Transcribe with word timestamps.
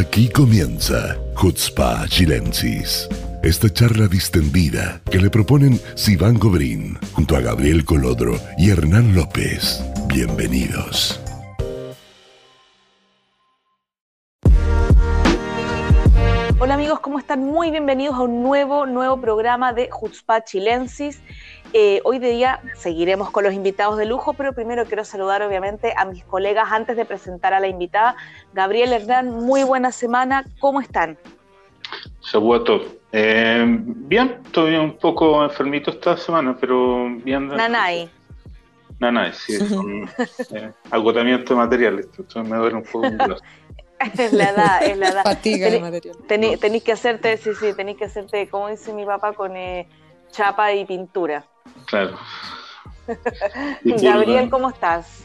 Aquí 0.00 0.30
comienza 0.30 1.18
Hutzpa 1.36 2.06
Chilensis. 2.08 3.06
Esta 3.42 3.68
charla 3.68 4.08
distendida 4.08 5.02
que 5.10 5.18
le 5.18 5.28
proponen 5.28 5.78
Sivan 5.94 6.38
Gobrín 6.38 6.98
junto 7.12 7.36
a 7.36 7.40
Gabriel 7.40 7.84
Colodro 7.84 8.40
y 8.56 8.70
Hernán 8.70 9.14
López. 9.14 9.84
Bienvenidos. 10.06 11.20
Hola 16.58 16.74
amigos, 16.74 17.00
¿cómo 17.00 17.18
están? 17.18 17.44
Muy 17.44 17.70
bienvenidos 17.70 18.14
a 18.14 18.22
un 18.22 18.42
nuevo, 18.42 18.86
nuevo 18.86 19.20
programa 19.20 19.74
de 19.74 19.90
Hutzpa 19.92 20.44
Chilensis. 20.44 21.20
Eh, 21.72 22.00
hoy 22.04 22.18
de 22.18 22.30
día 22.30 22.60
seguiremos 22.74 23.30
con 23.30 23.44
los 23.44 23.54
invitados 23.54 23.96
de 23.96 24.04
lujo, 24.04 24.32
pero 24.32 24.52
primero 24.52 24.84
quiero 24.86 25.04
saludar 25.04 25.42
obviamente 25.42 25.94
a 25.96 26.04
mis 26.04 26.24
colegas 26.24 26.68
antes 26.72 26.96
de 26.96 27.04
presentar 27.04 27.54
a 27.54 27.60
la 27.60 27.68
invitada. 27.68 28.16
Gabriel 28.52 28.92
Hernán, 28.92 29.30
muy 29.30 29.62
buena 29.62 29.92
semana, 29.92 30.44
¿cómo 30.58 30.80
están? 30.80 31.16
Sabuato. 32.20 32.82
Eh, 33.12 33.64
bien, 33.66 34.40
estoy 34.44 34.74
un 34.74 34.96
poco 34.96 35.44
enfermito 35.44 35.90
esta 35.90 36.16
semana, 36.16 36.56
pero 36.60 37.08
bien. 37.22 37.48
Nanay. 37.48 38.10
Nanay, 38.98 39.32
sí, 39.32 39.56
un 39.74 40.08
eh, 40.54 40.72
agotamiento 40.90 41.54
de 41.54 41.60
materiales, 41.60 42.08
esto 42.18 42.44
me 42.44 42.56
duele 42.56 42.76
un 42.76 42.82
poco. 42.82 43.06
es 43.06 44.32
la 44.32 44.50
edad, 44.50 44.82
es 44.82 44.98
la 44.98 45.08
edad. 45.08 45.22
Fatiga 45.22 45.70
de 45.70 45.80
material. 45.80 46.16
Tenéis 46.26 46.82
que 46.82 46.92
hacerte, 46.92 47.36
sí, 47.36 47.50
sí, 47.54 47.72
tenéis 47.74 47.96
que 47.96 48.04
hacerte, 48.06 48.48
como 48.48 48.68
dice 48.68 48.92
mi 48.92 49.06
papá, 49.06 49.32
con 49.32 49.56
eh, 49.56 49.88
chapa 50.30 50.72
y 50.72 50.84
pintura. 50.84 51.44
Claro. 51.86 52.16
Gabriel, 53.84 54.48
¿cómo 54.50 54.68
estás? 54.70 55.24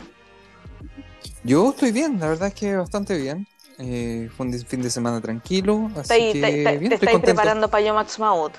Yo 1.44 1.70
estoy 1.70 1.92
bien, 1.92 2.20
la 2.20 2.28
verdad 2.30 2.48
es 2.50 2.54
que 2.56 2.76
bastante 2.76 3.18
bien. 3.18 3.48
Eh, 3.78 4.30
fue 4.36 4.46
un 4.46 4.54
fin 4.54 4.82
de 4.82 4.90
semana 4.90 5.20
tranquilo, 5.20 5.90
así 5.98 6.08
Te, 6.08 6.34
que 6.34 6.42
te, 6.42 6.64
te, 6.64 6.78
bien, 6.78 6.90
te 6.90 6.96
estoy 6.96 7.08
estáis 7.08 7.24
preparando 7.24 7.70
para 7.70 7.86
Yomax 7.86 8.20
Maut. 8.20 8.54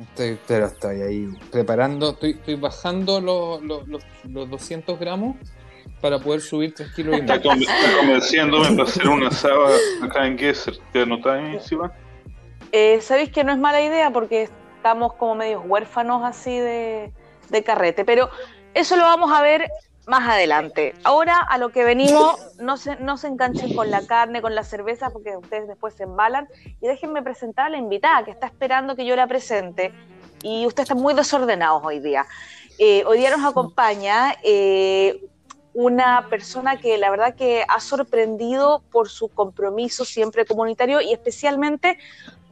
Estoy, 0.00 0.38
pero 0.46 0.66
estoy 0.66 1.00
ahí 1.00 1.28
preparando, 1.50 2.10
estoy, 2.10 2.32
estoy 2.32 2.56
bajando 2.56 3.20
los, 3.22 3.62
los, 3.62 3.88
los, 3.88 4.02
los 4.28 4.50
200 4.50 4.98
gramos 5.00 5.36
para 6.02 6.18
poder 6.18 6.42
subir 6.42 6.74
3 6.74 6.92
kilos 6.94 7.16
y 7.16 7.20
Está, 7.20 7.36
medio. 7.36 7.50
conven- 7.52 7.62
está 7.62 7.96
convenciéndome 7.98 8.70
para 8.72 8.82
hacer 8.82 9.08
una 9.08 9.28
asada 9.28 9.68
acá 10.02 10.26
en 10.26 10.38
Gesser. 10.38 10.76
¿Te 10.92 11.00
anotáis, 11.02 11.62
Sivan? 11.62 11.90
Eh, 12.72 13.00
Sabéis 13.00 13.30
que 13.30 13.44
no 13.44 13.52
es 13.52 13.58
mala 13.58 13.80
idea 13.80 14.10
porque 14.10 14.50
estamos 14.86 15.14
como 15.14 15.34
medios 15.34 15.64
huérfanos 15.66 16.22
así 16.22 16.60
de, 16.60 17.12
carrete, 17.64 18.04
pero 18.04 18.30
eso 18.72 18.94
lo 18.94 19.02
vamos 19.02 19.32
a 19.32 19.42
ver 19.42 19.68
más 20.06 20.28
adelante. 20.28 20.94
Ahora 21.02 21.40
a 21.40 21.58
lo 21.58 21.70
que 21.70 21.82
venimos, 21.82 22.36
no 22.60 22.76
se, 22.76 22.94
no 23.00 23.16
se 23.16 23.26
enganchen 23.26 23.74
con 23.74 23.90
la 23.90 24.06
carne, 24.06 24.40
con 24.40 24.54
la 24.54 24.62
cerveza, 24.62 25.10
porque 25.10 25.36
ustedes 25.36 25.66
después 25.66 25.94
se 25.94 26.04
embalan. 26.04 26.46
Y 26.80 26.86
déjenme 26.86 27.20
presentar 27.20 27.66
a 27.66 27.70
la 27.70 27.78
invitada 27.78 28.24
que 28.24 28.30
está 28.30 28.46
esperando 28.46 28.94
que 28.94 29.04
yo 29.04 29.16
la 29.16 29.26
presente. 29.26 29.92
Y 30.44 30.66
ustedes 30.66 30.88
están 30.88 31.02
muy 31.02 31.14
desordenados 31.14 31.82
hoy 31.84 31.98
día. 31.98 32.24
Eh, 32.78 33.02
hoy 33.06 33.18
día 33.18 33.36
nos 33.36 33.44
acompaña 33.44 34.36
eh, 34.44 35.20
una 35.74 36.28
persona 36.30 36.76
que 36.76 36.96
la 36.96 37.10
verdad 37.10 37.34
que 37.34 37.64
ha 37.68 37.80
sorprendido 37.80 38.84
por 38.92 39.08
su 39.08 39.30
compromiso 39.30 40.04
siempre 40.04 40.46
comunitario 40.46 41.00
y 41.00 41.12
especialmente 41.12 41.98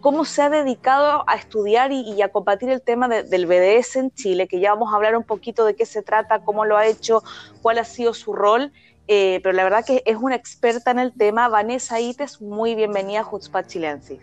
cómo 0.04 0.26
se 0.26 0.42
ha 0.42 0.50
dedicado 0.50 1.24
a 1.26 1.34
estudiar 1.34 1.90
y, 1.90 2.02
y 2.12 2.20
a 2.20 2.28
combatir 2.28 2.68
el 2.68 2.82
tema 2.82 3.08
de- 3.08 3.22
del 3.22 3.46
BDS 3.46 3.96
en 4.00 4.10
Chile, 4.10 4.46
que 4.46 4.60
ya 4.60 4.74
vamos 4.74 4.92
a 4.92 4.96
hablar 4.96 5.16
un 5.16 5.22
poquito 5.24 5.64
de 5.64 5.74
qué 5.74 5.86
se 5.86 6.02
trata, 6.02 6.40
cómo 6.40 6.66
lo 6.66 6.76
ha 6.76 6.86
hecho, 6.86 7.22
cuál 7.62 7.78
ha 7.78 7.84
sido 7.84 8.12
su 8.12 8.34
rol, 8.34 8.70
eh, 9.08 9.40
pero 9.42 9.54
la 9.54 9.64
verdad 9.64 9.82
que 9.82 10.02
es 10.04 10.18
una 10.18 10.34
experta 10.34 10.90
en 10.90 10.98
el 10.98 11.14
tema. 11.14 11.48
Vanessa 11.48 12.00
Ites, 12.00 12.42
muy 12.42 12.74
bienvenida 12.74 13.20
a 13.20 13.24
Jutzpa 13.24 13.64
Chilensis. 13.66 14.20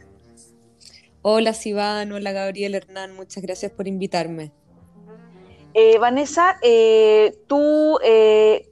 Hola 1.24 1.52
Sivan, 1.54 2.12
hola 2.12 2.32
Gabriel 2.32 2.76
Hernán, 2.76 3.16
muchas 3.16 3.42
gracias 3.42 3.72
por 3.72 3.88
invitarme. 3.88 4.52
Eh, 5.74 5.98
Vanessa, 5.98 6.60
eh, 6.62 7.40
tú 7.48 7.98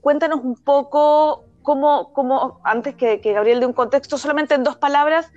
cuéntanos 0.00 0.44
un 0.44 0.54
poco 0.54 1.44
cómo, 1.62 2.12
cómo 2.12 2.60
antes 2.62 2.94
que, 2.94 3.20
que 3.20 3.32
Gabriel 3.32 3.58
dé 3.58 3.66
un 3.66 3.72
contexto, 3.72 4.16
solamente 4.16 4.54
en 4.54 4.62
dos 4.62 4.76
palabras, 4.76 5.32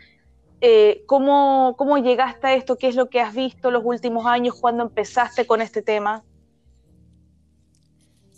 eh, 0.65 1.03
cómo, 1.07 1.75
cómo 1.77 1.97
llegaste 1.97 2.47
a 2.47 2.53
esto, 2.53 2.77
qué 2.77 2.87
es 2.87 2.95
lo 2.95 3.09
que 3.09 3.19
has 3.19 3.35
visto 3.35 3.69
los 3.69 3.83
últimos 3.83 4.25
años, 4.25 4.55
cuándo 4.61 4.83
empezaste 4.83 5.45
con 5.45 5.61
este 5.61 5.81
tema. 5.81 6.23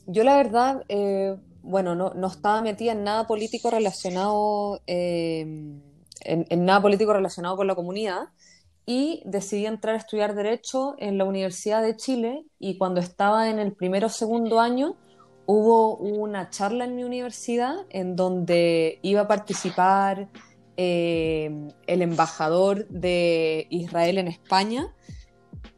Yo 0.08 0.24
la 0.24 0.36
verdad, 0.36 0.82
eh, 0.90 1.38
bueno, 1.62 1.94
no, 1.94 2.16
no 2.16 2.26
estaba 2.26 2.64
metida 2.64 2.94
en 2.94 3.04
nada 3.04 3.28
político 3.28 3.70
relacionado, 3.70 4.82
eh, 4.88 5.42
en, 6.22 6.48
en 6.50 6.66
nada 6.66 6.82
político 6.82 7.14
relacionado 7.14 7.58
con 7.58 7.68
la 7.68 7.76
comunidad 7.76 8.30
y 8.88 9.22
decidí 9.26 9.68
entrar 9.68 9.94
a 9.94 10.00
estudiar 10.00 10.34
Derecho 10.34 10.96
en 10.98 11.20
la 11.20 11.26
Universidad 11.26 11.84
de 11.84 11.96
Chile 11.96 12.44
y 12.58 12.80
cuando 12.80 13.02
estaba 13.02 13.52
en 13.52 13.60
el 13.60 13.74
primero 13.74 14.08
o 14.08 14.10
segundo 14.10 14.60
año 14.60 14.96
hubo 15.46 15.96
una 15.98 16.50
charla 16.50 16.86
en 16.86 16.96
mi 16.96 17.04
universidad 17.04 17.86
en 17.92 18.16
donde 18.16 18.98
iba 19.04 19.22
a 19.22 19.28
participar 19.28 20.30
eh, 20.78 21.52
el 21.88 22.02
embajador 22.02 22.88
de 22.90 23.68
Israel 23.70 24.18
en 24.18 24.28
España 24.28 24.94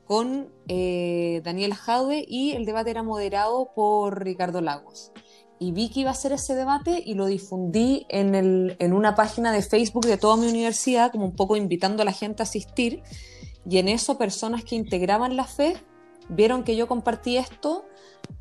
con 0.06 0.50
eh, 0.68 1.41
Daniel 1.44 1.74
Jaude 1.74 2.24
y 2.28 2.52
el 2.52 2.66
debate 2.66 2.91
era 2.91 3.03
moderado 3.03 3.72
por 3.75 4.24
Ricardo 4.24 4.62
Lagos. 4.62 5.12
Y 5.59 5.72
vi 5.72 5.90
que 5.90 6.02
iba 6.02 6.12
a 6.12 6.16
ser 6.16 6.31
ese 6.34 6.53
debate 6.56 7.02
y 7.06 7.16
lo 7.16 7.25
difundí 7.25 8.06
en, 8.09 8.35
el- 8.35 8.75
en 8.80 8.94
una 8.94 9.16
página 9.16 9.52
de 9.52 9.62
Facebook 9.62 10.06
de 10.06 10.18
toda 10.18 10.38
mi 10.38 10.47
universidad, 10.47 11.12
como 11.12 11.25
un 11.25 11.35
poco 11.35 11.58
invitando 11.58 12.03
a 12.03 12.06
la 12.06 12.12
gente 12.14 12.41
a 12.41 12.46
asistir. 12.46 13.02
Y 13.69 13.79
en 13.79 13.90
eso 13.90 14.18
personas 14.18 14.64
que 14.64 14.75
integraban 14.75 15.35
la 15.35 15.46
fe 15.46 15.75
vieron 16.29 16.64
que 16.64 16.75
yo 16.75 16.88
compartí 16.88 17.38
esto 17.38 17.85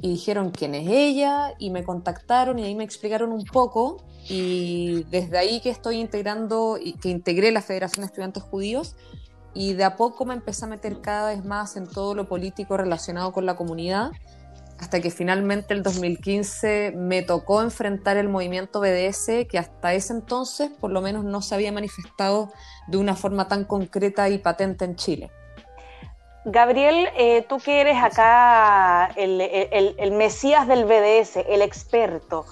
y 0.01 0.11
dijeron 0.11 0.51
quién 0.51 0.75
es 0.75 0.89
ella 0.89 1.55
y 1.59 1.71
me 1.71 1.85
contactaron 1.85 2.59
y 2.59 2.65
ahí 2.65 2.75
me 2.75 2.85
explicaron 2.85 3.33
un 3.33 3.45
poco 3.45 4.05
y 4.29 5.05
desde 5.11 5.39
ahí 5.39 5.61
que 5.61 5.71
estoy 5.71 6.01
integrando 6.01 6.79
y 6.83 6.95
que 6.95 7.09
integré 7.09 7.51
la 7.53 7.63
Federación 7.63 8.03
de 8.03 8.07
Estudiantes 8.07 8.43
Judíos 8.43 8.97
y 9.55 9.73
de 9.73 9.85
a 9.85 9.97
poco 9.97 10.27
me 10.27 10.35
empecé 10.35 10.67
a 10.67 10.69
meter 10.69 11.01
cada 11.01 11.31
vez 11.31 11.45
más 11.45 11.77
en 11.77 11.87
todo 11.87 12.15
lo 12.15 12.29
político 12.29 12.77
relacionado 12.77 13.33
con 13.33 13.47
la 13.47 13.57
comunidad, 13.57 14.11
hasta 14.79 15.01
que 15.01 15.11
finalmente 15.11 15.73
el 15.73 15.83
2015 15.83 16.93
me 16.95 17.23
tocó 17.23 17.63
enfrentar 17.63 18.19
el 18.19 18.29
movimiento 18.29 18.81
BDS, 18.81 19.47
que 19.49 19.59
hasta 19.59 19.95
ese 19.95 20.13
entonces 20.13 20.71
por 20.79 20.91
lo 20.91 21.01
menos 21.01 21.25
no 21.25 21.41
se 21.41 21.55
había 21.55 21.73
manifestado 21.73 22.53
de 22.87 22.99
una 22.99 23.17
forma 23.17 23.49
tan 23.49 23.65
concreta 23.65 24.29
y 24.29 24.37
patente 24.39 24.85
en 24.85 24.97
Chile. 24.97 25.31
Gabriel, 26.49 27.09
eh, 27.17 27.45
tú 27.49 27.59
que 27.59 27.81
eres 27.81 28.01
acá 28.03 29.11
el, 29.17 29.41
el- 29.41 29.97
el 29.99 30.11
Mesías 30.13 30.69
del 30.69 30.85
BDS, 30.85 31.39
el 31.49 31.61
experto, 31.61 32.47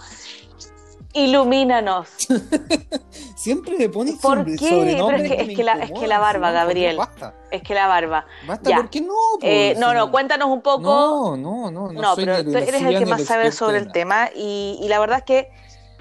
ilumínanos. 1.12 2.08
Siempre 3.36 3.78
le 3.78 3.88
pones 3.88 4.16
¿Por 4.16 4.38
sobre- 4.38 4.56
qué? 4.56 4.96
Pero 4.96 5.10
es 5.16 5.22
que- 5.30 5.40
es 5.42 5.56
que 5.56 5.62
la- 5.64 5.72
es 5.74 5.78
que 5.78 5.84
incomodan, 5.86 6.08
la 6.08 6.18
barba, 6.18 6.50
Gabriel. 6.50 6.96
Basta, 6.96 7.34
Es 7.52 7.62
que 7.62 7.72
la 7.74 7.86
barba. 7.86 8.26
basta, 8.48 8.68
Ya. 8.70 8.76
¿por 8.78 8.90
qué 8.90 9.00
no? 9.00 9.14
Eh, 9.42 9.74
no, 9.78 9.94
no, 9.94 10.10
cuéntanos 10.10 10.48
un 10.48 10.60
poco. 10.62 10.82
No, 10.82 11.36
no, 11.36 11.70
no, 11.70 11.92
no, 11.92 12.02
No, 12.02 12.14
soy 12.16 12.24
pero 12.24 12.42
tú 12.42 12.50
eres 12.56 12.82
el 12.82 12.98
que 12.98 13.06
más 13.06 13.22
sabe 13.24 13.52
sobre 13.52 13.78
el 13.78 13.92
tema 13.92 14.28
y, 14.34 14.78
y 14.82 14.88
la 14.88 14.98
verdad 14.98 15.18
es 15.18 15.24
que 15.24 15.50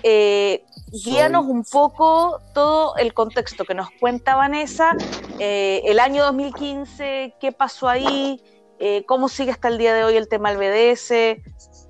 eh, 0.01 0.65
guíanos 1.03 1.45
un 1.47 1.63
poco 1.63 2.39
todo 2.53 2.95
el 2.97 3.13
contexto 3.13 3.65
que 3.65 3.73
nos 3.73 3.89
cuenta 3.99 4.35
Vanessa, 4.35 4.95
eh, 5.39 5.81
el 5.85 5.99
año 5.99 6.23
2015, 6.25 7.35
qué 7.39 7.51
pasó 7.51 7.87
ahí, 7.89 8.39
eh, 8.79 9.03
cómo 9.07 9.27
sigue 9.27 9.51
hasta 9.51 9.67
el 9.69 9.77
día 9.77 9.93
de 9.93 10.03
hoy 10.03 10.15
el 10.17 10.27
tema 10.27 10.53
del 10.53 10.59
BDS, 10.59 11.41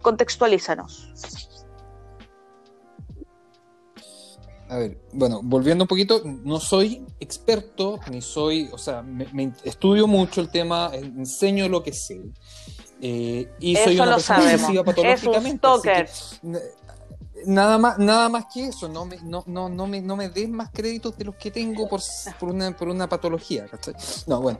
contextualízanos. 0.01 1.09
A 4.69 4.77
ver, 4.77 4.97
bueno, 5.11 5.41
volviendo 5.43 5.83
un 5.83 5.87
poquito, 5.87 6.21
no 6.25 6.59
soy 6.59 7.06
experto, 7.19 7.99
ni 8.09 8.21
soy, 8.21 8.69
o 8.71 8.77
sea, 8.77 9.03
me, 9.03 9.27
me 9.31 9.51
estudio 9.63 10.07
mucho 10.07 10.41
el 10.41 10.49
tema, 10.49 10.89
enseño 10.94 11.67
lo 11.69 11.83
que 11.83 11.94
sé. 11.94 12.21
eh, 13.01 13.51
y 13.59 13.75
soy 13.75 13.95
una 13.97 14.06
lo 14.07 14.11
persona 14.15 14.39
sabemos. 14.39 14.61
obsesiva 14.61 14.81
Es 14.81 14.88
un 14.88 14.95
patológicamente. 14.95 15.67
así 15.67 15.79
stalker. 15.79 16.06
que, 16.41 16.47
n- 16.47 16.59
nada 17.45 17.78
más, 17.78 17.98
nada 18.00 18.30
más 18.30 18.45
que 18.54 18.66
eso, 18.68 18.88
no 18.90 19.06
me, 19.06 19.18
no, 19.22 19.44
no, 19.48 19.69
no 19.69 19.88
me, 19.88 20.01
no 20.01 20.16
me 20.16 20.30
des 20.30 20.50
más 20.50 20.69
créditos 20.72 21.18
de 21.18 21.25
los 21.25 21.36
que 21.36 21.51
tengo 21.51 21.88
por, 21.88 22.00
s- 22.00 22.34
por, 22.40 22.50
una, 22.50 22.75
por 22.75 22.88
una 22.90 23.07
patología, 23.07 23.68
¿cachai? 23.68 23.94
No, 24.28 24.42
bueno, 24.42 24.60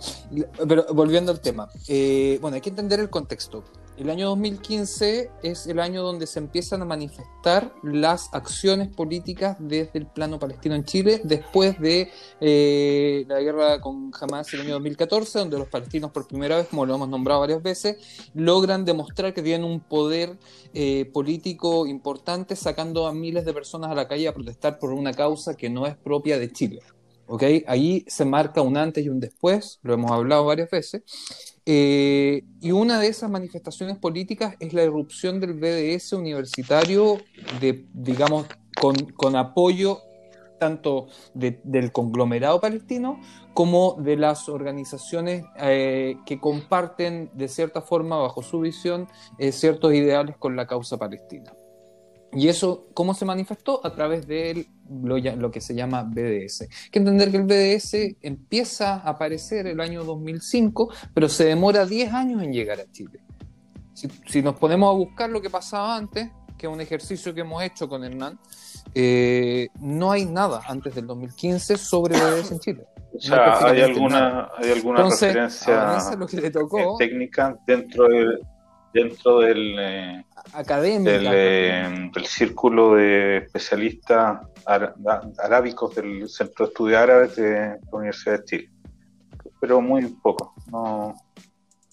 pero 0.68 0.86
volviendo 0.94 1.32
al 1.32 1.40
tema, 1.40 1.70
eh, 1.88 2.38
bueno, 2.42 2.56
hay 2.56 2.62
que 2.62 2.70
entender 2.70 3.00
el 3.00 3.10
contexto. 3.10 3.64
El 3.98 4.10
año 4.10 4.30
2015 4.30 5.30
es 5.44 5.68
el 5.68 5.80
año 5.80 6.02
donde 6.02 6.26
se 6.26 6.40
empiezan 6.40 6.82
a 6.82 6.86
manifestar 6.86 7.74
las 7.84 8.34
acciones 8.34 8.88
políticas 8.88 9.58
desde 9.60 10.00
el 10.00 10.08
plano 10.08 10.40
palestino 10.40 10.76
en 10.76 10.84
Chile, 10.84 11.22
después 11.24 11.80
de 11.80 12.10
eh, 12.42 13.26
la 13.28 13.40
guerra 13.40 13.80
con 13.82 14.12
Hamas 14.20 14.54
el 14.54 14.62
año 14.62 14.74
2014, 14.74 15.40
donde 15.40 15.60
los 15.60 15.68
palestinos 15.68 16.12
por 16.12 16.28
primera 16.28 16.58
vez, 16.58 16.68
como 16.68 16.86
lo 16.86 16.96
hemos 16.96 17.10
nombrado 17.10 17.42
varias 17.42 17.62
veces, 17.62 17.98
logran 18.34 18.86
demostrar 18.86 19.34
que 19.34 19.42
tienen 19.42 19.64
un 19.70 19.80
poder 19.80 20.38
eh, 20.74 21.10
político 21.14 21.86
importante, 21.86 22.56
sacando 22.56 23.08
a 23.08 23.14
miles 23.14 23.46
de 23.46 23.54
personas 23.54 23.92
a 23.92 23.96
la 23.96 24.08
calle 24.08 24.28
a 24.28 24.34
protestar 24.34 24.80
por 24.80 24.92
una 24.92 25.14
causa 25.14 25.56
que 25.56 25.70
no 25.70 25.86
es 25.86 25.96
propia 25.96 26.40
de 26.40 26.52
Chile. 26.52 26.82
¿Okay? 27.34 27.64
Ahí 27.68 28.06
se 28.08 28.26
marca 28.26 28.62
un 28.62 28.78
antes 28.78 29.04
y 29.04 29.10
un 29.10 29.20
después, 29.20 29.80
lo 29.82 29.96
hemos 29.96 30.12
hablado 30.12 30.46
varias 30.46 30.70
veces. 30.70 31.02
Eh, 31.66 32.44
y 32.62 32.72
una 32.72 33.00
de 33.00 33.08
esas 33.08 33.28
manifestaciones 33.32 33.98
políticas 33.98 34.56
es 34.60 34.72
la 34.72 34.84
irrupción 34.84 35.40
del 35.40 35.54
BDS 35.56 36.14
universitario, 36.14 37.18
de, 37.60 37.88
digamos, 37.92 38.46
con, 38.80 39.36
apoyo 39.36 40.02
tanto 40.60 41.08
del 41.34 41.92
conglomerado 41.92 42.62
palestino 42.62 43.20
como 43.56 43.96
de 44.00 44.16
las 44.16 44.48
organizaciones 44.48 45.44
eh, 45.58 46.18
que 46.28 46.40
comparten 46.40 47.32
de 47.34 47.48
cierta 47.48 47.82
forma, 47.82 48.18
bajo 48.18 48.44
su 48.44 48.60
visión, 48.60 49.08
eh, 49.40 49.52
ciertos 49.52 49.92
ideales 49.96 50.38
con 50.38 50.56
la 50.56 50.68
causa 50.68 50.98
palestina. 50.98 51.52
Y 52.36 52.48
eso, 52.48 52.88
¿cómo 52.94 53.14
se 53.14 53.26
manifestó? 53.26 53.86
A 53.86 53.94
través 53.94 54.28
de 54.28 54.68
lo, 54.90 55.52
que 55.52 55.62
se 55.62 55.76
llama 55.76 56.04
BDS. 56.04 56.62
Hay 56.62 56.90
que 56.92 57.00
entender 57.00 57.32
que 57.32 57.38
el 57.38 57.44
BDS 57.44 58.18
empieza 58.22 58.96
a 58.96 59.10
aparecer 59.10 59.68
el 59.68 59.80
año 59.80 60.04
2005, 60.04 60.94
pero 61.14 61.30
se 61.30 61.46
demora 61.46 61.86
10 61.86 62.14
años 62.14 62.44
en 62.44 62.54
llegar 62.54 62.80
a 62.80 62.92
Chile. 62.92 63.20
Si, 63.94 64.42
nos 64.42 64.56
ponemos 64.56 64.94
a 64.94 64.98
buscar 64.98 65.30
lo 65.30 65.42
que 65.42 65.50
pasaba 65.50 65.96
antes, 65.96 66.30
que 66.58 66.68
es 66.68 66.74
un 66.74 66.82
ejercicio 66.82 67.34
que 67.34 67.42
hemos 67.42 67.62
hecho 67.64 67.88
con 67.88 68.04
Hernán, 68.04 68.40
eh, 68.96 69.70
no 69.80 70.12
hay 70.12 70.26
nada 70.26 70.62
antes 70.68 70.96
del 70.96 71.08
2015 71.08 71.78
sobre 71.78 72.18
BDS 72.18 72.52
en 72.52 72.60
Chile. 72.60 72.86
O 73.16 73.20
sea, 73.20 73.68
hay, 73.68 73.80
alguna, 73.82 74.50
hay 74.58 74.72
alguna 74.72 75.04
referencia 75.04 76.00
técnica 76.98 77.56
dentro 77.68 78.08
de, 78.08 78.40
dentro 78.94 79.40
del, 79.40 79.76
eh, 79.80 80.26
eh, 80.56 82.10
del, 82.14 82.26
círculo 82.26 82.96
de 82.96 83.38
especialistas 83.38 84.42
arábicos 85.38 85.96
del 85.96 86.30
Centro 86.30 86.66
de 86.66 86.72
Estudios 86.72 87.02
Árabes 87.02 87.36
de 87.36 87.52
la 87.52 87.80
Universidad 87.92 88.40
de 88.40 88.46
Chile. 88.46 88.70
Pero 89.60 89.82
muy 89.82 90.06
poco, 90.22 90.54
no, 90.72 91.16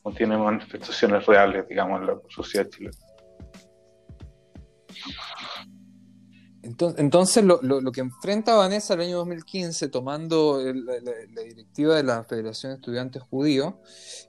no 0.05 0.12
tiene 0.12 0.37
manifestaciones 0.37 1.25
reales, 1.26 1.67
digamos, 1.69 2.00
en 2.00 2.06
la 2.08 2.17
sociedad 2.29 2.69
chilena. 2.69 2.97
Entonces, 6.62 7.43
lo, 7.43 7.93
que 7.93 8.01
enfrenta 8.01 8.55
Vanessa 8.55 8.93
el 8.95 9.01
año 9.01 9.19
2015, 9.19 9.89
tomando 9.89 10.61
la, 10.62 11.43
directiva 11.43 11.97
de 11.97 12.03
la 12.03 12.23
Federación 12.25 12.73
de 12.73 12.77
Estudiantes 12.77 13.23
Judíos, 13.23 13.75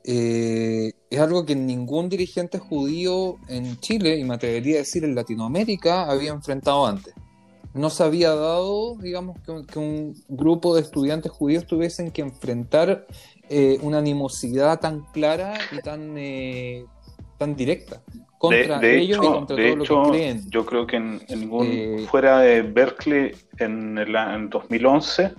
eh, 0.05 0.93
es 1.09 1.19
algo 1.19 1.45
que 1.45 1.55
ningún 1.55 2.07
dirigente 2.07 2.57
judío 2.57 3.35
en 3.49 3.77
Chile, 3.79 4.17
y 4.17 4.23
me 4.23 4.35
atrevería 4.35 4.75
a 4.75 4.79
decir 4.79 5.03
en 5.03 5.13
Latinoamérica, 5.13 6.09
había 6.09 6.31
enfrentado 6.31 6.85
antes. 6.85 7.13
No 7.73 7.89
se 7.89 8.03
había 8.03 8.33
dado, 8.33 8.95
digamos, 8.95 9.37
que, 9.41 9.79
un 9.79 10.15
grupo 10.29 10.75
de 10.75 10.81
estudiantes 10.81 11.31
judíos 11.31 11.65
tuviesen 11.65 12.11
que 12.11 12.21
enfrentar 12.21 13.07
eh, 13.49 13.77
una 13.81 13.97
animosidad 13.97 14.79
tan 14.79 15.01
clara 15.11 15.57
y 15.71 15.81
tan, 15.81 16.17
eh, 16.17 16.85
tan 17.37 17.55
directa 17.55 18.01
de, 18.49 18.99
hecho, 18.99 19.45
de 19.47 19.69
hecho, 19.71 20.11
Yo 20.49 20.65
creo 20.65 20.87
que 20.87 20.97
en, 20.97 21.21
ningún, 21.29 21.67
eh, 21.67 22.05
fuera 22.09 22.39
de 22.39 22.61
Berkeley 22.61 23.35
en, 23.59 23.97
el, 23.97 24.15
en 24.15 24.49
2011, 24.49 25.33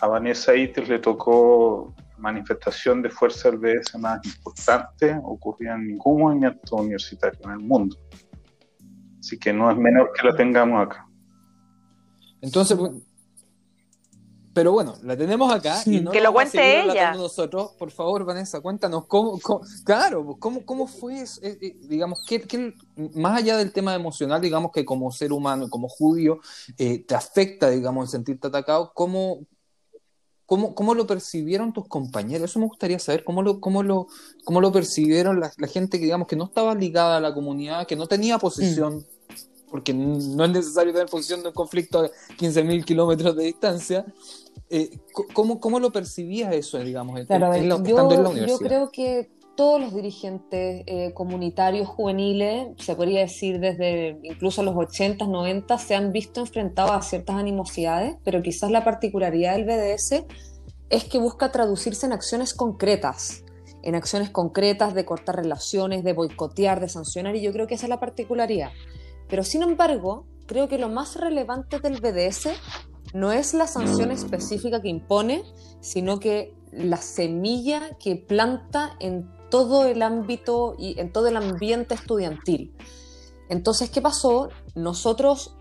a 0.00 0.06
Vanessa 0.06 0.54
Ites 0.54 0.88
le 0.88 0.98
tocó 0.98 1.92
manifestación 2.18 3.02
de 3.02 3.10
fuerza 3.10 3.50
del 3.50 3.58
BS 3.58 3.98
más 3.98 4.24
importante, 4.24 5.18
ocurría 5.24 5.74
en 5.74 5.88
ningún 5.88 6.20
movimiento 6.20 6.76
universitario 6.76 7.38
en 7.44 7.50
el 7.52 7.58
mundo. 7.60 7.96
Así 9.18 9.38
que 9.38 9.52
no 9.52 9.70
es 9.70 9.76
menor 9.76 10.12
que 10.12 10.26
la 10.26 10.36
tengamos 10.36 10.86
acá. 10.86 11.06
Entonces, 12.40 12.78
pero 14.52 14.72
bueno, 14.72 14.96
la 15.02 15.16
tenemos 15.16 15.52
acá 15.52 15.80
y 15.86 16.00
no 16.00 16.10
que 16.10 16.20
lo 16.20 16.32
cuente 16.32 16.80
ella. 16.80 17.14
Nosotros, 17.14 17.72
por 17.78 17.90
favor, 17.92 18.24
Vanessa, 18.24 18.60
cuéntanos 18.60 19.06
cómo, 19.06 19.38
claro, 19.84 20.36
cómo, 20.40 20.64
cómo 20.64 20.88
fue, 20.88 21.22
eh, 21.22 21.26
eh, 21.42 21.76
digamos, 21.82 22.24
que, 22.26 22.74
más 23.14 23.38
allá 23.38 23.56
del 23.56 23.72
tema 23.72 23.94
emocional, 23.94 24.40
digamos 24.40 24.72
que 24.72 24.84
como 24.84 25.12
ser 25.12 25.32
humano, 25.32 25.70
como 25.70 25.88
judío, 25.88 26.40
eh, 26.78 27.04
te 27.04 27.14
afecta, 27.14 27.70
digamos, 27.70 28.06
el 28.06 28.10
sentirte 28.10 28.48
atacado, 28.48 28.90
¿cómo, 28.92 29.46
cómo, 30.46 30.74
cómo 30.74 30.94
lo 30.94 31.06
percibieron 31.06 31.72
tus 31.72 31.86
compañeros? 31.86 32.50
Eso 32.50 32.58
me 32.58 32.66
gustaría 32.66 32.98
saber, 32.98 33.22
cómo 33.22 33.42
lo, 33.42 33.60
cómo 33.60 33.84
lo, 33.84 34.08
cómo 34.44 34.60
lo 34.60 34.72
percibieron 34.72 35.38
la, 35.38 35.68
gente 35.68 35.98
que, 35.98 36.06
digamos, 36.06 36.26
que 36.26 36.36
no 36.36 36.44
estaba 36.46 36.74
ligada 36.74 37.18
a 37.18 37.20
la 37.20 37.32
comunidad, 37.32 37.86
que 37.86 37.94
no 37.94 38.08
tenía 38.08 38.38
posición. 38.38 38.96
Mm. 38.96 39.19
Porque 39.70 39.94
no 39.94 40.44
es 40.44 40.50
necesario 40.50 40.92
tener 40.92 41.08
posición 41.08 41.42
de 41.42 41.48
un 41.48 41.54
conflicto 41.54 42.00
a 42.00 42.10
15.000 42.36 42.84
kilómetros 42.84 43.36
de 43.36 43.44
distancia, 43.44 44.04
eh, 44.68 44.98
¿cómo, 45.32 45.80
lo 45.80 45.90
percibías 45.92 46.54
eso, 46.54 46.78
digamos, 46.78 47.16
yo, 47.16 47.22
estando 47.22 47.54
en 47.54 47.68
la 47.68 47.76
universidad? 47.76 48.46
Yo 48.46 48.58
creo 48.58 48.90
que 48.90 49.30
todos 49.56 49.80
los 49.80 49.94
dirigentes 49.94 50.84
eh, 50.86 51.12
comunitarios 51.12 51.86
juveniles, 51.88 52.68
se 52.78 52.94
podría 52.94 53.20
decir 53.20 53.60
desde 53.60 54.18
incluso 54.22 54.62
los 54.62 54.74
80, 54.74 55.26
90, 55.26 55.76
se 55.76 55.94
han 55.94 56.12
visto 56.12 56.40
enfrentados 56.40 56.92
a 56.92 57.02
ciertas 57.02 57.36
animosidades, 57.36 58.16
pero 58.24 58.42
quizás 58.42 58.70
la 58.70 58.84
particularidad 58.84 59.56
del 59.56 59.66
BDS 59.66 60.24
es 60.88 61.04
que 61.04 61.18
busca 61.18 61.52
traducirse 61.52 62.06
en 62.06 62.12
acciones 62.12 62.54
concretas, 62.54 63.44
en 63.82 63.94
acciones 63.96 64.30
concretas 64.30 64.94
de 64.94 65.04
cortar 65.04 65.36
relaciones, 65.36 66.04
de 66.04 66.12
boicotear, 66.12 66.80
de 66.80 66.88
sancionar, 66.88 67.36
y 67.36 67.42
yo 67.42 67.52
creo 67.52 67.66
que 67.66 67.74
esa 67.74 67.86
es 67.86 67.90
la 67.90 68.00
particularidad. 68.00 68.70
Pero 69.30 69.44
sin 69.44 69.62
embargo, 69.62 70.26
creo 70.46 70.68
que 70.68 70.78
lo 70.78 70.88
más 70.88 71.16
relevante 71.16 71.78
del 71.78 72.00
BDS 72.00 72.48
no 73.14 73.32
es 73.32 73.54
la 73.54 73.66
sanción 73.66 74.10
específica 74.10 74.82
que 74.82 74.88
impone, 74.88 75.44
sino 75.80 76.18
que 76.18 76.54
la 76.72 76.98
semilla 76.98 77.96
que 77.98 78.16
planta 78.16 78.96
en 79.00 79.30
todo 79.50 79.84
el 79.84 80.02
ámbito 80.02 80.74
y 80.78 80.98
en 81.00 81.12
todo 81.12 81.28
el 81.28 81.36
ambiente 81.36 81.94
estudiantil. 81.94 82.76
Entonces, 83.48 83.90
¿qué 83.90 84.00
pasó? 84.00 84.48
Nosotros, 84.74 85.56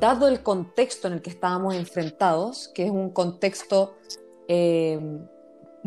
dado 0.00 0.26
el 0.26 0.42
contexto 0.42 1.06
en 1.06 1.14
el 1.14 1.22
que 1.22 1.30
estábamos 1.30 1.74
enfrentados, 1.74 2.68
que 2.74 2.84
es 2.84 2.90
un 2.90 3.10
contexto 3.10 3.96
eh, 4.48 4.98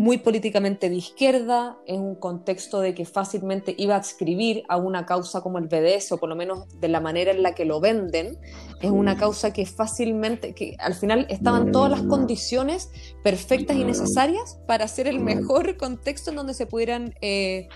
muy 0.01 0.17
políticamente 0.17 0.89
de 0.89 0.95
izquierda, 0.95 1.77
es 1.85 1.99
un 1.99 2.15
contexto 2.15 2.79
de 2.79 2.95
que 2.95 3.05
fácilmente 3.05 3.75
iba 3.77 3.95
a 3.95 3.99
escribir 3.99 4.63
a 4.67 4.77
una 4.77 5.05
causa 5.05 5.41
como 5.41 5.59
el 5.59 5.67
BDS, 5.67 6.13
o 6.13 6.17
por 6.17 6.27
lo 6.27 6.35
menos 6.35 6.67
de 6.79 6.87
la 6.87 6.99
manera 6.99 7.29
en 7.29 7.43
la 7.43 7.53
que 7.53 7.65
lo 7.65 7.79
venden, 7.79 8.39
es 8.81 8.89
una 8.89 9.15
causa 9.15 9.53
que 9.53 9.67
fácilmente, 9.67 10.55
que 10.55 10.75
al 10.79 10.95
final 10.95 11.27
estaban 11.29 11.71
todas 11.71 11.91
las 11.91 12.01
condiciones 12.01 12.89
perfectas 13.23 13.77
y 13.77 13.83
necesarias 13.83 14.59
para 14.65 14.87
ser 14.87 15.05
el 15.05 15.19
mejor 15.19 15.77
contexto 15.77 16.31
en 16.31 16.37
donde 16.37 16.55
se 16.55 16.65
pudieran 16.65 17.13
eh, 17.21 17.67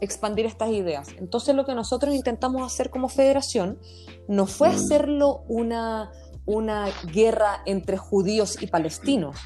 expandir 0.00 0.46
estas 0.46 0.72
ideas. 0.72 1.06
Entonces 1.16 1.54
lo 1.54 1.64
que 1.64 1.76
nosotros 1.76 2.12
intentamos 2.12 2.66
hacer 2.66 2.90
como 2.90 3.08
federación 3.08 3.78
no 4.26 4.46
fue 4.46 4.66
hacerlo 4.66 5.44
una 5.46 6.10
una 6.48 6.86
guerra 7.12 7.60
entre 7.66 7.98
judíos 7.98 8.56
y 8.62 8.68
palestinos, 8.68 9.36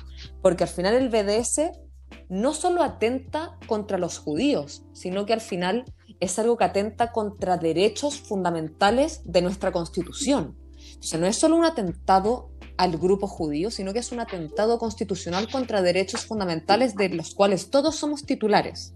porque 0.41 0.63
al 0.63 0.71
final 0.71 0.95
el 0.95 1.09
BDS 1.09 1.82
no 2.29 2.55
solo 2.55 2.83
atenta 2.83 3.59
contra 3.67 3.99
los 3.99 4.19
judíos, 4.19 4.85
sino 4.93 5.27
que 5.27 5.33
al 5.33 5.41
final 5.41 5.85
es 6.21 6.39
algo 6.39 6.57
que 6.57 6.65
atenta 6.65 7.13
contra 7.13 7.57
derechos 7.57 8.21
fundamentales 8.21 9.23
de 9.25 9.43
nuestra 9.43 9.73
constitución. 9.73 10.57
Entonces 10.77 11.21
no 11.21 11.27
es 11.27 11.37
solo 11.37 11.57
un 11.57 11.65
atentado 11.65 12.51
al 12.77 12.97
grupo 12.97 13.27
judío, 13.27 13.71
sino 13.71 13.93
que 13.93 13.99
es 13.99 14.13
un 14.13 14.21
atentado 14.21 14.79
constitucional 14.79 15.51
contra 15.51 15.83
derechos 15.83 16.25
fundamentales 16.25 16.95
de 16.95 17.09
los 17.11 17.35
cuales 17.35 17.71
todos 17.71 17.97
somos 17.97 18.25
titulares. 18.25 18.95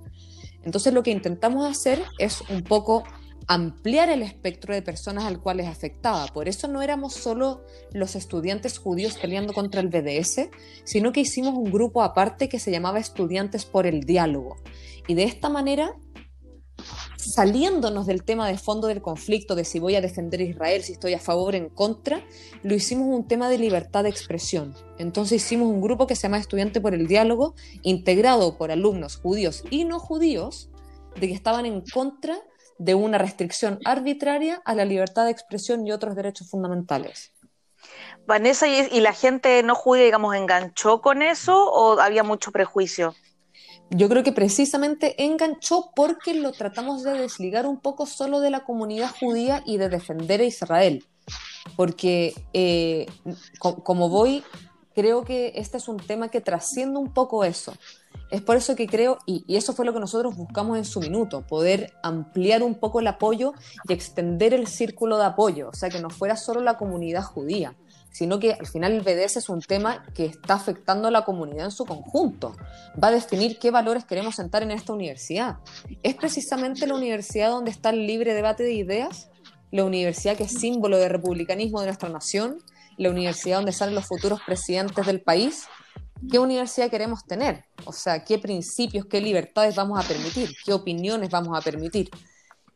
Entonces 0.62 0.92
lo 0.92 1.02
que 1.02 1.10
intentamos 1.10 1.64
hacer 1.64 2.02
es 2.18 2.42
un 2.50 2.62
poco 2.62 3.04
ampliar 3.48 4.08
el 4.08 4.22
espectro 4.22 4.74
de 4.74 4.82
personas 4.82 5.24
al 5.24 5.40
cual 5.40 5.60
es 5.60 5.68
afectada. 5.68 6.26
Por 6.28 6.48
eso 6.48 6.68
no 6.68 6.82
éramos 6.82 7.14
solo 7.14 7.64
los 7.92 8.16
estudiantes 8.16 8.78
judíos 8.78 9.18
peleando 9.20 9.52
contra 9.52 9.80
el 9.80 9.88
BDS, 9.88 10.48
sino 10.84 11.12
que 11.12 11.20
hicimos 11.20 11.54
un 11.54 11.70
grupo 11.70 12.02
aparte 12.02 12.48
que 12.48 12.58
se 12.58 12.70
llamaba 12.70 12.98
Estudiantes 12.98 13.64
por 13.64 13.86
el 13.86 14.00
Diálogo. 14.00 14.56
Y 15.06 15.14
de 15.14 15.24
esta 15.24 15.48
manera, 15.48 15.94
saliéndonos 17.16 18.06
del 18.06 18.24
tema 18.24 18.48
de 18.48 18.58
fondo 18.58 18.88
del 18.88 19.00
conflicto, 19.00 19.54
de 19.54 19.64
si 19.64 19.78
voy 19.78 19.94
a 19.94 20.00
defender 20.00 20.40
a 20.40 20.44
Israel, 20.44 20.82
si 20.82 20.92
estoy 20.92 21.14
a 21.14 21.20
favor 21.20 21.54
o 21.54 21.56
en 21.56 21.68
contra, 21.68 22.24
lo 22.64 22.74
hicimos 22.74 23.06
un 23.08 23.28
tema 23.28 23.48
de 23.48 23.58
libertad 23.58 24.02
de 24.02 24.10
expresión. 24.10 24.74
Entonces 24.98 25.44
hicimos 25.44 25.68
un 25.68 25.80
grupo 25.80 26.08
que 26.08 26.16
se 26.16 26.22
llama 26.22 26.38
Estudiante 26.38 26.80
por 26.80 26.94
el 26.94 27.06
Diálogo, 27.06 27.54
integrado 27.82 28.58
por 28.58 28.72
alumnos 28.72 29.16
judíos 29.16 29.62
y 29.70 29.84
no 29.84 30.00
judíos, 30.00 30.68
de 31.20 31.28
que 31.28 31.34
estaban 31.34 31.64
en 31.64 31.80
contra 31.80 32.38
de 32.78 32.94
una 32.94 33.18
restricción 33.18 33.78
arbitraria 33.84 34.60
a 34.64 34.74
la 34.74 34.84
libertad 34.84 35.24
de 35.24 35.30
expresión 35.30 35.86
y 35.86 35.92
otros 35.92 36.14
derechos 36.14 36.50
fundamentales. 36.50 37.32
Vanessa, 38.26 38.66
¿y, 38.66 39.00
la 39.00 39.12
gente 39.12 39.62
no 39.62 39.74
judía, 39.74 40.04
digamos, 40.04 40.34
enganchó 40.34 41.00
con 41.00 41.22
eso 41.22 41.70
o 41.70 42.00
había 42.00 42.24
mucho 42.24 42.50
prejuicio? 42.50 43.14
Yo 43.90 44.08
creo 44.08 44.24
que 44.24 44.32
precisamente 44.32 45.22
enganchó 45.24 45.90
porque 45.94 46.34
lo 46.34 46.50
tratamos 46.50 47.04
de 47.04 47.12
desligar 47.12 47.66
un 47.66 47.78
poco 47.78 48.04
solo 48.04 48.40
de 48.40 48.50
la 48.50 48.64
comunidad 48.64 49.10
judía 49.20 49.62
y 49.64 49.76
de 49.76 49.88
defender 49.88 50.40
a 50.40 50.44
Israel. 50.44 51.04
Porque 51.76 52.34
eh, 52.52 53.06
como 53.60 54.08
voy, 54.08 54.42
creo 54.94 55.24
que 55.24 55.52
este 55.54 55.76
es 55.76 55.86
un 55.86 55.98
tema 55.98 56.28
que 56.28 56.40
trasciende 56.40 56.98
un 56.98 57.12
poco 57.12 57.44
eso. 57.44 57.74
Es 58.30 58.42
por 58.42 58.56
eso 58.56 58.74
que 58.74 58.86
creo, 58.86 59.18
y, 59.24 59.44
eso 59.56 59.72
fue 59.72 59.84
lo 59.86 59.92
que 59.92 60.00
nosotros 60.00 60.36
buscamos 60.36 60.78
en 60.78 60.84
su 60.84 61.00
minuto, 61.00 61.42
poder 61.42 61.92
ampliar 62.02 62.62
un 62.62 62.74
poco 62.74 63.00
el 63.00 63.06
apoyo 63.06 63.52
y 63.88 63.92
extender 63.92 64.52
el 64.52 64.66
círculo 64.66 65.16
de 65.18 65.26
apoyo, 65.26 65.68
o 65.68 65.74
sea, 65.74 65.90
que 65.90 66.00
no 66.00 66.10
fuera 66.10 66.36
solo 66.36 66.60
la 66.60 66.76
comunidad 66.76 67.22
judía, 67.22 67.76
sino 68.10 68.40
que 68.40 68.54
al 68.54 68.66
final 68.66 68.92
el 68.92 69.02
BDS 69.02 69.36
es 69.36 69.48
un 69.48 69.60
tema 69.60 70.04
que 70.14 70.24
está 70.24 70.54
afectando 70.54 71.08
a 71.08 71.10
la 71.10 71.24
comunidad 71.24 71.66
en 71.66 71.70
su 71.70 71.84
conjunto. 71.84 72.56
Va 73.02 73.08
a 73.08 73.12
definir 73.12 73.58
qué 73.58 73.70
valores 73.70 74.04
queremos 74.04 74.36
sentar 74.36 74.62
en 74.62 74.70
esta 74.70 74.92
universidad. 74.92 75.58
¿Es 76.02 76.14
precisamente 76.14 76.86
la 76.86 76.94
universidad 76.94 77.50
donde 77.50 77.70
está 77.70 77.90
el 77.90 78.06
libre 78.06 78.34
debate 78.34 78.62
de 78.62 78.72
ideas? 78.72 79.28
¿La 79.70 79.84
universidad 79.84 80.36
que 80.36 80.44
es 80.44 80.52
símbolo 80.52 80.96
de 80.96 81.08
republicanismo 81.10 81.80
de 81.80 81.86
nuestra 81.86 82.08
nación? 82.08 82.58
¿La 82.96 83.10
universidad 83.10 83.58
donde 83.58 83.72
salen 83.72 83.94
los 83.94 84.06
futuros 84.06 84.40
presidentes 84.46 85.04
del 85.04 85.20
país? 85.20 85.66
Qué 86.30 86.38
universidad 86.38 86.90
queremos 86.90 87.24
tener, 87.24 87.64
o 87.84 87.92
sea, 87.92 88.24
qué 88.24 88.38
principios, 88.38 89.06
qué 89.06 89.20
libertades 89.20 89.74
vamos 89.74 90.02
a 90.02 90.06
permitir, 90.06 90.50
qué 90.64 90.72
opiniones 90.72 91.30
vamos 91.30 91.56
a 91.56 91.60
permitir. 91.60 92.10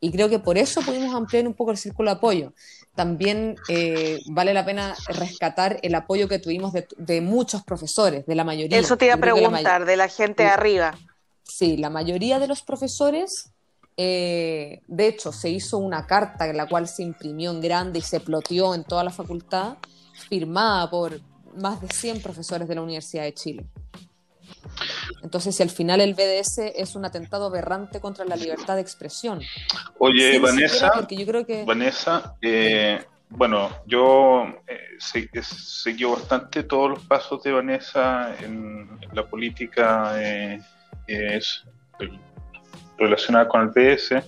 Y 0.00 0.10
creo 0.10 0.28
que 0.30 0.38
por 0.38 0.56
eso 0.56 0.80
pudimos 0.80 1.14
ampliar 1.14 1.46
un 1.46 1.54
poco 1.54 1.72
el 1.72 1.76
círculo 1.76 2.10
de 2.10 2.16
apoyo. 2.16 2.54
También 2.94 3.56
eh, 3.68 4.18
vale 4.30 4.54
la 4.54 4.64
pena 4.64 4.96
rescatar 5.08 5.78
el 5.82 5.94
apoyo 5.94 6.26
que 6.26 6.38
tuvimos 6.38 6.72
de, 6.72 7.20
muchos 7.20 7.62
profesores, 7.62 8.24
de 8.26 8.34
la 8.34 8.44
mayoría. 8.44 8.78
Eso 8.78 8.96
te 8.96 9.06
iba 9.06 9.14
a 9.14 9.18
preguntar, 9.18 9.84
de 9.84 9.96
la 9.96 10.08
gente 10.08 10.44
de 10.44 10.48
arriba. 10.48 10.98
Sí, 11.42 11.76
la 11.76 11.90
mayoría 11.90 12.38
de 12.38 12.46
los 12.46 12.62
profesores, 12.62 13.50
eh, 13.96 14.80
de 14.86 15.06
hecho, 15.06 15.32
se 15.32 15.50
hizo 15.50 15.76
una 15.78 16.06
carta 16.06 16.48
en 16.48 16.56
la 16.56 16.66
cual 16.66 16.88
se 16.88 17.02
imprimió 17.02 17.50
en 17.50 17.60
grande 17.60 17.98
y 17.98 18.02
se 18.02 18.20
ploteó 18.20 18.74
en 18.74 18.84
toda 18.84 19.04
la 19.04 19.10
facultad, 19.10 19.76
firmada 20.28 20.90
por, 20.90 21.20
más 21.56 21.80
de 21.80 21.88
100 21.88 22.22
profesores 22.22 22.68
de 22.68 22.74
la 22.74 22.82
Universidad 22.82 23.24
de 23.24 23.34
Chile. 23.34 23.66
Entonces, 25.22 25.56
si 25.56 25.62
al 25.62 25.70
final 25.70 26.00
el 26.00 26.14
BDS 26.14 26.58
es 26.76 26.94
un 26.94 27.04
atentado 27.04 27.46
aberrante 27.46 28.00
contra 28.00 28.24
la 28.24 28.36
libertad 28.36 28.76
de 28.76 28.80
expresión. 28.80 29.40
Oye, 29.98 30.38
Vanessa, 30.38 31.06
yo 31.08 31.26
creo 31.26 31.46
que... 31.46 31.64
Vanessa, 31.64 32.36
eh, 32.40 33.04
bueno, 33.28 33.70
yo 33.86 34.46
eh, 34.66 34.96
seguí 34.98 36.04
bastante 36.04 36.64
todos 36.64 36.90
los 36.90 37.00
pasos 37.04 37.42
de 37.42 37.52
Vanessa 37.52 38.34
en, 38.40 38.88
la 39.12 39.26
política 39.28 40.14
eh, 40.16 40.60
es, 41.06 41.64
relacionada 42.98 43.48
con 43.48 43.62
el 43.62 43.68
BS 43.68 44.22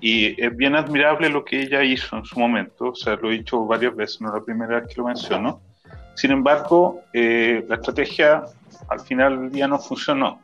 y 0.00 0.40
es 0.40 0.56
bien 0.56 0.76
admirable 0.76 1.28
lo 1.28 1.44
que 1.44 1.62
ella 1.62 1.82
hizo 1.82 2.16
en 2.16 2.24
su 2.24 2.38
momento, 2.38 2.90
o 2.90 2.94
sea, 2.94 3.16
lo 3.16 3.30
he 3.30 3.38
dicho 3.38 3.64
varias 3.64 3.94
veces, 3.96 4.20
no 4.20 4.28
es 4.28 4.34
la 4.34 4.44
primera 4.44 4.80
vez 4.80 4.88
que 4.88 5.00
lo 5.00 5.06
menciono 5.06 5.62
sin 6.14 6.30
embargo, 6.30 7.02
eh, 7.12 7.64
la 7.68 7.76
estrategia 7.76 8.44
al 8.88 9.00
final 9.00 9.40
del 9.40 9.50
día 9.50 9.68
no 9.68 9.78
funcionó, 9.78 10.40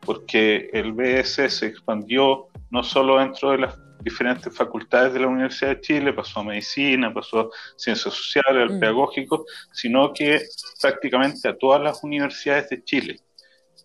porque 0.00 0.70
el 0.72 0.92
BS 0.92 1.50
se 1.50 1.66
expandió 1.66 2.48
no 2.70 2.82
solo 2.82 3.18
dentro 3.18 3.50
de 3.50 3.58
las 3.58 3.78
diferentes 4.02 4.54
facultades 4.54 5.12
de 5.12 5.20
la 5.20 5.26
Universidad 5.26 5.76
de 5.76 5.80
Chile, 5.80 6.12
pasó 6.12 6.40
a 6.40 6.44
medicina, 6.44 7.12
pasó 7.12 7.40
a 7.40 7.48
ciencias 7.76 8.14
sociales, 8.14 8.70
al 8.70 8.76
mm. 8.76 8.80
pedagógico, 8.80 9.44
sino 9.72 10.12
que 10.12 10.42
prácticamente 10.80 11.48
a 11.48 11.56
todas 11.56 11.82
las 11.82 12.02
universidades 12.04 12.68
de 12.70 12.84
Chile. 12.84 13.20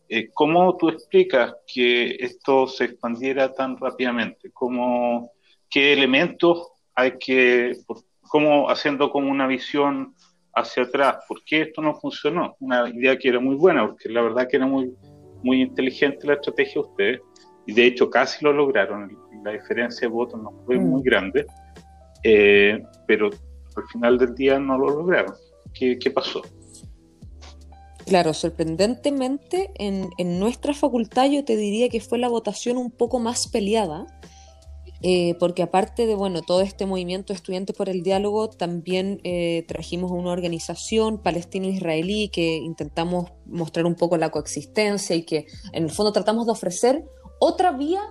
Eh, 0.09 0.29
¿Cómo 0.33 0.77
tú 0.77 0.89
explicas 0.89 1.55
que 1.65 2.17
esto 2.19 2.67
se 2.67 2.85
expandiera 2.85 3.53
tan 3.53 3.77
rápidamente? 3.77 4.51
¿Cómo, 4.51 5.31
¿Qué 5.69 5.93
elementos 5.93 6.67
hay 6.93 7.17
que, 7.17 7.77
cómo 8.21 8.69
haciendo 8.69 9.09
como 9.09 9.31
una 9.31 9.47
visión 9.47 10.15
hacia 10.55 10.83
atrás, 10.83 11.17
¿por 11.27 11.43
qué 11.43 11.63
esto 11.63 11.81
no 11.81 11.95
funcionó? 11.95 12.55
Una 12.59 12.89
idea 12.89 13.17
que 13.17 13.29
era 13.29 13.39
muy 13.39 13.55
buena, 13.55 13.87
porque 13.87 14.09
la 14.09 14.21
verdad 14.21 14.47
que 14.49 14.57
era 14.57 14.67
muy, 14.67 14.93
muy 15.43 15.61
inteligente 15.61 16.27
la 16.27 16.33
estrategia 16.33 16.73
de 16.73 16.87
ustedes, 16.87 17.21
y 17.65 17.73
de 17.73 17.85
hecho 17.85 18.09
casi 18.09 18.43
lo 18.43 18.53
lograron, 18.53 19.17
la 19.43 19.51
diferencia 19.51 20.07
de 20.07 20.13
votos 20.13 20.41
no 20.41 20.51
fue 20.65 20.77
muy 20.77 21.01
mm. 21.01 21.03
grande, 21.03 21.45
eh, 22.23 22.81
pero 23.07 23.29
al 23.75 23.83
final 23.91 24.17
del 24.17 24.35
día 24.35 24.59
no 24.59 24.77
lo 24.77 24.89
lograron. 24.89 25.33
¿Qué, 25.73 25.97
qué 25.97 26.11
pasó? 26.11 26.41
Claro, 28.05 28.33
sorprendentemente 28.33 29.71
en, 29.75 30.09
en, 30.17 30.39
nuestra 30.39 30.73
facultad 30.73 31.29
yo 31.29 31.45
te 31.45 31.55
diría 31.55 31.89
que 31.89 32.01
fue 32.01 32.17
la 32.17 32.27
votación 32.27 32.77
un 32.77 32.91
poco 32.91 33.19
más 33.19 33.47
peleada, 33.47 34.05
eh, 35.05 35.35
porque 35.37 35.63
aparte 35.63 36.05
de 36.05 36.15
bueno, 36.15 36.41
todo 36.41 36.61
este 36.61 36.85
movimiento 36.85 37.33
Estudiantes 37.33 37.75
por 37.75 37.89
el 37.89 38.03
Diálogo, 38.03 38.49
también 38.49 39.19
eh, 39.25 39.65
trajimos 39.67 40.11
una 40.11 40.31
organización 40.31 41.17
palestino-israelí 41.17 42.29
que 42.29 42.55
intentamos 42.55 43.31
mostrar 43.45 43.85
un 43.85 43.95
poco 43.95 44.15
la 44.15 44.31
coexistencia 44.31 45.13
y 45.15 45.23
que 45.23 45.45
en 45.73 45.83
el 45.83 45.91
fondo 45.91 46.13
tratamos 46.13 46.45
de 46.45 46.53
ofrecer 46.53 47.05
otra 47.39 47.73
vía 47.73 48.01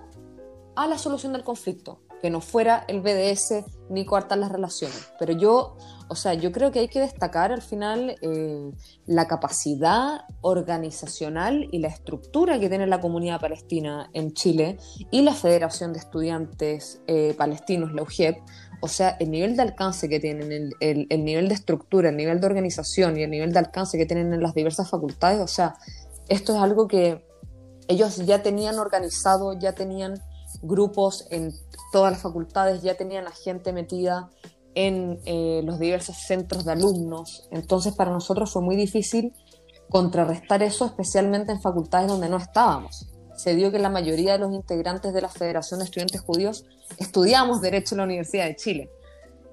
a 0.75 0.87
la 0.87 0.99
solución 0.99 1.33
del 1.33 1.43
conflicto, 1.43 1.99
que 2.21 2.29
no 2.29 2.41
fuera 2.41 2.85
el 2.87 3.01
BDS 3.01 3.65
ni 3.89 4.05
coartar 4.05 4.37
las 4.37 4.51
relaciones. 4.51 5.11
Pero 5.17 5.33
yo 5.33 5.75
o 6.07 6.15
sea, 6.15 6.33
yo 6.33 6.51
creo 6.51 6.71
que 6.71 6.79
hay 6.79 6.87
que 6.87 6.99
destacar 6.99 7.51
al 7.51 7.61
final 7.61 8.15
eh, 8.21 8.71
la 9.05 9.27
capacidad 9.27 10.21
organizacional 10.41 11.67
y 11.71 11.79
la 11.79 11.87
estructura 11.87 12.59
que 12.59 12.69
tiene 12.69 12.87
la 12.87 13.01
comunidad 13.01 13.39
palestina 13.39 14.09
en 14.13 14.33
Chile 14.33 14.77
y 15.11 15.21
la 15.21 15.33
Federación 15.33 15.93
de 15.93 15.99
Estudiantes 15.99 17.01
eh, 17.07 17.33
Palestinos, 17.37 17.93
la 17.93 18.03
UGEP. 18.03 18.37
O 18.81 18.87
sea, 18.87 19.15
el 19.19 19.31
nivel 19.31 19.55
de 19.55 19.61
alcance 19.61 20.09
que 20.09 20.19
tienen, 20.19 20.51
el, 20.51 21.07
el, 21.09 21.23
nivel 21.23 21.47
de 21.47 21.55
estructura, 21.55 22.09
el 22.09 22.17
nivel 22.17 22.41
de 22.41 22.47
organización 22.47 23.17
y 23.17 23.23
el 23.23 23.31
nivel 23.31 23.53
de 23.53 23.59
alcance 23.59 23.97
que 23.97 24.05
tienen 24.05 24.33
en 24.33 24.41
las 24.41 24.53
diversas 24.53 24.89
facultades, 24.89 25.39
o 25.39 25.47
sea, 25.47 25.75
esto 26.27 26.53
es 26.53 26.61
algo 26.61 26.87
que 26.87 27.25
ellos 27.87 28.17
ya 28.25 28.43
tenían 28.43 28.79
organizado, 28.79 29.57
ya 29.57 29.73
tenían 29.73 30.21
grupos 30.61 31.27
en 31.31 31.53
todas 31.91 32.11
las 32.11 32.21
facultades, 32.21 32.81
ya 32.81 32.95
tenían 32.95 33.27
a 33.27 33.31
gente 33.31 33.73
metida 33.73 34.29
en 34.75 35.19
eh, 35.25 35.61
los 35.63 35.79
diversos 35.79 36.17
centros 36.17 36.65
de 36.65 36.71
alumnos. 36.71 37.47
Entonces 37.51 37.93
para 37.93 38.11
nosotros 38.11 38.51
fue 38.51 38.61
muy 38.61 38.75
difícil 38.75 39.33
contrarrestar 39.89 40.63
eso, 40.63 40.85
especialmente 40.85 41.51
en 41.51 41.61
facultades 41.61 42.07
donde 42.07 42.29
no 42.29 42.37
estábamos. 42.37 43.07
Se 43.35 43.55
dio 43.55 43.71
que 43.71 43.79
la 43.79 43.89
mayoría 43.89 44.33
de 44.33 44.39
los 44.39 44.53
integrantes 44.53 45.13
de 45.13 45.21
la 45.21 45.29
Federación 45.29 45.79
de 45.79 45.85
Estudiantes 45.85 46.21
Judíos 46.21 46.65
estudiamos 46.97 47.61
Derecho 47.61 47.95
en 47.95 47.99
la 47.99 48.03
Universidad 48.05 48.45
de 48.45 48.55
Chile. 48.55 48.89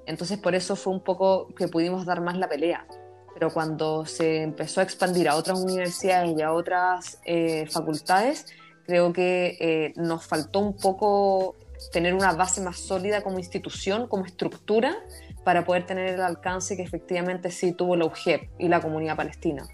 Entonces 0.07 0.39
por 0.39 0.55
eso 0.55 0.77
fue 0.77 0.93
un 0.93 1.01
poco 1.01 1.49
que 1.55 1.69
pudimos 1.69 2.05
dar 2.07 2.21
más 2.21 2.37
la 2.37 2.49
pelea. 2.49 2.87
Pero 3.35 3.51
cuando 3.51 4.07
se 4.07 4.43
empezó 4.43 4.81
a 4.81 4.83
expandir 4.83 5.29
a 5.29 5.37
otras 5.37 5.61
universidades 5.61 6.37
y 6.37 6.43
a 6.43 6.53
otras 6.53 7.19
eh, 7.25 7.67
facultades, 7.71 8.47
creo 8.85 9.13
que 9.13 9.57
eh, 9.61 9.93
nos 9.97 10.27
faltó 10.27 10.59
un 10.59 10.77
poco 10.77 11.55
tener 11.93 12.15
una 12.15 12.33
base 12.33 12.61
más 12.61 12.79
sólida 12.79 13.23
como 13.23 13.39
institución, 13.39 14.07
como 14.09 14.25
estructura, 14.25 14.97
para 15.45 15.65
poder 15.65 15.87
tener 15.87 16.15
el 16.15 16.21
alcance 16.21 16.77
que 16.77 16.83
efectivamente 16.83 17.51
sí 17.51 17.73
tuvo 17.73 17.97
la 17.97 18.05
UGEP 18.07 18.51
y 18.59 18.69
la 18.69 18.81
comunidad 18.81 19.17
palestina. 19.17 19.67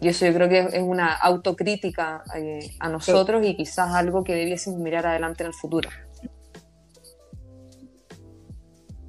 Y 0.00 0.08
eso 0.08 0.26
yo 0.26 0.34
creo 0.34 0.48
que 0.48 0.58
es 0.58 0.82
una 0.82 1.14
autocrítica 1.14 2.22
eh, 2.34 2.70
a 2.80 2.88
nosotros 2.88 3.44
y 3.44 3.56
quizás 3.56 3.94
algo 3.94 4.24
que 4.24 4.34
debiésemos 4.34 4.78
mirar 4.80 5.06
adelante 5.06 5.42
en 5.42 5.48
el 5.48 5.54
futuro. 5.54 5.88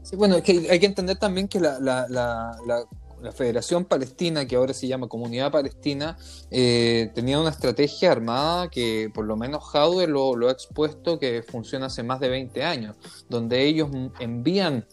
Sí, 0.03 0.15
bueno, 0.15 0.35
hay 0.35 0.41
que 0.41 0.85
entender 0.85 1.17
también 1.17 1.49
que 1.49 1.59
la 1.59 1.77
Federación 3.33 3.85
Palestina, 3.85 4.45
que 4.45 4.55
ahora 4.55 4.73
se 4.73 4.87
llama 4.87 5.07
Comunidad 5.07 5.51
Palestina, 5.51 6.17
eh, 6.51 7.11
tenía 7.15 7.39
una 7.39 7.49
estrategia 7.49 8.11
armada 8.11 8.69
que 8.69 9.09
por 9.13 9.25
lo 9.25 9.35
menos 9.35 9.63
Jaude 9.65 10.07
lo, 10.07 10.35
lo, 10.35 10.49
ha 10.49 10.51
expuesto 10.51 11.19
que 11.19 11.43
funciona 11.43 11.87
hace 11.87 12.03
más 12.03 12.19
de 12.19 12.29
20 12.29 12.63
años, 12.63 12.95
donde 13.29 13.63
ellos 13.63 13.89
envían 14.19 14.85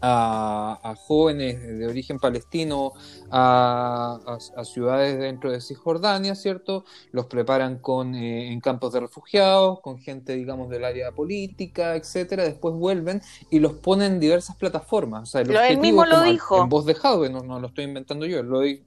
a, 0.00 0.94
jóvenes 0.98 1.62
de 1.62 1.86
origen 1.86 2.18
palestino 2.18 2.92
a, 3.30 4.38
ciudades 4.64 5.18
dentro 5.18 5.50
de 5.50 5.60
Cisjordania, 5.60 6.34
¿cierto? 6.34 6.84
Los 7.12 7.26
preparan 7.26 7.78
con, 7.78 8.14
eh, 8.14 8.52
en 8.52 8.60
campos 8.60 8.92
de 8.92 9.00
refugiados, 9.00 9.80
con 9.80 9.98
gente, 9.98 10.34
digamos, 10.34 10.68
del 10.70 10.84
área 10.84 11.12
política, 11.12 11.96
etcétera. 11.96 12.44
Después 12.44 12.74
vuelven 12.74 13.22
y 13.50 13.58
los 13.58 13.74
ponen 13.74 14.14
en 14.14 14.20
diversas 14.20 14.56
plataformas. 14.56 15.22
O 15.22 15.26
sea, 15.26 15.40
él 15.40 15.78
mismo 15.78 16.04
lo 16.04 16.22
dijo. 16.22 16.62
En 16.62 16.68
voz 16.68 16.84
de 16.86 16.94
Jaude, 16.94 17.30
no, 17.30 17.60
lo 17.60 17.66
estoy 17.66 17.84
inventando 17.84 18.26
yo, 18.26 18.42
lo, 18.42 18.62
Él 18.62 18.82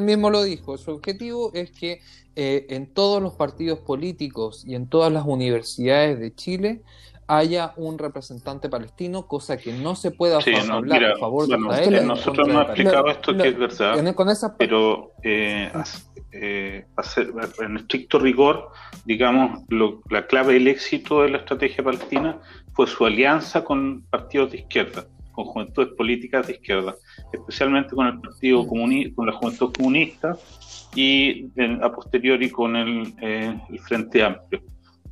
mismo 0.00 0.30
lo 0.30 0.42
dijo, 0.42 0.78
su 0.78 0.92
objetivo 0.92 1.50
es 1.54 1.70
que 1.70 2.00
eh, 2.34 2.66
en 2.70 2.86
todos 2.86 3.22
los 3.22 3.34
partidos 3.34 3.78
políticos 3.80 4.64
y 4.66 4.74
en 4.74 4.86
todas 4.86 5.12
las 5.12 5.26
universidades 5.26 6.18
de 6.18 6.34
Chile 6.34 6.82
haya 7.26 7.72
un 7.76 7.98
representante 7.98 8.68
palestino, 8.68 9.26
cosa 9.26 9.56
que 9.56 9.72
no 9.72 9.94
se 9.94 10.10
puede 10.10 10.34
hablar 10.34 11.04
a 11.04 11.16
favor 11.16 11.46
de 11.46 11.56
Israel. 11.56 12.06
nosotros 12.06 12.48
hemos 12.48 12.64
explicado 12.64 13.08
esto 13.08 13.36
que 13.36 13.48
es 13.48 13.58
verdad, 13.58 14.14
con 14.14 14.28
esa... 14.28 14.56
pero 14.56 15.12
eh, 15.22 15.70
eh, 16.32 16.84
en 17.60 17.76
estricto 17.76 18.18
rigor, 18.18 18.70
digamos, 19.04 19.60
la 20.10 20.26
clave 20.26 20.54
del 20.54 20.68
éxito 20.68 21.22
de 21.22 21.30
la 21.30 21.38
estrategia 21.38 21.84
palestina 21.84 22.40
fue 22.74 22.86
su 22.86 23.04
alianza 23.04 23.64
con 23.64 24.02
partidos 24.10 24.52
de 24.52 24.58
izquierda, 24.58 25.06
con 25.32 25.44
juventudes 25.44 25.90
políticas 25.96 26.46
de 26.46 26.54
izquierda, 26.54 26.94
especialmente 27.32 27.94
con 27.94 28.06
el 28.06 28.20
Partido 28.20 28.66
Comunista, 28.66 29.14
con 29.14 29.26
la 29.26 29.32
Juventud 29.32 29.72
Comunista 29.74 30.36
y 30.94 31.46
a 31.80 31.90
posteriori 31.92 32.50
con 32.50 32.76
el, 32.76 33.14
eh, 33.20 33.58
el 33.70 33.78
Frente 33.80 34.22
Amplio 34.22 34.62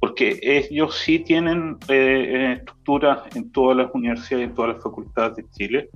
porque 0.00 0.40
ellos 0.42 0.96
sí 0.96 1.18
tienen 1.18 1.76
eh, 1.88 1.94
eh, 1.94 2.52
estructuras 2.54 3.36
en 3.36 3.52
todas 3.52 3.76
las 3.76 3.90
universidades, 3.94 4.48
en 4.48 4.54
todas 4.54 4.74
las 4.74 4.82
facultades 4.82 5.36
de 5.36 5.50
Chile. 5.50 5.90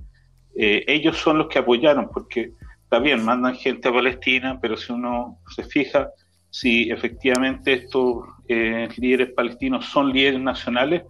Eh, 0.55 0.85
ellos 0.87 1.17
son 1.17 1.39
los 1.39 1.47
que 1.47 1.57
apoyaron, 1.57 2.09
porque 2.13 2.51
está 2.83 2.99
bien, 2.99 3.25
mandan 3.25 3.55
gente 3.55 3.89
a 3.89 3.93
Palestina, 3.93 4.59
pero 4.61 4.77
si 4.77 4.93
uno 4.93 5.39
se 5.49 5.63
fija, 5.63 6.11
si 6.51 6.91
efectivamente 6.91 7.73
estos 7.73 8.23
líderes 8.47 9.33
palestinos 9.33 9.85
son 9.87 10.13
líderes 10.13 10.39
nacionales, 10.39 11.03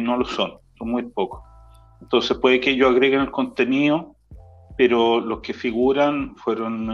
no 0.00 0.18
lo 0.18 0.24
son, 0.24 0.58
son 0.76 0.90
muy 0.90 1.04
pocos. 1.04 1.40
Entonces 2.02 2.36
puede 2.38 2.60
que 2.60 2.70
ellos 2.70 2.90
agreguen 2.90 3.20
el 3.20 3.30
contenido, 3.30 4.16
pero 4.76 5.20
los 5.20 5.40
que 5.40 5.54
figuran 5.54 6.34
fueron 6.36 6.90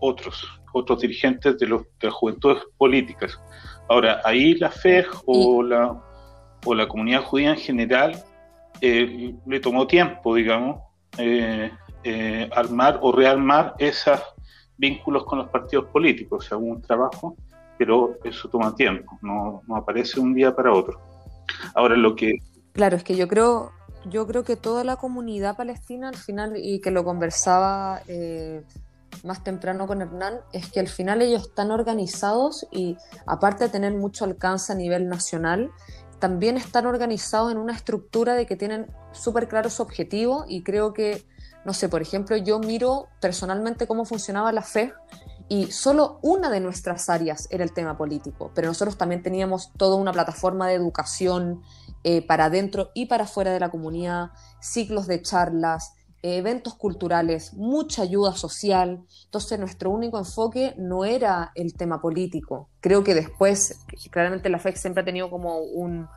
otros, 0.00 0.60
otros 0.74 1.00
dirigentes 1.00 1.56
de, 1.58 1.68
los, 1.68 1.84
de 1.84 2.08
las 2.08 2.14
juventudes 2.14 2.58
políticas. 2.76 3.40
Ahora, 3.88 4.20
ahí 4.24 4.54
la 4.54 4.70
FEJ 4.70 5.22
o, 5.26 5.62
la, 5.62 6.00
o 6.64 6.74
la 6.74 6.88
comunidad 6.88 7.24
judía 7.24 7.50
en 7.50 7.56
general 7.56 8.22
eh, 8.80 9.34
le 9.46 9.60
tomó 9.60 9.86
tiempo, 9.86 10.34
digamos, 10.34 10.80
eh, 11.18 11.70
eh, 12.04 12.50
armar 12.54 12.98
o 13.02 13.12
rearmar 13.12 13.74
esos 13.78 14.20
vínculos 14.76 15.24
con 15.24 15.38
los 15.38 15.48
partidos 15.48 15.86
políticos. 15.86 16.44
O 16.44 16.48
sea, 16.48 16.56
un 16.58 16.80
trabajo, 16.80 17.36
pero 17.78 18.16
eso 18.24 18.48
toma 18.48 18.74
tiempo, 18.74 19.18
no, 19.22 19.62
no 19.66 19.76
aparece 19.76 20.20
un 20.20 20.34
día 20.34 20.54
para 20.54 20.72
otro. 20.72 21.00
Ahora, 21.74 21.96
lo 21.96 22.14
que... 22.16 22.38
Claro, 22.72 22.96
es 22.96 23.04
que 23.04 23.16
yo 23.16 23.28
creo, 23.28 23.72
yo 24.06 24.26
creo 24.26 24.44
que 24.44 24.56
toda 24.56 24.84
la 24.84 24.96
comunidad 24.96 25.56
palestina 25.56 26.08
al 26.08 26.16
final, 26.16 26.54
y 26.56 26.80
que 26.80 26.90
lo 26.90 27.04
conversaba 27.04 28.00
más 29.24 29.44
temprano 29.44 29.86
con 29.86 30.02
Hernán, 30.02 30.40
es 30.52 30.70
que 30.70 30.80
al 30.80 30.88
final 30.88 31.22
ellos 31.22 31.42
están 31.42 31.70
organizados 31.70 32.66
y 32.70 32.96
aparte 33.26 33.64
de 33.64 33.70
tener 33.70 33.94
mucho 33.94 34.24
alcance 34.24 34.72
a 34.72 34.76
nivel 34.76 35.08
nacional, 35.08 35.70
también 36.18 36.56
están 36.56 36.86
organizados 36.86 37.50
en 37.50 37.58
una 37.58 37.72
estructura 37.72 38.34
de 38.34 38.46
que 38.46 38.56
tienen 38.56 38.86
súper 39.12 39.48
claro 39.48 39.70
su 39.70 39.82
objetivo 39.82 40.44
y 40.46 40.62
creo 40.62 40.92
que, 40.92 41.26
no 41.64 41.74
sé, 41.74 41.88
por 41.88 42.00
ejemplo, 42.00 42.36
yo 42.36 42.60
miro 42.60 43.08
personalmente 43.20 43.86
cómo 43.86 44.04
funcionaba 44.04 44.52
la 44.52 44.62
fe 44.62 44.92
y 45.48 45.70
solo 45.72 46.18
una 46.22 46.48
de 46.48 46.60
nuestras 46.60 47.08
áreas 47.10 47.48
era 47.50 47.64
el 47.64 47.72
tema 47.72 47.96
político, 47.98 48.52
pero 48.54 48.68
nosotros 48.68 48.96
también 48.96 49.22
teníamos 49.22 49.72
toda 49.76 49.96
una 49.96 50.12
plataforma 50.12 50.68
de 50.68 50.74
educación 50.74 51.62
eh, 52.04 52.26
para 52.26 52.50
dentro 52.50 52.90
y 52.94 53.06
para 53.06 53.26
fuera 53.26 53.52
de 53.52 53.60
la 53.60 53.70
comunidad, 53.70 54.30
ciclos 54.60 55.06
de 55.06 55.22
charlas, 55.22 55.94
eventos 56.22 56.74
culturales, 56.74 57.52
mucha 57.54 58.02
ayuda 58.02 58.32
social. 58.32 59.04
Entonces 59.24 59.58
nuestro 59.58 59.90
único 59.90 60.18
enfoque 60.18 60.74
no 60.78 61.04
era 61.04 61.52
el 61.54 61.74
tema 61.74 62.00
político. 62.00 62.68
Creo 62.80 63.02
que 63.02 63.14
después, 63.14 63.80
claramente 64.10 64.48
la 64.48 64.58
FEC 64.58 64.76
siempre 64.76 65.02
ha 65.02 65.04
tenido 65.04 65.30
como 65.30 65.58
un 65.58 66.08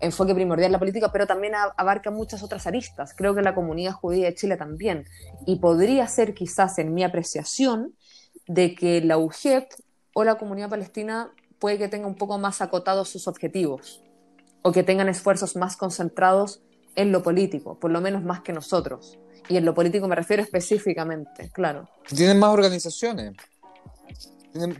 enfoque 0.00 0.34
primordial 0.34 0.66
en 0.66 0.72
la 0.72 0.78
política, 0.78 1.12
pero 1.12 1.26
también 1.26 1.54
abarca 1.76 2.10
muchas 2.10 2.42
otras 2.42 2.66
aristas. 2.66 3.14
Creo 3.16 3.34
que 3.34 3.42
la 3.42 3.54
comunidad 3.54 3.92
judía 3.92 4.26
de 4.26 4.34
Chile 4.34 4.56
también. 4.56 5.04
Y 5.46 5.56
podría 5.56 6.06
ser 6.08 6.34
quizás 6.34 6.78
en 6.78 6.92
mi 6.92 7.04
apreciación 7.04 7.94
de 8.46 8.74
que 8.74 9.00
la 9.00 9.18
UGEP 9.18 9.70
o 10.14 10.24
la 10.24 10.36
comunidad 10.36 10.68
palestina 10.68 11.32
puede 11.58 11.78
que 11.78 11.88
tenga 11.88 12.06
un 12.06 12.16
poco 12.16 12.38
más 12.38 12.60
acotados 12.60 13.08
sus 13.08 13.28
objetivos 13.28 14.02
o 14.62 14.72
que 14.72 14.82
tengan 14.82 15.08
esfuerzos 15.08 15.56
más 15.56 15.76
concentrados 15.76 16.62
en 16.96 17.12
lo 17.12 17.22
político, 17.22 17.78
por 17.78 17.90
lo 17.90 18.00
menos 18.00 18.22
más 18.22 18.40
que 18.40 18.52
nosotros. 18.52 19.18
Y 19.48 19.56
en 19.56 19.64
lo 19.64 19.74
político 19.74 20.08
me 20.08 20.14
refiero 20.14 20.42
específicamente, 20.42 21.50
claro. 21.52 21.88
Tienen 22.14 22.38
más 22.38 22.50
organizaciones. 22.50 23.34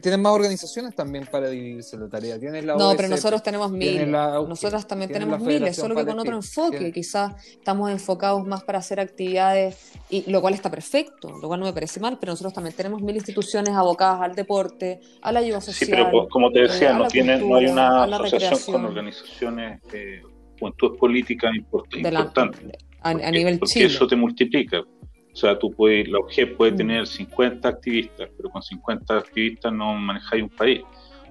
Tienen, 0.00 0.22
más 0.22 0.32
organizaciones 0.32 0.94
también 0.94 1.26
para 1.26 1.50
dividirse 1.50 1.98
la 1.98 2.08
tarea. 2.08 2.38
no, 2.76 2.94
pero 2.96 3.08
nosotros 3.08 3.42
tenemos 3.42 3.72
miles. 3.72 4.06
Nosotros 4.06 4.86
también 4.86 5.10
tenemos 5.10 5.40
miles, 5.40 5.74
solo 5.74 5.96
que 5.96 6.06
con 6.06 6.16
otro 6.16 6.36
enfoque. 6.36 6.92
Quizás 6.92 7.34
estamos 7.50 7.90
enfocados 7.90 8.46
más 8.46 8.62
para 8.62 8.78
hacer 8.78 9.00
actividades, 9.00 9.90
y 10.08 10.30
lo 10.30 10.40
cual 10.40 10.54
está 10.54 10.70
perfecto, 10.70 11.28
lo 11.42 11.48
cual 11.48 11.58
no 11.58 11.66
me 11.66 11.72
parece 11.72 11.98
mal, 11.98 12.18
pero 12.20 12.30
nosotros 12.30 12.52
también 12.52 12.76
tenemos 12.76 13.02
mil 13.02 13.16
instituciones 13.16 13.74
abocadas 13.74 14.20
al 14.20 14.36
deporte, 14.36 15.00
a 15.20 15.32
la 15.32 15.40
ayuda 15.40 15.60
social. 15.60 15.88
Sí, 15.88 15.92
pero 15.92 16.28
como 16.28 16.52
te 16.52 16.60
decía, 16.60 16.92
eh, 16.92 16.94
no, 16.94 17.08
tienen, 17.08 17.48
no 17.48 17.56
hay 17.56 17.66
una 17.66 18.04
asociación 18.04 18.60
con 18.72 18.84
organizaciones, 18.84 19.80
eh, 19.92 20.22
juventudes 20.56 21.00
políticas 21.00 21.50
importantes 21.52 22.78
a, 23.04 23.30
nivel 23.30 23.58
porque 23.58 23.84
eso 23.84 24.06
te 24.06 24.16
multiplica. 24.16 24.80
O 24.80 25.36
sea, 25.36 25.58
tú 25.58 25.70
puedes, 25.70 26.08
la 26.08 26.18
OG 26.18 26.56
puede 26.56 26.72
mm. 26.72 26.76
tener 26.76 27.06
50 27.06 27.68
activistas, 27.68 28.28
pero 28.36 28.50
con 28.50 28.62
50 28.62 29.18
activistas 29.18 29.72
no 29.72 29.94
manejáis 29.94 30.42
un 30.44 30.50
país. 30.50 30.80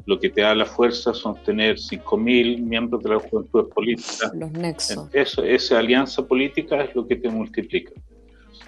Lo 0.06 0.20
que 0.20 0.30
te 0.30 0.42
da 0.42 0.54
la 0.54 0.66
fuerza 0.66 1.14
son 1.14 1.42
tener 1.44 1.78
5.000 1.78 2.60
miembros 2.60 3.02
de 3.04 3.10
la 3.12 3.20
juventud 3.20 3.70
política. 3.70 4.32
Los 4.34 4.52
nexos. 4.52 5.08
Eso, 5.14 5.44
esa 5.44 5.80
alianza 5.80 6.28
política 6.28 6.84
es 6.84 6.94
lo 6.96 7.08
que 7.08 7.16
te 7.16 7.30
multiplica. 7.30 7.94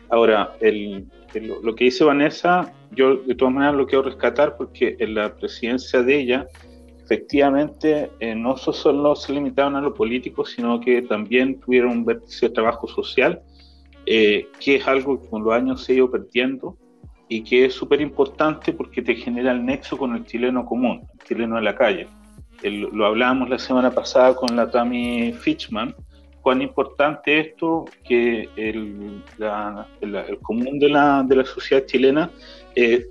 Ahora, 0.10 0.56
el, 0.62 1.08
lo 1.42 1.76
que 1.76 1.86
dice 1.86 2.04
Vanessa, 2.04 2.74
yo 2.92 3.18
de 3.18 3.36
todas 3.36 3.54
maneras 3.54 3.76
lo 3.76 3.88
quiero 3.88 4.04
rescatar 4.04 4.56
porque 4.56 4.96
en 5.00 5.16
la 5.16 5.36
presidencia 5.36 6.02
de 6.02 6.20
ella 6.20 6.48
efectivamente 7.06 8.12
eh, 8.20 8.36
no 8.36 8.58
solo 8.58 9.16
se 9.16 9.32
limitaban 9.32 9.76
a 9.76 9.82
lo 9.82 9.94
político, 9.94 10.44
sino 10.44 10.80
que 10.80 11.04
también 11.04 11.60
tuvieron 11.60 11.92
un 11.92 12.06
vértice 12.06 12.48
de 12.48 12.56
trabajo 12.56 12.88
social, 12.88 13.42
eh, 14.06 14.48
que 14.60 14.76
es 14.76 14.88
algo 14.88 15.22
que 15.22 15.30
con 15.30 15.44
los 15.44 15.54
años 15.54 15.84
se 15.84 15.94
ha 15.94 15.96
ido 15.96 16.10
perdiendo 16.10 16.78
y 17.30 17.44
que 17.44 17.66
es 17.66 17.74
súper 17.74 18.02
importante 18.02 18.74
porque 18.74 19.02
te 19.02 19.16
genera 19.16 19.52
el 19.52 19.66
nexo 19.66 19.98
con 19.98 20.16
el 20.16 20.26
chileno 20.26 20.66
común, 20.66 21.08
el 21.14 21.28
chileno 21.28 21.56
de 21.56 21.62
la 21.62 21.76
calle. 21.76 22.08
lo 22.64 23.06
hablábamos 23.06 23.50
la 23.50 23.60
semana 23.60 23.92
pasada 23.92 24.36
con 24.36 24.56
la 24.56 24.70
Tami 24.70 25.34
Fitchman, 25.34 25.96
cuán 26.42 26.62
importante 26.62 27.40
esto 27.40 27.86
que 28.04 28.50
el, 28.56 29.24
el 29.40 30.40
común 30.42 30.80
de 30.80 30.90
la, 30.90 31.24
de 31.24 31.36
la 31.38 31.46
sociedad 31.46 31.86
chilena 31.86 32.30
eh, 32.76 33.08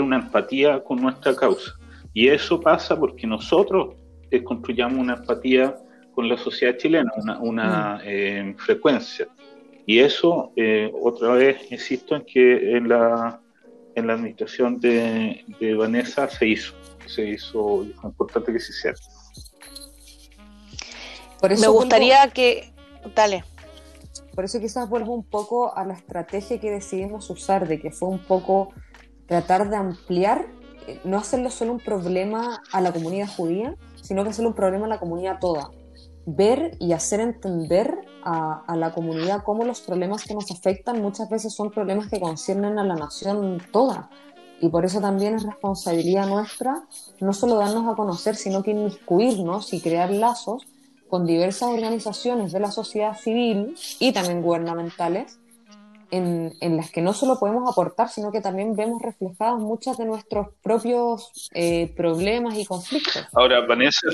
una 0.00 0.16
empatía 0.16 0.82
con 0.82 1.00
nuestra 1.00 1.34
causa. 1.34 1.79
Y 2.12 2.28
eso 2.28 2.60
pasa 2.60 2.98
porque 2.98 3.26
nosotros 3.26 3.94
eh, 4.30 4.42
construyamos 4.42 4.98
una 4.98 5.14
empatía 5.14 5.76
con 6.14 6.28
la 6.28 6.36
sociedad 6.36 6.76
chilena, 6.76 7.10
una, 7.40 7.96
mm. 7.96 8.00
eh, 8.04 8.54
frecuencia. 8.58 9.28
Y 9.86 10.00
eso, 10.00 10.52
eh, 10.56 10.90
otra 11.00 11.32
vez, 11.32 11.70
insisto 11.70 12.14
en 12.16 12.24
que 12.24 12.76
en 12.76 12.88
la, 12.88 13.40
en 13.94 14.06
la 14.06 14.14
administración 14.14 14.78
de, 14.80 15.44
Vanessa 15.76 16.28
se 16.28 16.48
hizo, 16.48 16.74
se 17.06 17.30
hizo, 17.30 17.84
y 17.84 17.92
fue 17.92 18.10
importante 18.10 18.52
que 18.52 18.60
se 18.60 18.72
hiciera. 18.72 18.96
Por 21.40 21.52
eso 21.52 21.62
Me 21.62 21.68
gustaría 21.68 22.28
que, 22.28 22.72
dale. 23.14 23.44
Por 24.34 24.44
eso 24.44 24.60
quizás 24.60 24.88
vuelvo 24.88 25.14
un 25.14 25.24
poco 25.24 25.74
a 25.76 25.84
la 25.84 25.94
estrategia 25.94 26.60
que 26.60 26.70
decidimos 26.70 27.30
usar, 27.30 27.66
de 27.66 27.80
que 27.80 27.90
fue 27.90 28.08
un 28.08 28.20
poco 28.20 28.72
tratar 29.26 29.70
de 29.70 29.76
ampliar 29.76 30.46
no 31.04 31.18
hacerlo 31.18 31.50
solo 31.50 31.72
un 31.72 31.80
problema 31.80 32.62
a 32.72 32.80
la 32.80 32.92
comunidad 32.92 33.28
judía, 33.28 33.76
sino 34.02 34.24
que 34.24 34.30
hacerlo 34.30 34.50
un 34.50 34.56
problema 34.56 34.86
a 34.86 34.88
la 34.88 34.98
comunidad 34.98 35.38
toda. 35.40 35.70
Ver 36.26 36.76
y 36.78 36.92
hacer 36.92 37.20
entender 37.20 37.94
a, 38.22 38.76
la 38.76 38.92
comunidad 38.92 39.42
cómo 39.42 39.64
los 39.64 39.80
problemas 39.80 40.24
que 40.24 40.34
nos 40.34 40.50
afectan 40.50 41.00
muchas 41.00 41.28
veces 41.28 41.54
son 41.54 41.70
problemas 41.70 42.08
que 42.08 42.20
conciernen 42.20 42.78
a 42.78 42.84
la 42.84 42.94
nación 42.94 43.62
toda. 43.72 44.10
Y 44.60 44.68
por 44.68 44.84
eso 44.84 45.00
también 45.00 45.34
es 45.34 45.42
responsabilidad 45.42 46.26
nuestra 46.26 46.82
no 47.20 47.32
solo 47.32 47.56
darnos 47.56 47.90
a 47.90 47.96
conocer, 47.96 48.36
sino 48.36 48.62
que 48.62 48.72
inmiscuirnos 48.72 49.72
y 49.72 49.80
crear 49.80 50.10
lazos 50.10 50.66
con 51.08 51.26
diversas 51.26 51.70
organizaciones 51.70 52.52
de 52.52 52.60
la 52.60 52.70
sociedad 52.70 53.16
civil 53.16 53.74
y 53.98 54.12
también 54.12 54.42
gubernamentales 54.42 55.39
en, 56.10 56.76
las 56.76 56.90
que 56.90 57.02
no 57.02 57.12
solo 57.12 57.38
podemos 57.38 57.70
aportar, 57.70 58.08
sino 58.08 58.32
que 58.32 58.40
también 58.40 58.76
vemos 58.76 59.00
reflejados 59.02 59.60
muchos 59.60 59.96
de 59.98 60.04
nuestros 60.04 60.48
propios 60.62 61.50
eh, 61.54 61.92
problemas 61.96 62.56
y 62.56 62.66
conflictos. 62.66 63.26
Ahora, 63.32 63.60
Vanessa. 63.66 64.08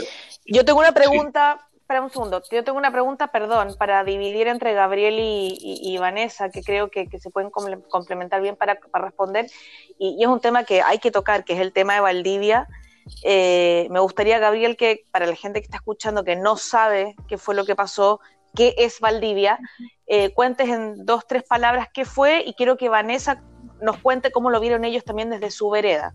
Yo 0.47 0.65
tengo 0.65 0.81
una 0.81 0.93
pregunta 0.93 1.67
espera 1.87 2.03
un 2.03 2.11
segundo. 2.11 2.43
Yo 2.51 2.65
tengo 2.65 2.79
una 2.79 2.91
pregunta, 2.91 3.29
perdón, 3.29 3.77
para 3.79 4.03
dividir 4.03 4.49
entre 4.49 4.75
Gabriel 4.75 5.19
y, 5.21 5.97
Vanessa, 5.99 6.51
que 6.51 6.65
creo 6.65 6.91
que, 6.91 7.09
se 7.21 7.31
pueden 7.31 7.51
complementar 7.51 8.43
bien 8.43 8.57
para, 8.57 8.77
responder. 8.95 9.47
Y, 9.97 10.21
es 10.21 10.27
un 10.27 10.41
tema 10.41 10.65
que 10.65 10.83
hay 10.83 10.99
que 10.99 11.13
tocar, 11.13 11.45
que 11.45 11.53
es 11.53 11.61
el 11.61 11.73
tema 11.73 11.95
de 11.95 12.01
Valdivia. 12.01 12.67
Eh, 13.23 13.87
me 13.91 14.01
gustaría, 14.01 14.41
Gabriel, 14.41 14.77
que 14.77 15.05
para 15.13 15.27
la 15.27 15.37
gente 15.37 15.61
que 15.61 15.67
está 15.67 15.77
escuchando 15.77 16.25
que 16.25 16.35
no 16.35 16.57
sabe 16.57 17.15
qué 17.29 17.39
fue 17.39 17.55
lo 17.55 17.65
que 17.65 17.77
pasó, 17.77 18.19
qué 18.57 18.75
es 18.79 18.99
Valdivia, 18.99 19.61
eh, 20.07 20.33
cuentes 20.35 20.69
en 20.69 21.05
dos, 21.07 21.27
tres 21.29 21.45
palabras 21.45 21.89
qué 21.95 22.05
fue 22.05 22.43
y 22.45 22.55
quiero 22.55 22.77
que 22.77 22.89
Vanessa 22.89 23.45
nos 23.81 23.99
cuente 23.99 24.33
cómo 24.33 24.51
lo 24.51 24.59
vieron 24.59 24.85
ellos 24.85 25.05
también 25.05 25.31
desde 25.31 25.51
su 25.51 25.71
vereda. 25.71 26.15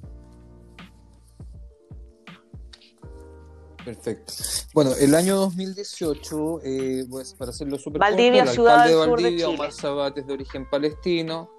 Perfecto. 3.85 4.33
Bueno, 4.73 4.91
el 4.99 5.15
año 5.15 5.35
2018, 5.37 6.61
eh, 6.63 7.05
pues, 7.09 7.33
para 7.33 7.51
hacerlo 7.51 7.77
súper 7.77 7.99
Valdivia, 7.99 8.43
corto, 8.43 8.49
el 8.49 8.55
ciudad 8.55 8.81
alcalde 8.81 8.93
de 8.93 9.11
Valdivia, 9.11 9.49
Omar 9.49 9.71
Sabat, 9.71 10.17
es 10.17 10.27
de 10.27 10.33
origen 10.33 10.69
palestino. 10.69 11.49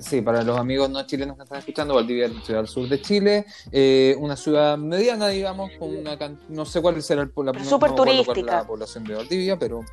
Sí, 0.00 0.20
para 0.20 0.42
los 0.42 0.58
amigos 0.58 0.90
no 0.90 1.04
chilenos 1.06 1.36
que 1.36 1.42
están 1.42 1.58
escuchando, 1.58 1.94
Valdivia 1.94 2.26
es 2.26 2.34
la 2.34 2.42
ciudad 2.42 2.60
del 2.60 2.68
sur 2.68 2.88
de 2.88 3.00
Chile, 3.00 3.46
eh, 3.72 4.16
una 4.18 4.36
ciudad 4.36 4.76
mediana, 4.78 5.28
digamos, 5.28 5.70
con 5.78 5.96
una 5.96 6.16
no 6.48 6.64
sé 6.64 6.80
cuál 6.80 7.02
será 7.02 7.22
el, 7.22 7.32
la, 7.44 7.64
Super 7.64 7.94
turística. 7.94 8.42
la 8.42 8.66
población 8.66 9.04
de 9.04 9.14
Valdivia, 9.14 9.58
pero 9.58 9.84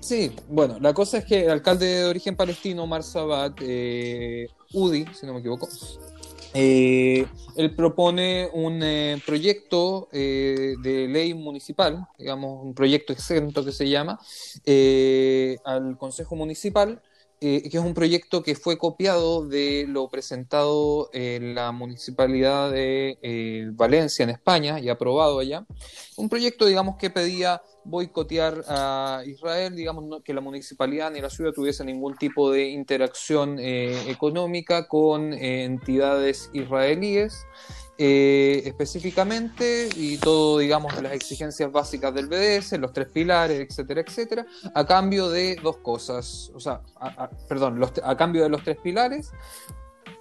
sí, 0.00 0.32
bueno, 0.48 0.78
la 0.80 0.92
cosa 0.92 1.18
es 1.18 1.24
que 1.24 1.44
el 1.44 1.50
alcalde 1.50 1.86
de 1.86 2.04
origen 2.04 2.36
palestino, 2.36 2.84
Omar 2.84 3.02
Sabat, 3.02 3.58
eh, 3.62 4.48
UDI, 4.72 5.06
si 5.14 5.26
no 5.26 5.34
me 5.34 5.40
equivoco, 5.40 5.68
eh, 6.52 7.26
él 7.56 7.74
propone 7.76 8.48
un 8.52 8.82
eh, 8.82 9.22
proyecto 9.24 10.08
de 10.10 11.06
ley 11.08 11.34
municipal, 11.34 12.06
digamos, 12.18 12.64
un 12.64 12.74
proyecto 12.74 13.12
exento 13.12 13.64
que 13.64 13.72
se 13.72 13.88
llama, 13.88 14.18
al 15.64 15.96
Consejo 15.96 16.34
Municipal, 16.34 17.00
que 17.40 17.62
es 17.64 17.74
un 17.74 17.94
proyecto 17.94 18.42
que 18.42 18.54
fue 18.54 18.76
copiado 18.76 19.46
de 19.48 19.86
lo 19.88 20.08
presentado 20.08 21.08
en 21.12 21.54
la 21.54 21.72
Municipalidad 21.72 22.70
de 22.70 23.70
Valencia, 23.72 24.22
en 24.22 24.30
España, 24.30 24.78
y 24.78 24.88
aprobado 24.90 25.38
allá. 25.38 25.64
Un 26.16 26.28
proyecto, 26.28 26.66
digamos, 26.66 26.96
que 26.96 27.08
pedía 27.08 27.62
boicotear 27.84 28.64
a 28.68 29.22
Israel, 29.26 29.74
digamos 29.74 30.22
que 30.22 30.34
la 30.34 30.40
municipalidad 30.40 31.10
ni 31.10 31.20
la 31.20 31.30
ciudad 31.30 31.52
tuviese 31.52 31.84
ningún 31.84 32.16
tipo 32.16 32.50
de 32.50 32.68
interacción 32.68 33.58
eh, 33.58 34.10
económica 34.10 34.88
con 34.88 35.32
eh, 35.32 35.64
entidades 35.64 36.50
israelíes. 36.52 37.46
Eh, 38.02 38.62
específicamente 38.64 39.90
y 39.94 40.16
todo, 40.16 40.56
digamos, 40.56 41.02
las 41.02 41.12
exigencias 41.12 41.70
básicas 41.70 42.14
del 42.14 42.28
BDS, 42.28 42.78
los 42.78 42.94
tres 42.94 43.08
pilares, 43.08 43.60
etcétera, 43.60 44.00
etcétera, 44.00 44.46
a 44.74 44.86
cambio 44.86 45.28
de 45.28 45.56
dos 45.62 45.76
cosas, 45.82 46.50
o 46.54 46.60
sea, 46.60 46.80
perdón, 47.46 47.78
a 48.02 48.16
cambio 48.16 48.42
de 48.42 48.48
los 48.48 48.64
tres 48.64 48.78
pilares, 48.78 49.32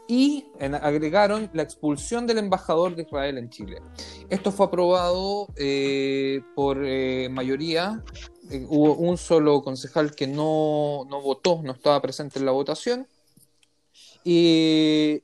y 0.09 0.47
agregaron 0.59 1.49
la 1.53 1.63
expulsión 1.63 2.27
del 2.27 2.39
embajador 2.39 2.97
de 2.97 3.03
Israel 3.03 3.37
en 3.37 3.49
Chile. 3.49 3.81
Esto 4.29 4.51
fue 4.51 4.65
aprobado 4.65 5.47
eh, 5.55 6.41
por 6.55 6.83
eh, 6.83 7.29
mayoría. 7.31 8.03
Hubo 8.67 8.95
un 8.95 9.17
solo 9.17 9.61
concejal 9.61 10.13
que 10.15 10.27
no, 10.27 11.05
no, 11.09 11.21
votó, 11.21 11.61
no 11.63 11.71
estaba 11.71 12.01
presente 12.01 12.39
en 12.39 12.45
la 12.45 12.51
votación. 12.51 13.07
Y 14.25 15.23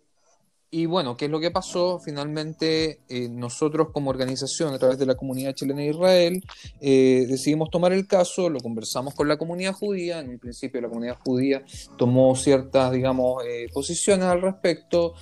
y 0.77 0.87
bueno, 0.87 1.15
¿qué 1.15 1.25
es 1.25 1.31
lo 1.31 1.39
que 1.39 1.51
pasó? 1.51 1.99
Finalmente, 1.99 2.99
eh, 3.07 3.29
nosotros 3.29 3.91
como 3.93 4.09
organización, 4.09 4.73
a 4.73 4.77
través 4.77 4.99
de 4.99 5.05
la 5.05 5.15
comunidad 5.15 5.53
chilena 5.53 5.79
de 5.79 5.91
Israel, 5.91 6.43
eh, 6.81 7.25
decidimos 7.29 7.69
tomar 7.69 7.93
el 7.93 8.05
caso, 8.05 8.49
lo 8.49 8.59
conversamos 8.59 9.13
con 9.13 9.29
la 9.29 9.37
comunidad 9.37 9.71
judía, 9.71 10.19
en 10.19 10.31
un 10.31 10.37
principio 10.37 10.81
la 10.81 10.89
comunidad 10.89 11.17
judía 11.23 11.63
tomó 11.97 12.35
ciertas, 12.35 12.91
digamos, 12.91 13.41
eh, 13.45 13.67
posiciones 13.73 14.25
al 14.25 14.41
respecto, 14.41 15.13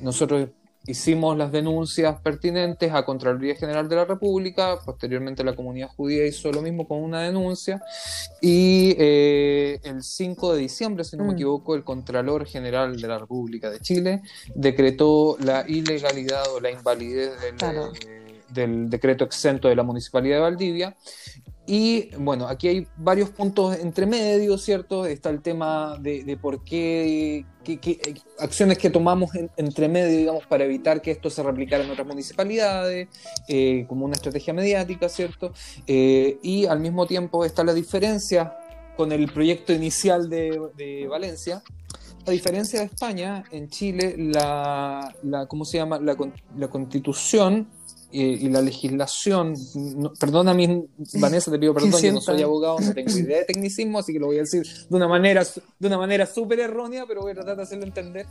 nosotros 0.00 0.50
hicimos 0.86 1.36
las 1.36 1.50
denuncias 1.50 2.20
pertinentes 2.20 2.92
a 2.92 3.04
Contraloría 3.04 3.54
General 3.54 3.88
de 3.88 3.96
la 3.96 4.04
República, 4.04 4.78
posteriormente 4.84 5.42
la 5.42 5.56
comunidad 5.56 5.88
judía 5.88 6.26
hizo 6.26 6.52
lo 6.52 6.60
mismo 6.60 6.86
con 6.86 7.02
una 7.02 7.22
denuncia 7.22 7.82
y 8.40 8.94
eh, 8.98 9.80
el 9.82 10.02
5 10.02 10.54
de 10.54 10.60
diciembre, 10.60 11.04
si 11.04 11.16
no 11.16 11.24
me 11.24 11.30
mm. 11.30 11.34
equivoco, 11.34 11.74
el 11.74 11.84
Contralor 11.84 12.46
General 12.46 13.00
de 13.00 13.08
la 13.08 13.18
República 13.18 13.70
de 13.70 13.80
Chile 13.80 14.22
decretó 14.54 15.36
la 15.40 15.64
ilegalidad 15.66 16.44
o 16.54 16.60
la 16.60 16.70
invalidez 16.70 17.32
del 18.50 18.90
decreto 18.90 19.24
exento 19.24 19.68
de 19.68 19.76
la 19.76 19.82
Municipalidad 19.82 20.36
de 20.36 20.42
Valdivia 20.42 20.96
y 21.66 22.10
bueno, 22.18 22.46
aquí 22.46 22.68
hay 22.68 22.86
varios 22.96 23.30
puntos 23.30 23.78
entre 23.78 24.04
medio, 24.04 24.58
¿cierto? 24.58 25.06
Está 25.06 25.30
el 25.30 25.40
tema 25.40 25.96
de, 25.98 26.38
por 26.40 26.62
qué, 26.62 27.46
qué, 27.64 28.14
acciones 28.38 28.76
que 28.76 28.90
tomamos 28.90 29.30
entre 29.56 29.88
medio, 29.88 30.18
digamos, 30.18 30.46
para 30.46 30.64
evitar 30.64 31.00
que 31.00 31.10
esto 31.10 31.30
se 31.30 31.42
replicara 31.42 31.82
en 31.82 31.90
otras 31.90 32.06
municipalidades, 32.06 33.08
eh, 33.48 33.86
como 33.88 34.04
una 34.04 34.14
estrategia 34.14 34.52
mediática, 34.52 35.08
¿cierto? 35.08 35.54
Eh, 35.86 36.38
y 36.42 36.66
al 36.66 36.80
mismo 36.80 37.06
tiempo 37.06 37.46
está 37.46 37.64
la 37.64 37.72
diferencia 37.72 38.58
con 38.94 39.10
el 39.12 39.32
proyecto 39.32 39.72
inicial 39.72 40.28
de, 40.28 41.06
Valencia. 41.08 41.62
A 42.26 42.30
diferencia 42.30 42.80
de 42.80 42.86
España, 42.86 43.44
en 43.50 43.68
Chile, 43.68 44.16
la, 44.18 45.14
la 45.22 45.46
¿cómo 45.46 45.64
se 45.64 45.78
llama? 45.78 45.98
La, 45.98 46.16
la 46.56 46.68
constitución 46.68 47.68
y 48.22 48.48
la 48.48 48.62
legislación, 48.62 49.54
perdona 50.20 50.54
mi 50.54 50.86
Vanessa, 51.14 51.50
te 51.50 51.58
pido 51.58 51.74
perdón, 51.74 52.00
yo 52.00 52.12
no 52.12 52.20
soy 52.20 52.42
abogado, 52.42 52.78
no 52.80 52.94
tengo 52.94 53.10
idea 53.10 53.38
de 53.38 53.44
tecnicismo, 53.44 53.98
así 53.98 54.12
que 54.12 54.20
lo 54.20 54.26
voy 54.26 54.36
a 54.36 54.40
decir 54.40 54.62
de 54.62 54.96
una 54.96 55.08
manera 55.08 55.44
de 55.78 55.86
una 55.86 55.98
manera 55.98 56.26
súper 56.26 56.60
errónea, 56.60 57.04
pero 57.06 57.22
voy 57.22 57.32
a 57.32 57.34
tratar 57.34 57.56
de 57.56 57.62
hacerlo 57.62 57.84
entender. 57.84 58.26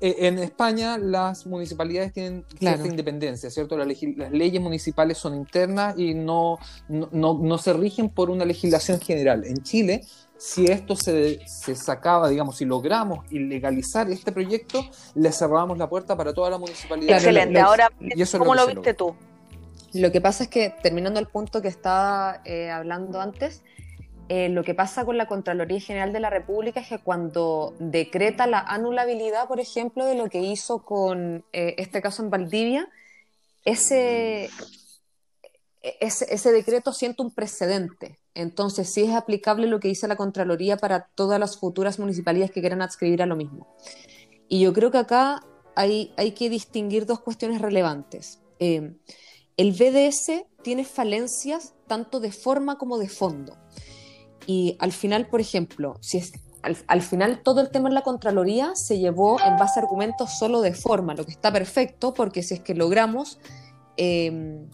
Eh, 0.00 0.16
en 0.20 0.38
España 0.38 0.98
las 0.98 1.46
municipalidades 1.46 2.12
tienen 2.12 2.44
cierta 2.58 2.86
independencia, 2.86 3.50
¿cierto? 3.50 3.76
las 3.78 4.32
leyes 4.32 4.60
municipales 4.60 5.18
son 5.18 5.34
internas 5.34 5.96
y 5.98 6.14
no, 6.14 6.58
no, 6.88 7.08
no, 7.12 7.58
se 7.58 7.72
rigen 7.72 8.08
por 8.08 8.30
una 8.30 8.44
legislación 8.44 9.00
general. 9.00 9.44
En 9.44 9.62
Chile 9.62 10.02
si 10.38 10.66
esto 10.66 10.94
se, 10.94 11.40
se, 11.46 11.74
sacaba, 11.74 12.28
digamos, 12.28 12.56
si 12.56 12.64
logramos 12.64 13.26
ilegalizar 13.32 14.08
este 14.08 14.30
proyecto, 14.30 14.84
le 15.16 15.32
cerramos 15.32 15.76
la 15.76 15.88
puerta 15.88 16.16
para 16.16 16.32
toda 16.32 16.48
la 16.50 16.58
municipalidad. 16.58 17.16
Excelente. 17.16 17.58
Ahora, 17.58 17.90
¿cómo 18.38 18.54
lo, 18.54 18.66
viste 18.68 18.94
tú? 18.94 19.16
Lo 19.94 20.12
que 20.12 20.20
pasa 20.20 20.44
es 20.44 20.50
que, 20.50 20.74
terminando 20.82 21.18
el 21.18 21.26
punto 21.26 21.62
que 21.62 21.68
estaba 21.68 22.42
eh, 22.44 22.70
hablando 22.70 23.20
antes, 23.20 23.62
eh, 24.28 24.50
lo 24.50 24.62
que 24.62 24.74
pasa 24.74 25.06
con 25.06 25.16
la 25.16 25.26
Contraloría 25.26 25.80
General 25.80 26.12
de 26.12 26.20
la 26.20 26.28
República 26.28 26.80
es 26.80 26.88
que 26.88 26.98
cuando 26.98 27.74
decreta 27.78 28.46
la 28.46 28.60
anulabilidad, 28.60 29.48
por 29.48 29.58
ejemplo, 29.58 30.04
de 30.04 30.16
lo 30.16 30.28
que 30.28 30.40
hizo 30.40 30.84
con 30.84 31.44
eh, 31.54 31.74
este 31.78 32.02
caso 32.02 32.22
en 32.22 32.28
Valdivia, 32.28 32.88
ese, 33.64 34.50
ese, 35.80 36.52
decreto 36.52 36.92
siente 36.92 37.22
un 37.22 37.30
precedente. 37.30 38.18
Entonces, 38.34 38.92
sí 38.92 39.04
es 39.04 39.14
aplicable 39.14 39.66
lo 39.66 39.80
que 39.80 39.88
dice 39.88 40.06
la 40.06 40.16
Contraloría 40.16 40.76
para 40.76 41.08
todas 41.14 41.40
las 41.40 41.58
futuras 41.58 41.98
municipalidades 41.98 42.50
que 42.50 42.60
quieran 42.60 42.82
adscribir 42.82 43.22
a 43.22 43.26
lo 43.26 43.36
mismo. 43.36 43.74
Y 44.48 44.60
yo 44.60 44.74
creo 44.74 44.90
que 44.90 44.98
acá 44.98 45.42
hay, 45.74 46.12
hay 46.18 46.32
que 46.32 46.50
distinguir 46.50 47.06
dos 47.06 47.20
cuestiones 47.20 47.62
relevantes 47.62 48.40
el 49.58 49.72
BDS 49.72 50.44
tiene 50.62 50.84
falencias 50.84 51.74
tanto 51.86 52.20
de 52.20 52.32
forma 52.32 52.78
como 52.78 52.96
de 52.96 53.08
fondo. 53.08 53.58
Y 54.46 54.76
al 54.78 54.92
final, 54.92 55.28
por 55.28 55.40
ejemplo, 55.40 55.98
si 56.00 56.18
es, 56.18 56.32
al, 56.62 57.02
final 57.02 57.42
todo 57.42 57.60
el 57.60 57.70
tema 57.70 57.88
en 57.88 57.94
la 57.94 58.02
Contraloría 58.02 58.74
se 58.76 58.98
llevó 58.98 59.38
en 59.40 59.56
base 59.56 59.78
a 59.78 59.82
argumentos 59.82 60.38
solo 60.38 60.60
de 60.60 60.74
forma, 60.74 61.14
lo 61.14 61.26
que 61.26 61.32
está 61.32 61.52
perfecto, 61.52 62.14
porque 62.14 62.42
si 62.42 62.54
es 62.54 62.60
que 62.60 62.74
logramos 62.74 63.40
em, 63.96 64.68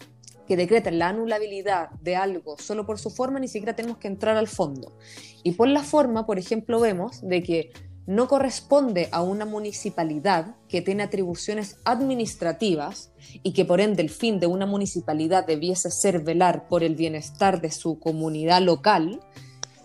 que 0.47 0.55
decreten 0.55 0.99
la 0.99 1.09
anulabilidad 1.09 1.89
de 2.01 2.15
algo 2.15 2.55
solo 2.59 2.85
por 2.85 2.99
su 2.99 3.09
forma, 3.09 3.39
ni 3.39 3.47
siquiera 3.47 3.75
tenemos 3.75 3.97
que 3.97 4.07
entrar 4.07 4.37
al 4.37 4.47
fondo. 4.47 4.95
Y 5.43 5.53
por 5.53 5.67
la 5.67 5.83
forma, 5.83 6.27
por 6.27 6.37
ejemplo, 6.37 6.79
vemos 6.79 7.21
de 7.21 7.41
que 7.41 7.71
no 8.07 8.27
corresponde 8.27 9.09
a 9.11 9.21
una 9.21 9.45
municipalidad 9.45 10.55
que 10.69 10.81
tiene 10.81 11.03
atribuciones 11.03 11.77
administrativas 11.85 13.11
y 13.41 13.53
que 13.53 13.65
por 13.65 13.81
ende 13.81 14.03
el 14.03 14.09
fin 14.09 14.39
de 14.39 14.47
una 14.47 14.65
municipalidad 14.65 15.45
debiese 15.45 15.89
ser 15.89 16.19
velar 16.19 16.67
por 16.67 16.83
el 16.83 16.95
bienestar 16.95 17.61
de 17.61 17.71
su 17.71 17.99
comunidad 17.99 18.61
local, 18.61 19.21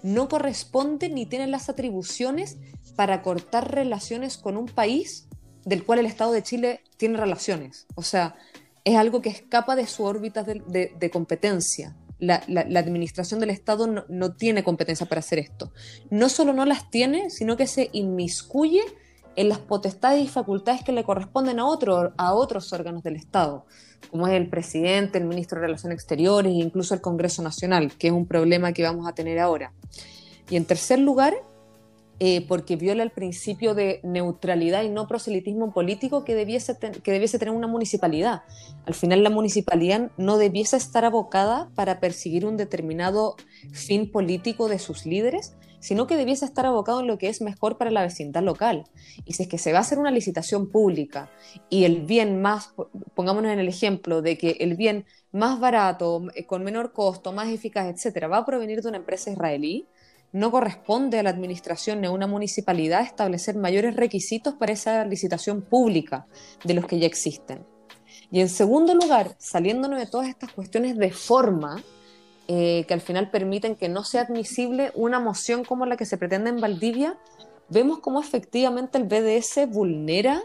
no 0.02 0.28
corresponde 0.28 1.08
ni 1.08 1.26
tiene 1.26 1.46
las 1.46 1.68
atribuciones 1.68 2.58
para 2.96 3.22
cortar 3.22 3.74
relaciones 3.74 4.36
con 4.36 4.56
un 4.56 4.66
país 4.66 5.28
del 5.64 5.84
cual 5.84 6.00
el 6.00 6.06
Estado 6.06 6.32
de 6.32 6.42
Chile 6.42 6.80
tiene 6.96 7.18
relaciones. 7.18 7.86
O 7.94 8.02
sea, 8.02 8.36
es 8.84 8.96
algo 8.96 9.20
que 9.20 9.28
escapa 9.28 9.76
de 9.76 9.86
su 9.86 10.04
órbita 10.04 10.42
de, 10.42 11.10
competencia 11.12 11.96
la, 12.20 12.78
administración 12.78 13.40
del 13.40 13.50
Estado 13.50 13.86
no, 13.86 14.32
tiene 14.32 14.62
competencia 14.62 15.06
para 15.06 15.20
hacer 15.20 15.38
esto. 15.38 15.72
No 16.10 16.28
solo 16.28 16.52
no 16.52 16.64
las 16.64 16.90
tiene, 16.90 17.30
sino 17.30 17.56
que 17.56 17.66
se 17.66 17.88
inmiscuye 17.92 18.82
en 19.36 19.48
las 19.48 19.58
potestades 19.58 20.24
y 20.24 20.28
facultades 20.28 20.82
que 20.82 20.92
le 20.92 21.04
corresponden 21.04 21.58
a, 21.58 21.66
otro, 21.66 22.12
a 22.16 22.34
otros 22.34 22.72
órganos 22.72 23.02
del 23.02 23.16
Estado, 23.16 23.64
como 24.10 24.26
es 24.26 24.34
el 24.34 24.48
presidente, 24.48 25.18
el 25.18 25.24
ministro 25.24 25.60
de 25.60 25.66
Relaciones 25.66 25.96
Exteriores 25.96 26.52
e 26.52 26.56
incluso 26.56 26.94
el 26.94 27.00
Congreso 27.00 27.42
Nacional, 27.42 27.92
que 27.96 28.08
es 28.08 28.12
un 28.12 28.26
problema 28.26 28.72
que 28.72 28.82
vamos 28.82 29.06
a 29.08 29.14
tener 29.14 29.38
ahora. 29.38 29.72
Y 30.50 30.56
en 30.56 30.64
tercer 30.64 30.98
lugar, 30.98 31.34
eh, 32.22 32.46
porque 32.46 32.76
viola 32.76 33.02
el 33.02 33.10
principio 33.10 33.74
de 33.74 34.00
neutralidad 34.02 34.82
y 34.82 34.90
no 34.90 35.08
proselitismo 35.08 35.72
político 35.72 36.22
que 36.22 36.34
debiese, 36.34 36.76
que 37.02 37.12
debiese 37.12 37.38
tener 37.38 37.54
una 37.54 37.66
municipalidad. 37.66 38.42
Al 38.84 38.92
final 38.92 39.22
la 39.22 39.30
municipalidad 39.30 40.10
no 40.18 40.36
debiese 40.36 40.76
estar 40.76 41.06
abocada 41.06 41.70
para 41.74 41.98
perseguir 41.98 42.44
un 42.44 42.58
determinado 42.58 43.36
fin 43.72 44.12
político 44.12 44.68
de 44.68 44.78
sus 44.78 45.06
líderes, 45.06 45.56
sino 45.78 46.06
que 46.06 46.18
debiese 46.18 46.44
estar 46.44 46.66
abocado 46.66 47.00
en 47.00 47.06
lo 47.06 47.16
que 47.16 47.28
es 47.28 47.40
mejor 47.40 47.78
para 47.78 47.90
la 47.90 48.02
vecindad 48.02 48.42
local. 48.42 48.84
Y 49.24 49.32
si 49.32 49.44
es 49.44 49.48
que 49.48 49.56
se 49.56 49.72
va 49.72 49.78
a 49.78 49.80
hacer 49.80 49.98
una 49.98 50.10
licitación 50.10 50.70
pública 50.70 51.30
y 51.70 51.84
el 51.84 52.02
bien 52.02 52.42
más, 52.42 52.74
pongámonos 53.14 53.50
en 53.50 53.60
el 53.60 53.68
ejemplo 53.68 54.20
de 54.20 54.36
que 54.36 54.58
el 54.60 54.76
bien 54.76 55.06
más 55.32 55.58
barato, 55.58 56.26
con 56.46 56.64
menor 56.64 56.92
costo, 56.92 57.32
más 57.32 57.48
eficaz, 57.48 57.86
etcétera, 57.86 58.28
va 58.28 58.38
a 58.38 58.44
provenir 58.44 58.82
de 58.82 58.88
una 58.88 58.98
empresa 58.98 59.30
israelí, 59.30 59.88
no 60.32 60.50
corresponde 60.50 61.18
a 61.18 61.22
la 61.22 61.30
administración 61.30 62.00
ni 62.00 62.06
a 62.06 62.10
una 62.10 62.26
municipalidad 62.26 63.02
establecer 63.02 63.56
mayores 63.56 63.96
requisitos 63.96 64.54
para 64.54 64.72
esa 64.72 65.04
licitación 65.04 65.62
pública 65.62 66.26
de 66.64 66.74
los 66.74 66.86
que 66.86 66.98
ya 66.98 67.06
existen. 67.06 67.66
Y 68.30 68.40
en 68.40 68.48
segundo 68.48 68.94
lugar, 68.94 69.34
saliéndonos 69.38 69.98
de 69.98 70.06
todas 70.06 70.28
estas 70.28 70.52
cuestiones 70.52 70.96
de 70.96 71.10
forma, 71.10 71.82
eh, 72.46 72.84
que 72.86 72.94
al 72.94 73.00
final 73.00 73.30
permiten 73.30 73.76
que 73.76 73.88
no 73.88 74.04
sea 74.04 74.22
admisible 74.22 74.92
una 74.94 75.20
moción 75.20 75.64
como 75.64 75.86
la 75.86 75.96
que 75.96 76.06
se 76.06 76.16
pretende 76.16 76.50
en 76.50 76.60
Valdivia, 76.60 77.18
vemos 77.68 77.98
cómo 78.00 78.20
efectivamente 78.20 78.98
el 78.98 79.04
BDS 79.04 79.68
vulnera 79.68 80.42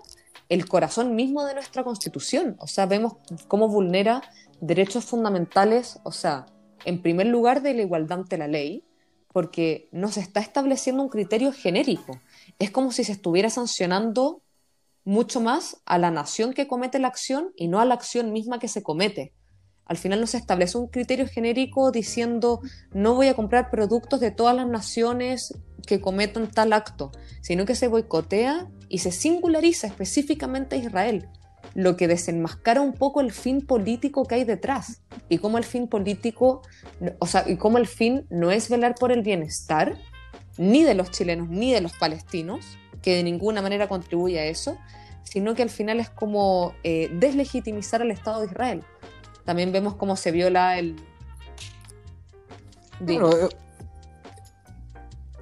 el 0.50 0.68
corazón 0.68 1.16
mismo 1.16 1.44
de 1.46 1.56
nuestra 1.56 1.84
constitución. 1.84 2.56
O 2.60 2.68
sea, 2.68 2.86
vemos 2.86 3.14
cómo 3.48 3.68
vulnera 3.68 4.22
derechos 4.62 5.06
fundamentales, 5.06 6.00
o 6.04 6.12
sea, 6.12 6.46
en 6.86 7.02
primer 7.02 7.28
lugar 7.28 7.62
de 7.62 7.74
la 7.74 7.82
igualdad 7.82 8.20
ante 8.20 8.38
la 8.38 8.48
ley, 8.48 8.84
porque 9.36 9.90
no 9.92 10.14
se 10.14 10.22
está 10.22 10.40
estableciendo 10.40 11.04
un 11.04 11.10
criterio 11.10 11.52
genérico. 11.52 12.22
Es 12.58 12.72
como 12.72 12.94
si 12.94 13.04
se 13.04 13.12
estuviera 13.12 13.50
sancionando 13.50 14.42
mucho 15.04 15.42
más 15.42 15.82
a 15.86 15.98
la 15.98 16.10
nación 16.10 16.54
que 16.54 16.68
comete 16.68 17.00
la 17.00 17.10
acción 17.10 17.52
y 17.58 17.68
no 17.68 17.82
a 17.82 17.86
la 17.86 17.96
acción 17.96 18.32
misma 18.32 18.60
que 18.60 18.70
se 18.70 18.82
comete. 18.82 19.34
Al 19.84 19.98
final 19.98 20.22
no 20.22 20.28
se 20.28 20.38
establece 20.38 20.78
un 20.78 20.88
criterio 20.88 21.28
genérico 21.28 21.92
diciendo 21.92 22.62
no 22.94 23.14
voy 23.14 23.28
a 23.28 23.34
comprar 23.34 23.70
productos 23.70 24.22
de 24.22 24.32
todas 24.32 24.56
las 24.56 24.68
naciones 24.68 25.54
que 25.86 26.00
cometan 26.00 26.50
tal 26.50 26.72
acto, 26.72 27.12
sino 27.42 27.66
que 27.66 27.76
se 27.76 27.90
boicotea 27.90 28.70
y 28.88 29.00
se 29.00 29.12
singulariza 29.12 29.88
específicamente 29.88 30.78
a 30.78 30.80
Israel, 30.80 31.28
lo 31.76 31.98
que 31.98 32.08
desenmascara 32.08 32.82
un 32.82 32.94
poco 32.94 33.20
el 33.20 33.32
fin 33.32 33.62
político 33.62 34.26
que 34.26 34.36
hay 34.36 34.44
detrás 34.46 35.02
y 35.28 35.38
cómo 35.38 35.58
el 35.58 35.66
fin 35.66 35.88
político, 35.88 36.62
o 37.20 37.28
sea, 37.28 37.44
y 37.48 37.58
cómo 37.58 37.78
el 37.78 37.86
fin 37.86 38.26
no 38.30 38.50
es 38.50 38.70
velar 38.70 38.96
por 38.96 39.12
el 39.12 39.22
bienestar 39.22 39.98
ni 40.58 40.84
de 40.84 40.96
los 40.96 41.12
chilenos 41.12 41.50
ni 41.50 41.74
de 41.74 41.82
los 41.82 41.92
palestinos, 41.94 42.66
que 43.02 43.16
de 43.18 43.24
ninguna 43.24 43.62
manera 43.62 43.90
contribuye 43.90 44.40
a 44.40 44.46
eso, 44.46 44.78
sino 45.24 45.54
que 45.54 45.64
al 45.64 45.70
final 45.70 46.00
es 46.00 46.10
como 46.10 46.74
eh, 46.84 47.10
deslegitimizar 47.12 48.02
al 48.02 48.12
Estado 48.12 48.40
de 48.40 48.48
Israel. 48.48 48.84
También 49.44 49.74
vemos 49.74 49.96
cómo 49.96 50.16
se 50.16 50.32
viola 50.32 50.80
el... 50.80 50.96
Eh, 53.06 53.20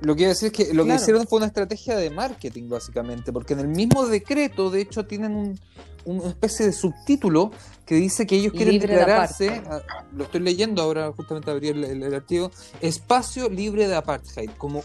lo 0.01 0.15
que 0.15 0.27
decir 0.27 0.47
es 0.47 0.53
que 0.53 0.73
lo 0.73 0.83
que 0.83 0.95
hicieron 0.95 1.27
fue 1.27 1.37
una 1.37 1.45
estrategia 1.45 1.95
de 1.95 2.09
marketing, 2.09 2.69
básicamente, 2.69 3.31
porque 3.31 3.53
en 3.53 3.59
el 3.59 3.67
mismo 3.67 4.07
decreto, 4.07 4.71
de 4.71 4.81
hecho, 4.81 5.05
tienen 5.05 5.35
un, 5.35 5.59
una 6.05 6.29
especie 6.29 6.65
de 6.65 6.71
subtítulo 6.71 7.51
que 7.85 7.95
dice 7.95 8.25
que 8.25 8.35
ellos 8.35 8.53
quieren 8.53 8.79
declararse, 8.79 9.61
ah, 9.69 9.81
lo 10.15 10.23
estoy 10.23 10.39
leyendo 10.39 10.81
ahora, 10.81 11.11
justamente 11.11 11.51
abrí 11.51 11.67
el, 11.69 12.13
archivo, 12.13 12.49
espacio 12.79 13.49
libre 13.49 13.87
de 13.87 13.95
apartheid, 13.95 14.49
como, 14.57 14.83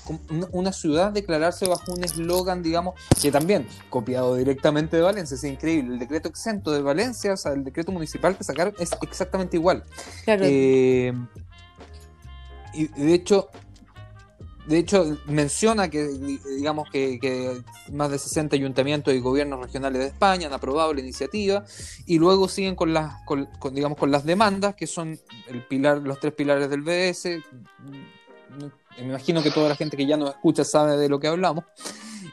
una 0.50 0.72
ciudad 0.72 1.12
declararse 1.12 1.66
bajo 1.68 1.92
un 1.92 2.02
eslogan, 2.02 2.62
digamos, 2.62 2.94
que 3.20 3.30
también, 3.30 3.66
copiado 3.88 4.34
directamente 4.34 4.96
de 4.96 5.02
Valencia, 5.02 5.36
es 5.36 5.44
increíble, 5.44 5.94
el 5.94 5.98
decreto 6.00 6.28
exento 6.28 6.72
de 6.72 6.82
Valencia, 6.82 7.34
o 7.34 7.36
sea, 7.36 7.52
el 7.52 7.62
decreto 7.62 7.92
municipal 7.92 8.36
que 8.36 8.44
sacaron 8.44 8.74
es 8.78 8.90
exactamente 9.02 9.56
igual. 9.56 9.84
Eh, 10.26 11.12
y 12.74 12.86
de 12.88 13.14
hecho, 13.14 13.48
de 14.68 14.78
hecho, 14.78 15.16
menciona 15.24 15.88
que, 15.88 16.08
digamos, 16.56 16.90
que, 16.90 17.62
más 17.90 18.10
de 18.10 18.18
60 18.18 18.54
ayuntamientos 18.54 19.14
y 19.14 19.18
gobiernos 19.18 19.60
regionales 19.60 20.00
de 20.02 20.08
España 20.08 20.46
han 20.46 20.52
aprobado 20.52 20.92
la 20.92 21.00
iniciativa 21.00 21.64
y 22.04 22.18
luego 22.18 22.48
siguen 22.48 22.76
con 22.76 22.92
las, 22.92 23.14
digamos, 23.72 23.96
con 23.96 24.10
las 24.10 24.26
demandas, 24.26 24.74
que 24.74 24.86
son 24.86 25.18
el 25.48 25.66
pilar, 25.66 26.02
los 26.02 26.20
tres 26.20 26.34
pilares 26.34 26.68
del 26.68 26.82
BS. 26.82 27.42
Me 28.98 29.04
imagino 29.04 29.42
que 29.42 29.50
toda 29.50 29.70
la 29.70 29.76
gente 29.76 29.96
que 29.96 30.06
ya 30.06 30.18
nos 30.18 30.30
escucha 30.30 30.64
sabe 30.64 30.98
de 30.98 31.08
lo 31.08 31.18
que 31.18 31.28
hablamos. 31.28 31.64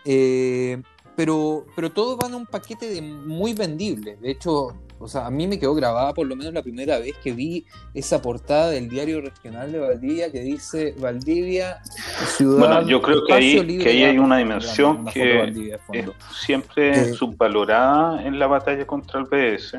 Eh, 0.04 0.82
pero, 1.16 1.66
pero 1.74 1.94
todo 1.94 2.18
va 2.18 2.28
en 2.28 2.36
un 2.36 2.46
paquete 2.46 2.90
de 2.90 3.02
muy 3.02 3.54
vendible. 3.54 4.18
De 4.18 4.32
hecho, 4.32 4.76
o 5.06 5.08
sea, 5.08 5.28
a 5.28 5.30
mí 5.30 5.46
me 5.46 5.60
quedó 5.60 5.76
grabada 5.76 6.16
por 6.16 6.26
lo 6.26 6.36
menos 6.36 6.52
la 6.52 6.64
primera 6.64 6.98
vez 6.98 7.16
que 7.24 7.32
vi 7.32 7.64
esa 7.94 8.24
portada 8.24 8.72
del 8.72 8.90
diario 8.90 9.22
regional 9.22 9.72
de 9.72 9.78
Valdivia 9.78 10.32
que 10.32 10.40
dice 10.40 10.96
Valdivia, 10.98 11.78
ciudad. 12.26 12.58
Bueno, 12.58 12.88
yo 12.88 13.02
creo 13.04 13.24
que 13.24 13.34
ahí, 13.34 13.78
que 13.78 13.90
ahí 13.90 14.04
hay 14.04 14.18
una 14.18 14.38
dimensión 14.38 15.06
que 15.06 15.44
es 15.44 16.10
siempre 16.32 16.90
eh, 16.90 17.14
subvalorada 17.14 18.24
en 18.24 18.40
la 18.40 18.48
batalla 18.48 18.88
contra 18.88 19.20
el 19.20 19.28
PS, 19.28 19.78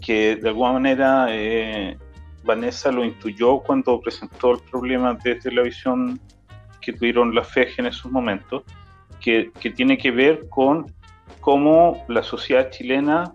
que 0.00 0.36
de 0.36 0.48
alguna 0.48 0.74
manera 0.74 1.26
eh, 1.30 1.98
Vanessa 2.44 2.92
lo 2.92 3.04
intuyó 3.04 3.58
cuando 3.58 4.00
presentó 4.00 4.52
el 4.52 4.60
problema 4.70 5.18
desde 5.24 5.50
la 5.50 5.62
visión 5.62 6.20
que 6.80 6.92
tuvieron 6.92 7.34
la 7.34 7.42
FEG 7.42 7.70
en 7.78 7.86
esos 7.86 8.10
momentos, 8.12 8.62
que, 9.18 9.50
que 9.58 9.70
tiene 9.70 9.98
que 9.98 10.12
ver 10.12 10.48
con 10.48 10.86
cómo 11.40 12.04
la 12.06 12.22
sociedad 12.22 12.70
chilena 12.70 13.34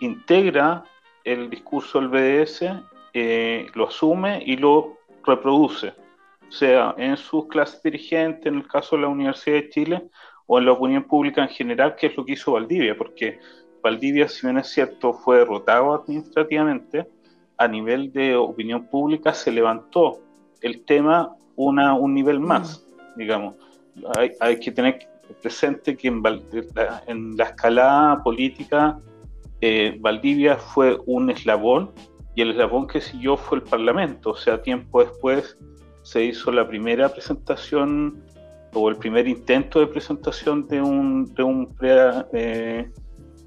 integra 0.00 0.84
el 1.24 1.50
discurso 1.50 2.00
del 2.00 2.08
BDS, 2.08 2.64
eh, 3.12 3.66
lo 3.74 3.88
asume 3.88 4.42
y 4.44 4.56
lo 4.56 4.98
reproduce, 5.24 5.94
sea 6.48 6.94
en 6.96 7.16
sus 7.16 7.46
clases 7.46 7.82
dirigentes, 7.82 8.46
en 8.46 8.56
el 8.56 8.66
caso 8.66 8.96
de 8.96 9.02
la 9.02 9.08
Universidad 9.08 9.56
de 9.56 9.68
Chile, 9.70 10.02
o 10.46 10.58
en 10.58 10.66
la 10.66 10.72
opinión 10.72 11.04
pública 11.04 11.42
en 11.42 11.48
general, 11.48 11.94
que 11.96 12.08
es 12.08 12.16
lo 12.16 12.24
que 12.24 12.32
hizo 12.32 12.52
Valdivia, 12.52 12.96
porque 12.96 13.38
Valdivia, 13.82 14.28
si 14.28 14.46
bien 14.46 14.58
es 14.58 14.68
cierto, 14.68 15.12
fue 15.12 15.38
derrotado 15.38 15.94
administrativamente, 15.94 17.06
a 17.56 17.68
nivel 17.68 18.12
de 18.12 18.36
opinión 18.36 18.86
pública 18.86 19.34
se 19.34 19.52
levantó 19.52 20.20
el 20.60 20.84
tema 20.84 21.36
una, 21.56 21.94
un 21.94 22.14
nivel 22.14 22.40
más, 22.40 22.84
mm. 23.14 23.18
digamos. 23.18 23.54
Hay, 24.16 24.32
hay, 24.40 24.58
que 24.58 24.70
tener 24.70 24.98
presente 25.42 25.96
que 25.96 26.08
en, 26.08 26.22
en 27.06 27.36
la 27.36 27.44
escalada 27.44 28.22
política 28.22 28.98
eh, 29.60 29.96
Valdivia 30.00 30.56
fue 30.56 30.98
un 31.06 31.30
eslabón 31.30 31.92
y 32.34 32.42
el 32.42 32.52
eslabón 32.52 32.86
que 32.86 33.00
siguió 33.00 33.36
fue 33.36 33.58
el 33.58 33.64
Parlamento. 33.64 34.30
O 34.30 34.36
sea, 34.36 34.62
tiempo 34.62 35.00
después 35.00 35.58
se 36.02 36.24
hizo 36.24 36.50
la 36.50 36.66
primera 36.66 37.08
presentación 37.08 38.22
o 38.72 38.88
el 38.88 38.96
primer 38.96 39.28
intento 39.28 39.80
de 39.80 39.88
presentación 39.88 40.66
de 40.68 40.80
un, 40.80 41.26
de 41.34 41.42
un, 41.42 41.76
eh, 41.82 42.90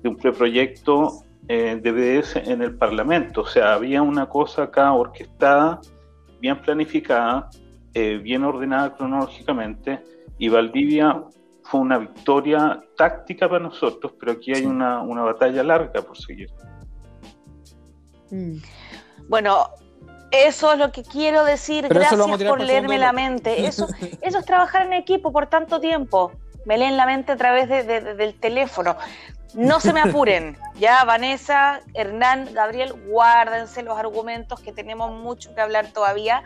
de 0.02 0.10
un 0.10 0.18
preproyecto 0.18 1.24
eh, 1.48 1.80
de 1.82 1.92
BDS 1.92 2.36
en 2.48 2.62
el 2.62 2.76
Parlamento. 2.76 3.42
O 3.42 3.48
sea, 3.48 3.74
había 3.74 4.02
una 4.02 4.28
cosa 4.28 4.64
acá 4.64 4.94
orquestada, 4.94 5.80
bien 6.40 6.60
planificada, 6.62 7.50
bien 7.94 8.44
ordenada 8.44 8.96
cronológicamente, 8.96 10.02
y 10.40 10.50
Valdivia 10.50 11.24
fue 11.64 11.80
una 11.80 11.98
victoria 11.98 12.84
táctica 12.98 13.48
para 13.48 13.64
nosotros, 13.64 14.14
pero 14.20 14.34
aquí 14.34 14.54
hay 14.54 14.66
una, 14.66 15.02
batalla 15.02 15.64
larga 15.64 16.02
por 16.02 16.18
seguir. 16.18 16.50
Mm. 18.32 18.58
Bueno, 19.28 19.70
eso 20.32 20.74
es 20.74 20.80
lo 20.80 20.92
que 20.92 21.04
quiero 21.04 21.46
decir. 21.46 21.88
Gracias 21.88 22.20
por 22.20 22.60
leerme 22.60 22.98
la 22.98 23.14
mente. 23.14 23.66
Eso, 23.66 23.88
eso 24.22 24.40
es 24.40 24.46
trabajar 24.46 24.86
en 24.86 24.94
equipo 24.94 25.32
por 25.32 25.48
tanto 25.48 25.80
tiempo. 25.80 26.32
Me 26.66 26.78
leen 26.78 26.98
la 26.98 27.06
mente 27.06 27.34
a 27.34 27.38
través 27.38 27.70
del 27.70 28.40
teléfono. 28.40 28.98
No 29.54 29.80
se 29.80 29.94
me 29.94 30.02
apuren. 30.02 30.58
Ya, 30.80 31.04
Vanessa, 31.06 31.82
Hernán, 31.94 32.50
Gabriel, 32.52 32.94
guárdense 33.08 33.84
los 33.84 33.96
argumentos 33.96 34.60
que 34.60 34.74
tenemos 34.74 35.12
mucho 35.12 35.54
que 35.54 35.62
hablar 35.62 35.94
todavía. 35.94 36.42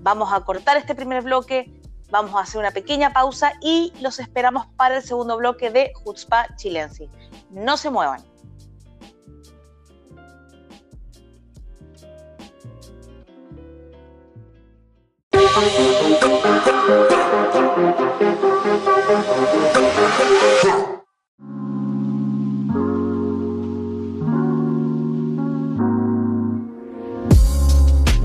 Vamos 0.00 0.32
a 0.32 0.40
cortar 0.40 0.76
este 0.76 0.96
primer 0.96 1.22
bloque 1.22 1.72
Vamos 2.10 2.34
a 2.34 2.40
hacer 2.40 2.58
una 2.58 2.70
pequeña 2.70 3.12
pausa 3.12 3.52
y 3.60 3.92
los 4.00 4.18
esperamos 4.18 4.66
para 4.76 4.96
el 4.96 5.02
segundo 5.02 5.36
bloque 5.36 5.70
de 5.70 5.92
Jutzpa 5.94 6.48
Chilensi. 6.56 7.10
No 7.50 7.76
se 7.76 7.90
muevan. 7.90 8.22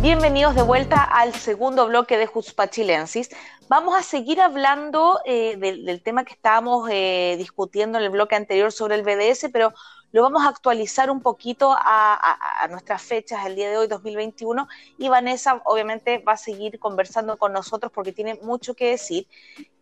Bienvenidos 0.03 0.53
de 0.53 0.63
vuelta 0.63 1.01
al 1.01 1.33
segundo 1.33 1.87
bloque 1.87 2.17
de 2.17 2.29
Chilensis. 2.69 3.29
Vamos 3.69 3.97
a 3.97 4.03
seguir 4.03 4.41
hablando 4.41 5.21
eh, 5.23 5.55
del, 5.55 6.03
tema 6.03 6.25
que 6.25 6.33
estábamos 6.33 6.89
eh, 6.91 7.35
discutiendo 7.37 7.97
en 7.97 8.03
el 8.03 8.09
bloque 8.09 8.35
anterior 8.35 8.73
sobre 8.73 8.95
el 8.95 9.03
BDS, 9.03 9.47
pero 9.53 9.73
lo 10.11 10.21
vamos 10.21 10.43
a 10.43 10.49
actualizar 10.49 11.09
un 11.09 11.21
poquito 11.21 11.73
a, 11.73 12.67
nuestras 12.69 13.01
fechas, 13.01 13.45
el 13.45 13.55
día 13.55 13.69
de 13.69 13.77
hoy, 13.77 13.87
2021, 13.87 14.67
y 14.97 15.07
Vanessa 15.07 15.61
obviamente 15.63 16.17
va 16.17 16.33
a 16.33 16.37
seguir 16.37 16.79
conversando 16.79 17.37
con 17.37 17.53
nosotros 17.53 17.89
porque 17.95 18.11
tiene 18.11 18.37
mucho 18.41 18.73
que 18.73 18.89
decir. 18.89 19.25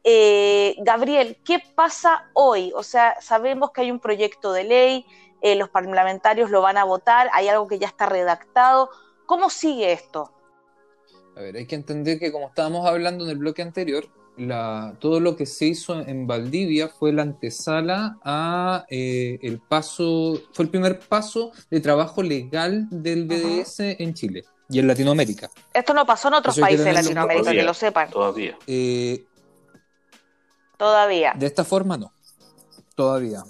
Eh, 0.04 0.76
Gabriel, 0.82 1.40
¿qué 1.44 1.64
pasa 1.74 2.30
hoy? 2.34 2.72
O 2.76 2.84
sea, 2.84 3.20
sabemos 3.22 3.72
que 3.72 3.82
hay 3.82 3.90
un 3.90 4.00
proyecto 4.00 4.54
de 4.54 4.66
ley, 4.66 5.06
los 5.42 5.70
parlamentarios 5.70 6.52
lo 6.52 6.62
van 6.62 6.78
a 6.78 6.84
votar, 6.84 7.28
hay 7.34 7.48
algo 7.48 7.68
que 7.68 7.80
ya 7.80 7.88
está 7.88 8.06
redactado 8.06 8.92
¿Cómo 9.32 9.50
sigue 9.50 9.94
esto? 9.94 10.30
A 11.38 11.40
ver, 11.40 11.56
hay 11.56 11.66
que 11.66 11.76
entender 11.76 12.20
que 12.20 12.34
como 12.34 12.50
estábamos 12.50 12.86
hablando 12.86 13.24
en 13.24 13.30
el 13.30 13.38
bloque 13.38 13.62
anterior, 13.62 14.10
todo 15.00 15.22
lo 15.22 15.38
que 15.38 15.46
se 15.46 15.68
hizo 15.68 16.02
en 16.02 16.28
Valdivia 16.28 16.90
fue 16.90 17.14
la 17.14 17.22
antesala 17.22 18.18
a 18.26 18.86
eh, 18.90 19.40
el 19.42 19.62
paso, 19.62 20.38
fue 20.52 20.66
el 20.66 20.70
primer 20.70 21.00
paso 21.00 21.54
de 21.70 21.80
trabajo 21.80 22.22
legal 22.22 22.90
del 22.92 23.26
BDS 23.26 23.80
en 23.80 24.14
Chile 24.16 24.44
y 24.68 24.80
en 24.80 24.88
Latinoamérica. 24.88 25.50
Esto 25.74 25.94
no 25.94 26.06
pasó 26.06 26.28
en 26.28 26.34
otros 26.34 26.60
países 26.60 26.84
de 26.84 26.92
Latinoamérica, 26.92 27.52
que 27.52 27.64
lo 27.64 27.74
sepan. 27.74 28.10
Todavía. 28.10 28.58
Eh, 28.68 29.24
todavía. 30.76 31.32
De 31.38 31.46
esta 31.46 31.64
forma 31.64 31.96
no. 31.96 32.12
Todavía. 32.96 33.46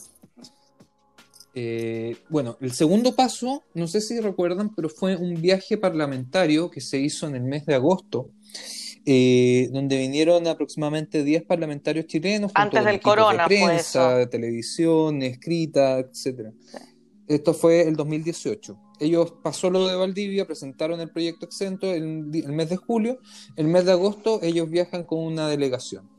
Eh, 1.54 2.16
bueno, 2.30 2.58
el 2.62 2.72
segundo 2.72 3.14
paso, 3.14 3.64
no 3.74 3.88
sé 3.88 4.00
si 4.00 4.20
recuerdan, 4.20 4.74
pero 4.74 4.90
fue 4.90 5.16
un 5.18 5.42
viaje 5.42 5.78
parlamentario 5.78 6.70
que 6.70 6.80
se 6.80 7.00
hizo 7.00 7.28
en 7.28 7.36
el 7.36 7.44
mes 7.44 7.66
de 7.66 7.76
agosto, 7.76 8.30
eh, 9.06 9.70
donde 9.74 9.98
vinieron 9.98 10.48
aproximadamente 10.48 11.24
10 11.24 11.44
parlamentarios 11.44 12.06
chilenos. 12.06 12.52
Antes 12.56 12.86
del 12.86 13.02
corona, 13.02 13.48
de 13.48 13.48
prensa, 13.48 14.16
de 14.16 14.28
televisión, 14.28 15.22
escrita, 15.24 16.00
etc. 16.00 16.54
Esto 17.28 17.54
fue 17.54 17.82
el 17.82 17.96
2018. 17.96 18.78
Ellos 19.00 19.34
pasó 19.44 19.70
lo 19.70 19.88
de 19.88 19.96
Valdivia, 19.96 20.46
presentaron 20.46 21.02
el 21.02 21.10
proyecto 21.10 21.46
exento 21.46 21.92
el, 21.92 22.30
el 22.34 22.52
mes 22.52 22.70
de 22.70 22.78
julio. 22.78 23.20
El 23.58 23.68
mes 23.68 23.86
de 23.86 23.92
agosto 23.94 24.40
ellos 24.44 24.70
viajan 24.70 25.04
con 25.04 25.20
una 25.20 25.50
delegación. 25.50 26.10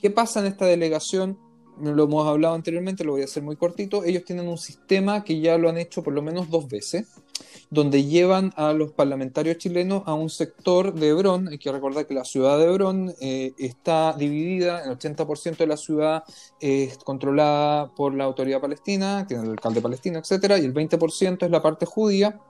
¿Qué 0.00 0.10
pasa 0.10 0.40
en 0.40 0.46
esta 0.46 0.66
delegación? 0.66 1.38
Lo 1.80 2.04
hemos 2.04 2.26
hablado 2.26 2.54
anteriormente, 2.54 3.04
lo 3.04 3.12
voy 3.12 3.22
a 3.22 3.24
hacer 3.24 3.42
muy 3.42 3.56
cortito, 3.56 4.04
ellos 4.04 4.24
tienen 4.24 4.48
un 4.48 4.58
sistema 4.58 5.24
que 5.24 5.40
ya 5.40 5.58
lo 5.58 5.68
han 5.68 5.78
hecho 5.78 6.02
por 6.02 6.12
lo 6.12 6.22
menos 6.22 6.50
dos 6.50 6.68
veces, 6.68 7.08
donde 7.70 8.04
llevan 8.04 8.52
a 8.56 8.72
los 8.72 8.92
parlamentarios 8.92 9.58
chilenos 9.58 10.02
a 10.06 10.14
un 10.14 10.30
sector 10.30 10.94
de 10.94 11.08
Hebrón, 11.08 11.48
hay 11.48 11.58
que 11.58 11.72
recordar 11.72 12.06
que 12.06 12.14
la 12.14 12.24
ciudad 12.24 12.58
de 12.58 12.64
Hebrón 12.64 13.14
eh, 13.20 13.52
está 13.58 14.14
dividida, 14.16 14.84
el 14.84 14.96
80% 14.96 15.56
de 15.56 15.66
la 15.66 15.76
ciudad 15.76 16.24
es 16.60 16.96
controlada 16.98 17.92
por 17.94 18.14
la 18.14 18.24
autoridad 18.24 18.60
palestina, 18.60 19.26
tiene 19.26 19.44
el 19.44 19.50
alcalde 19.50 19.80
palestino, 19.80 20.18
etc., 20.18 20.54
y 20.60 20.64
el 20.64 20.74
20% 20.74 21.44
es 21.44 21.50
la 21.50 21.62
parte 21.62 21.86
judía, 21.86 22.40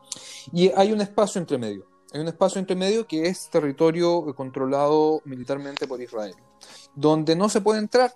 y 0.53 0.71
hay 0.77 0.93
un 0.93 1.01
espacio 1.01 1.41
entre 1.41 1.59
medio. 1.59 1.87
Hay 2.13 2.21
un 2.21 2.29
espacio 2.29 2.61
entre 2.61 2.77
medio 2.77 3.09
que 3.09 3.27
es 3.27 3.51
territorio 3.51 4.25
controlado 4.37 5.21
militarmente 5.25 5.89
por 5.89 6.01
Israel, 6.01 6.35
donde 6.95 7.35
no 7.35 7.49
se 7.49 7.61
puede 7.61 7.81
entrar 7.81 8.15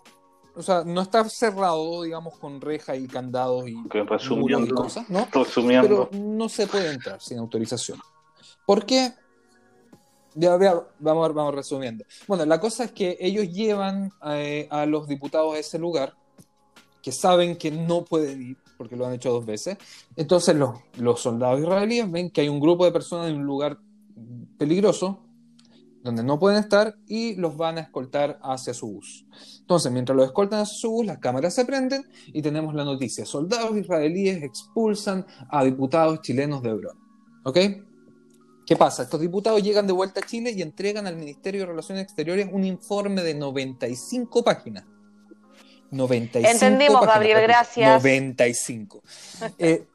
o 0.59 0.63
sea, 0.63 0.83
no 0.85 1.03
está 1.03 1.27
cerrado, 1.29 2.03
digamos, 2.03 2.37
con 2.39 2.61
reja 2.61 2.97
y 2.97 3.07
candados 3.07 3.69
y, 3.69 3.77
y 4.65 4.69
cosas, 4.71 5.09
¿no? 5.09 5.29
Pero 5.89 6.11
no 6.13 6.49
se 6.49 6.67
puede 6.67 6.91
entrar 6.93 7.21
sin 7.21 7.39
autorización. 7.39 8.01
¿Por 8.67 8.85
qué? 8.85 9.13
Ya, 10.35 10.57
vamos, 10.99 11.35
vamos 11.35 11.55
resumiendo. 11.55 12.05
Bueno, 12.27 12.45
la 12.45 12.59
cosa 12.59 12.85
es 12.85 12.93
que 12.93 13.17
ellos 13.21 13.49
llevan 13.51 14.11
eh, 14.27 14.67
a 14.71 14.85
los 14.85 15.07
diputados 15.07 15.55
a 15.55 15.59
ese 15.59 15.79
lugar, 15.79 16.15
que 17.03 17.13
saben 17.13 17.57
que 17.57 17.71
no 17.71 18.05
pueden 18.05 18.43
ir, 18.43 18.57
porque 18.77 18.97
lo 18.97 19.07
han 19.07 19.15
hecho 19.15 19.31
dos 19.33 19.47
veces. 19.47 19.79
Entonces 20.17 20.57
los, 20.57 20.77
los 20.97 21.21
soldados 21.21 21.61
israelíes 21.61 22.11
ven 22.11 22.31
que 22.31 22.41
hay 22.41 22.49
un 22.49 22.61
grupo 22.61 22.85
de 22.85 22.91
personas 22.91 23.31
en 23.31 23.37
un 23.37 23.47
lugar 23.47 23.79
peligroso, 24.59 25.21
donde 26.03 26.23
no 26.23 26.39
pueden 26.39 26.61
estar 26.61 26.97
y 27.07 27.35
los 27.37 27.57
van 27.57 27.79
a 27.79 27.83
escoltar 27.83 28.39
hacia 28.43 28.75
su 28.75 28.89
bus. 28.89 29.27
Entonces, 29.61 29.93
mientras 29.93 30.17
los 30.17 30.27
escoltan 30.27 30.61
hacia 30.61 30.79
su 30.79 30.91
bus, 30.91 31.07
las 31.07 31.19
cámaras 31.19 31.55
se 31.55 31.65
prenden 31.65 32.05
y 32.27 32.43
tenemos 32.43 32.75
la 32.75 32.85
noticia. 32.85 33.25
Soldados 33.27 33.77
israelíes 33.77 34.43
expulsan 34.43 35.27
a 35.51 35.65
diputados 35.65 36.21
chilenos 36.23 36.63
de 36.63 36.71
Hebrón. 36.71 36.99
¿Ok? 37.45 37.59
¿Qué 38.67 38.77
pasa? 38.77 39.03
Estos 39.03 39.21
diputados 39.21 39.63
llegan 39.63 39.87
de 39.87 39.95
vuelta 39.95 40.21
a 40.21 40.27
Chile 40.27 40.53
y 40.55 40.61
entregan 40.61 41.07
al 41.07 41.17
Ministerio 41.17 41.63
de 41.63 41.67
Relaciones 41.67 42.05
Exteriores 42.05 42.49
un 42.53 42.65
informe 42.65 43.23
de 43.23 43.35
95 43.35 44.45
páginas. 44.45 44.85
95 45.91 46.53
Entendimos, 46.53 47.07
Gabriel, 47.07 47.41
gracias. 47.43 48.03
95. 48.03 49.03
Eh, 49.59 49.87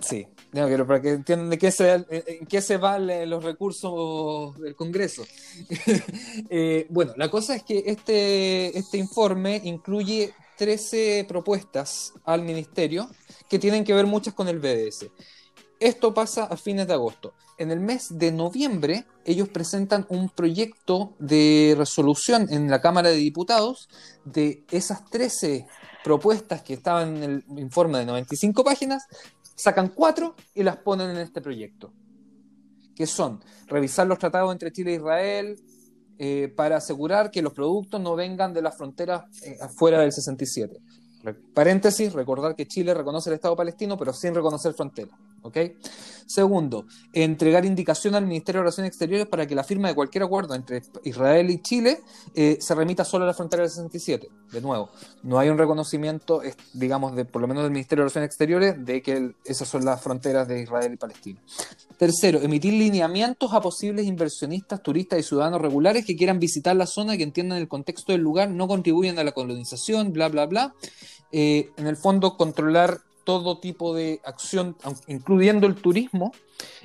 sí, 0.00 0.26
pero 0.52 0.86
para 0.86 1.00
que 1.00 1.10
entiendan 1.10 1.50
de 1.50 1.58
qué 1.58 1.70
se, 1.70 2.04
en 2.08 2.46
qué 2.46 2.60
se 2.60 2.76
valen 2.76 3.28
los 3.28 3.42
recursos 3.44 4.58
del 4.58 4.74
Congreso. 4.74 5.24
Eh, 6.48 6.86
bueno, 6.90 7.12
la 7.16 7.30
cosa 7.30 7.56
es 7.56 7.62
que 7.62 7.82
este, 7.86 8.76
este 8.78 8.98
informe 8.98 9.60
incluye 9.64 10.32
13 10.56 11.24
propuestas 11.28 12.12
al 12.24 12.42
Ministerio 12.42 13.08
que 13.48 13.58
tienen 13.58 13.84
que 13.84 13.94
ver 13.94 14.06
muchas 14.06 14.34
con 14.34 14.48
el 14.48 14.58
BDS. 14.58 15.06
Esto 15.80 16.14
pasa 16.14 16.44
a 16.44 16.56
fines 16.56 16.86
de 16.86 16.94
agosto. 16.94 17.34
En 17.58 17.70
el 17.70 17.80
mes 17.80 18.18
de 18.18 18.32
noviembre, 18.32 19.06
ellos 19.24 19.48
presentan 19.48 20.06
un 20.08 20.28
proyecto 20.28 21.14
de 21.18 21.74
resolución 21.76 22.48
en 22.50 22.70
la 22.70 22.80
Cámara 22.80 23.10
de 23.10 23.16
Diputados 23.16 23.88
de 24.24 24.64
esas 24.70 25.08
13 25.10 25.66
propuestas 26.06 26.62
que 26.62 26.74
estaban 26.74 27.16
en 27.16 27.42
el 27.48 27.58
informe 27.58 27.98
de 27.98 28.06
95 28.06 28.62
páginas, 28.62 29.08
sacan 29.56 29.88
cuatro 29.88 30.36
y 30.54 30.62
las 30.62 30.76
ponen 30.76 31.10
en 31.10 31.16
este 31.16 31.40
proyecto, 31.40 31.92
que 32.94 33.08
son 33.08 33.42
revisar 33.66 34.06
los 34.06 34.16
tratados 34.16 34.52
entre 34.52 34.70
Chile 34.70 34.92
e 34.92 34.96
Israel 34.98 35.56
eh, 36.16 36.54
para 36.56 36.76
asegurar 36.76 37.32
que 37.32 37.42
los 37.42 37.52
productos 37.52 38.00
no 38.00 38.14
vengan 38.14 38.54
de 38.54 38.62
las 38.62 38.76
fronteras 38.76 39.24
eh, 39.42 39.58
afuera 39.60 39.98
del 39.98 40.12
67. 40.12 40.80
Paréntesis, 41.52 42.12
recordar 42.12 42.54
que 42.54 42.68
Chile 42.68 42.94
reconoce 42.94 43.28
el 43.30 43.34
Estado 43.34 43.56
palestino, 43.56 43.98
pero 43.98 44.12
sin 44.12 44.32
reconocer 44.32 44.74
fronteras. 44.74 45.18
Segundo, 46.26 46.86
entregar 47.12 47.64
indicación 47.64 48.16
al 48.16 48.26
Ministerio 48.26 48.60
de 48.60 48.64
Relaciones 48.64 48.90
Exteriores 48.90 49.26
para 49.28 49.46
que 49.46 49.54
la 49.54 49.62
firma 49.62 49.88
de 49.88 49.94
cualquier 49.94 50.24
acuerdo 50.24 50.54
entre 50.56 50.82
Israel 51.04 51.50
y 51.50 51.62
Chile 51.62 52.00
eh, 52.34 52.58
se 52.60 52.74
remita 52.74 53.04
solo 53.04 53.24
a 53.24 53.28
la 53.28 53.34
frontera 53.34 53.62
del 53.62 53.70
67. 53.70 54.28
De 54.50 54.60
nuevo, 54.60 54.90
no 55.22 55.38
hay 55.38 55.50
un 55.50 55.56
reconocimiento, 55.56 56.42
digamos, 56.72 57.14
de, 57.14 57.24
por 57.24 57.42
lo 57.42 57.48
menos 57.48 57.62
del 57.62 57.70
Ministerio 57.70 58.02
de 58.02 58.06
Relaciones 58.06 58.26
Exteriores, 58.26 58.84
de 58.84 59.02
que 59.02 59.34
esas 59.44 59.68
son 59.68 59.84
las 59.84 60.02
fronteras 60.02 60.48
de 60.48 60.62
Israel 60.62 60.94
y 60.94 60.96
Palestina. 60.96 61.40
Tercero, 61.96 62.40
emitir 62.42 62.72
lineamientos 62.72 63.52
a 63.52 63.60
posibles 63.60 64.06
inversionistas, 64.06 64.82
turistas 64.82 65.20
y 65.20 65.22
ciudadanos 65.22 65.62
regulares 65.62 66.04
que 66.04 66.16
quieran 66.16 66.40
visitar 66.40 66.74
la 66.74 66.86
zona, 66.86 67.16
que 67.16 67.22
entiendan 67.22 67.58
el 67.58 67.68
contexto 67.68 68.10
del 68.10 68.22
lugar, 68.22 68.50
no 68.50 68.66
contribuyen 68.66 69.18
a 69.20 69.24
la 69.24 69.30
colonización, 69.30 70.12
bla, 70.12 70.28
bla, 70.28 70.46
bla. 70.46 70.74
Eh, 71.32 71.70
en 71.76 71.86
el 71.86 71.96
fondo, 71.96 72.36
controlar 72.36 73.00
todo 73.26 73.58
tipo 73.58 73.92
de 73.92 74.20
acción, 74.24 74.76
incluyendo 75.08 75.66
el 75.66 75.74
turismo, 75.74 76.30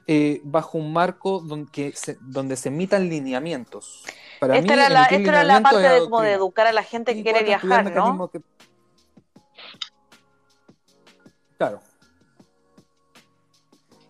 eh, 0.08 0.42
bajo 0.44 0.80
un 0.80 0.92
marco 0.92 1.40
donde 1.40 1.94
se, 1.96 2.18
donde 2.20 2.56
se 2.58 2.70
emitan 2.70 3.08
lineamientos. 3.08 4.04
Para 4.40 4.58
esta 4.58 4.74
era 4.74 4.90
la, 4.90 5.06
era 5.06 5.44
la 5.44 5.62
parte 5.62 5.88
de, 5.88 6.00
como 6.00 6.22
de 6.22 6.34
educar 6.34 6.66
a 6.66 6.74
la 6.74 6.82
gente 6.82 7.14
que 7.14 7.22
quiere 7.22 7.44
viajar, 7.44 7.94
¿no? 7.94 8.32
Claro. 11.60 11.80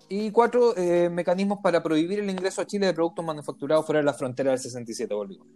Y 0.07 0.31
cuatro 0.31 0.75
eh, 0.77 1.09
mecanismos 1.09 1.59
para 1.61 1.83
prohibir 1.83 2.19
el 2.19 2.29
ingreso 2.29 2.61
a 2.61 2.65
Chile 2.65 2.85
de 2.85 2.93
productos 2.93 3.25
manufacturados 3.25 3.85
fuera 3.85 3.99
de 3.99 4.05
la 4.05 4.13
frontera 4.13 4.51
del 4.51 4.59
67 4.59 5.13
Bolívar. 5.13 5.47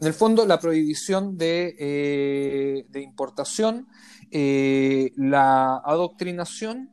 En 0.00 0.06
el 0.08 0.12
fondo, 0.12 0.44
la 0.44 0.58
prohibición 0.58 1.38
de, 1.38 1.76
eh, 1.78 2.86
de 2.88 3.00
importación 3.00 3.86
eh, 4.30 5.12
la 5.16 5.76
adoctrinación 5.84 6.90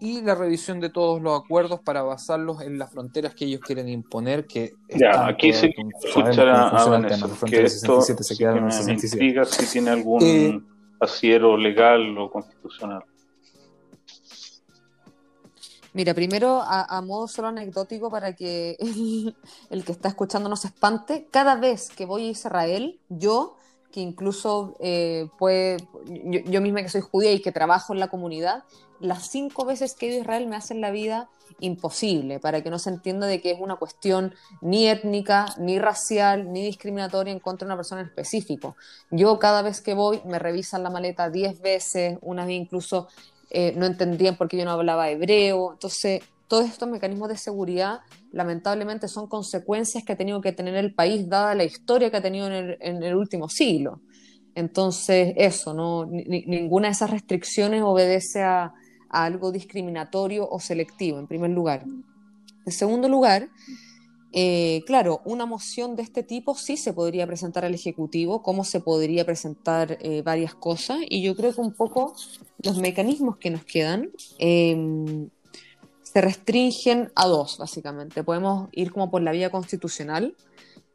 y 0.00 0.22
la 0.22 0.34
revisión 0.34 0.80
de 0.80 0.88
todos 0.88 1.20
los 1.20 1.38
acuerdos 1.38 1.80
para 1.80 2.02
basarlos 2.02 2.62
en 2.62 2.78
las 2.78 2.90
fronteras 2.90 3.34
que 3.34 3.44
ellos 3.44 3.60
quieren 3.60 3.88
imponer. 3.88 4.46
Que 4.46 4.72
ya, 4.88 5.26
aquí 5.26 5.52
sí 5.52 5.70
escuchar 6.02 6.48
a, 6.48 6.84
Vanessa, 6.86 7.28
que 7.46 7.64
esto 7.64 8.00
se 8.00 8.16
si 8.16 9.66
tiene 9.72 9.90
algún 9.90 10.22
eh, 10.22 10.60
asiero 11.00 11.56
legal 11.56 12.16
o 12.16 12.30
constitucional. 12.30 13.04
Mira, 15.92 16.14
primero, 16.14 16.62
a, 16.62 17.02
modo 17.02 17.26
solo 17.26 17.48
anecdótico 17.48 18.10
para 18.10 18.34
que 18.34 18.76
el, 18.78 19.34
el, 19.70 19.84
que 19.84 19.92
está 19.92 20.08
escuchando 20.08 20.48
no 20.48 20.56
se 20.56 20.68
espante, 20.68 21.28
cada 21.30 21.56
vez 21.56 21.90
que 21.90 22.06
voy 22.06 22.28
a 22.28 22.30
Israel, 22.30 23.00
yo 23.08 23.56
que 23.92 24.00
incluso 24.00 24.76
eh, 24.80 25.28
puede, 25.38 25.78
yo, 26.06 26.60
misma 26.60 26.82
que 26.82 26.88
soy 26.88 27.00
judía 27.00 27.32
y 27.32 27.40
que 27.40 27.52
trabajo 27.52 27.92
en 27.92 28.00
la 28.00 28.08
comunidad, 28.08 28.64
las 29.00 29.30
cinco 29.30 29.64
veces 29.64 29.94
que 29.94 30.06
he 30.06 30.08
ido 30.10 30.18
a 30.18 30.22
Israel 30.22 30.46
me 30.46 30.56
hacen 30.56 30.80
la 30.80 30.90
vida 30.90 31.28
imposible, 31.58 32.38
para 32.38 32.62
que 32.62 32.70
no 32.70 32.78
se 32.78 32.90
entienda 32.90 33.26
de 33.26 33.40
que 33.40 33.50
es 33.50 33.60
una 33.60 33.76
cuestión 33.76 34.34
ni 34.60 34.86
étnica, 34.88 35.46
ni 35.58 35.78
racial, 35.78 36.52
ni 36.52 36.64
discriminatoria 36.64 37.32
en 37.32 37.40
contra 37.40 37.66
de 37.66 37.70
una 37.70 37.76
persona 37.76 38.02
en 38.02 38.08
específico. 38.08 38.76
Yo 39.10 39.38
cada 39.38 39.62
vez 39.62 39.80
que 39.80 39.94
voy 39.94 40.20
me 40.24 40.38
revisan 40.38 40.82
la 40.82 40.90
maleta 40.90 41.30
diez 41.30 41.60
veces, 41.60 42.18
una 42.22 42.44
vez 42.44 42.56
incluso 42.56 43.08
eh, 43.50 43.74
no 43.76 43.86
entendían 43.86 44.36
por 44.36 44.48
qué 44.48 44.58
yo 44.58 44.64
no 44.64 44.70
hablaba 44.70 45.10
hebreo, 45.10 45.72
entonces 45.72 46.22
todos 46.50 46.68
estos 46.68 46.88
mecanismos 46.88 47.28
de 47.28 47.36
seguridad 47.36 48.00
lamentablemente 48.32 49.06
son 49.06 49.28
consecuencias 49.28 50.02
que 50.02 50.14
ha 50.14 50.16
tenido 50.16 50.40
que 50.40 50.50
tener 50.50 50.74
el 50.74 50.92
país 50.92 51.28
dada 51.28 51.54
la 51.54 51.62
historia 51.62 52.10
que 52.10 52.16
ha 52.16 52.22
tenido 52.22 52.48
en 52.48 53.02
el, 53.04 53.14
último 53.14 53.48
siglo. 53.48 54.00
Entonces, 54.56 55.32
eso, 55.36 55.74
¿no? 55.74 56.06
ninguna 56.06 56.88
de 56.88 56.92
esas 56.92 57.10
restricciones 57.10 57.82
obedece 57.82 58.42
a, 58.42 58.74
algo 59.10 59.52
discriminatorio 59.52 60.48
o 60.48 60.58
selectivo, 60.58 61.20
en 61.20 61.28
primer 61.28 61.52
lugar. 61.52 61.84
En 62.66 62.72
segundo 62.72 63.08
lugar, 63.08 63.48
eh, 64.32 64.82
claro, 64.86 65.20
una 65.24 65.46
moción 65.46 65.94
de 65.94 66.02
este 66.02 66.24
tipo 66.24 66.56
sí 66.56 66.76
se 66.76 66.92
podría 66.92 67.28
presentar 67.28 67.64
al 67.64 67.74
Ejecutivo, 67.74 68.42
como 68.42 68.64
se 68.64 68.80
podría 68.80 69.24
presentar 69.24 69.98
eh, 70.00 70.22
varias 70.22 70.54
cosas, 70.54 70.98
y 71.08 71.22
yo 71.22 71.36
creo 71.36 71.54
que 71.54 71.60
un 71.60 71.74
poco 71.74 72.16
los 72.64 72.76
mecanismos 72.78 73.36
que 73.36 73.50
nos 73.50 73.64
quedan 73.64 74.10
eh, 74.40 75.28
se 76.12 76.20
restringen 76.20 77.12
a 77.14 77.26
dos, 77.26 77.58
básicamente. 77.58 78.24
Podemos 78.24 78.68
ir 78.72 78.90
como 78.90 79.10
por 79.10 79.22
la 79.22 79.30
vía 79.30 79.50
constitucional, 79.50 80.34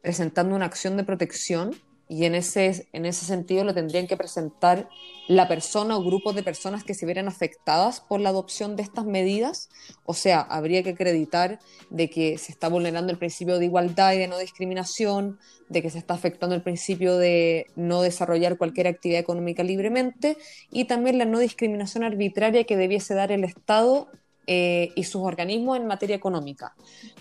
presentando 0.02 0.54
una 0.54 0.66
acción 0.66 0.96
de 0.96 1.04
protección 1.04 1.74
y 2.08 2.26
en 2.26 2.34
ese, 2.34 2.86
en 2.92 3.06
ese 3.06 3.24
sentido 3.24 3.64
lo 3.64 3.74
tendrían 3.74 4.06
que 4.06 4.16
presentar 4.16 4.88
la 5.26 5.48
persona 5.48 5.96
o 5.96 6.04
grupos 6.04 6.36
de 6.36 6.42
personas 6.42 6.84
que 6.84 6.94
se 6.94 7.06
vieran 7.06 7.28
afectadas 7.28 8.00
por 8.00 8.20
la 8.20 8.28
adopción 8.28 8.76
de 8.76 8.82
estas 8.82 9.06
medidas. 9.06 9.70
O 10.04 10.12
sea, 10.12 10.40
habría 10.40 10.82
que 10.82 10.90
acreditar 10.90 11.60
de 11.88 12.10
que 12.10 12.36
se 12.36 12.52
está 12.52 12.68
vulnerando 12.68 13.10
el 13.10 13.18
principio 13.18 13.58
de 13.58 13.64
igualdad 13.64 14.12
y 14.12 14.18
de 14.18 14.28
no 14.28 14.38
discriminación, 14.38 15.38
de 15.70 15.80
que 15.80 15.90
se 15.90 15.98
está 15.98 16.14
afectando 16.14 16.54
el 16.54 16.62
principio 16.62 17.16
de 17.16 17.66
no 17.74 18.02
desarrollar 18.02 18.58
cualquier 18.58 18.86
actividad 18.86 19.20
económica 19.20 19.64
libremente 19.64 20.36
y 20.70 20.84
también 20.84 21.16
la 21.16 21.24
no 21.24 21.38
discriminación 21.38 22.04
arbitraria 22.04 22.64
que 22.64 22.76
debiese 22.76 23.14
dar 23.14 23.32
el 23.32 23.44
Estado 23.44 24.10
eh, 24.46 24.92
y 24.94 25.04
sus 25.04 25.22
organismos 25.22 25.76
en 25.76 25.86
materia 25.86 26.14
económica. 26.14 26.74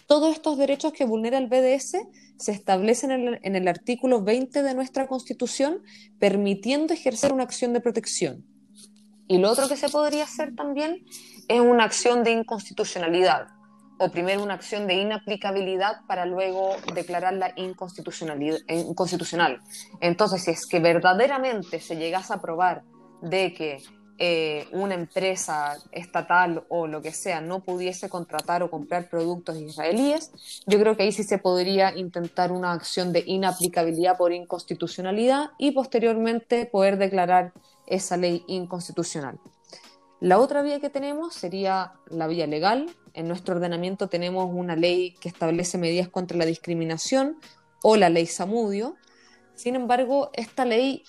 Todos 0.05 0.33
estos 0.33 0.57
derechos 0.57 0.93
que 0.93 1.05
vulnera 1.05 1.37
el 1.37 1.47
BDS 1.47 1.97
se 2.37 2.51
establecen 2.51 3.11
en 3.11 3.55
el, 3.55 3.67
artículo 3.67 4.21
20 4.21 4.61
de 4.61 4.73
nuestra 4.75 5.07
Constitución, 5.07 5.81
permitiendo 6.19 6.93
ejercer 6.93 7.33
una 7.33 7.43
acción 7.43 7.73
de 7.73 7.81
protección. 7.81 8.45
Y 9.27 9.39
lo 9.39 9.49
otro 9.49 9.67
que 9.67 9.75
se 9.75 9.89
podría 9.89 10.25
hacer 10.25 10.55
también 10.55 11.03
es 11.47 11.59
una 11.59 11.85
acción 11.85 12.23
de 12.23 12.31
inconstitucionalidad, 12.31 13.47
o 13.97 14.11
primero 14.11 14.43
una 14.43 14.55
acción 14.55 14.85
de 14.85 14.95
inaplicabilidad 14.95 16.01
para 16.07 16.25
luego 16.25 16.75
declararla 16.93 17.53
inconstitucional. 17.55 19.61
Entonces, 19.99 20.43
si 20.43 20.51
es 20.51 20.67
que 20.67 20.79
verdaderamente 20.79 21.79
se 21.79 21.95
llegase 21.95 22.33
a 22.33 22.41
probar 22.41 22.83
de 23.21 23.53
que 23.53 23.81
eh, 24.17 24.67
una 24.71 24.95
empresa 24.95 25.77
estatal 25.91 26.63
o 26.69 26.87
lo 26.87 27.01
que 27.01 27.11
sea 27.11 27.41
no 27.41 27.63
pudiese 27.63 28.07
contratar 28.07 28.63
o 28.63 28.71
comprar 28.71 29.09
productos 29.09 29.57
israelíes, 29.57 30.31
yo 30.65 30.79
creo 30.79 30.95
que 30.95 31.03
ahí 31.03 31.11
sí 31.11 31.23
se 31.23 31.37
podría 31.37 31.93
intentar 31.97 32.53
una 32.53 32.71
acción 32.71 33.11
de 33.11 33.23
inaplicabilidad 33.25 34.17
por 34.17 34.31
inconstitucionalidad 34.31 35.51
y 35.57 35.71
posteriormente 35.71 36.65
poder 36.65 36.97
declarar 36.97 37.51
esa 37.87 38.15
ley 38.15 38.45
inconstitucional. 38.47 39.37
La 40.21 40.39
otra 40.39 40.61
vía 40.61 40.79
que 40.79 40.89
tenemos 40.89 41.35
sería 41.35 41.91
la 42.07 42.27
vía 42.27 42.47
legal. 42.47 42.89
En 43.13 43.27
nuestro 43.27 43.55
ordenamiento 43.55 44.07
tenemos 44.07 44.49
una 44.49 44.77
ley 44.77 45.13
que 45.19 45.27
establece 45.27 45.77
medidas 45.77 46.07
contra 46.07 46.37
la 46.37 46.45
discriminación 46.45 47.37
o 47.83 47.97
la 47.97 48.09
ley 48.09 48.27
Samudio. 48.27 48.95
Sin 49.55 49.75
embargo, 49.75 50.29
esta 50.33 50.63
ley 50.63 51.03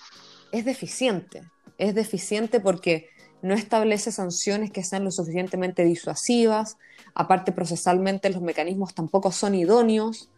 es 0.51 0.65
deficiente 0.65 1.41
es 1.77 1.95
deficiente 1.95 2.59
porque 2.59 3.09
no 3.41 3.53
establece 3.53 4.11
sanciones 4.11 4.71
que 4.71 4.83
sean 4.83 5.03
lo 5.03 5.11
suficientemente 5.11 5.85
disuasivas, 5.85 6.77
aparte 7.13 7.51
procesalmente 7.51 8.29
los 8.29 8.41
mecanismos 8.41 8.95
tampoco 8.95 9.31
son 9.31 9.55
idóneos 9.55 10.31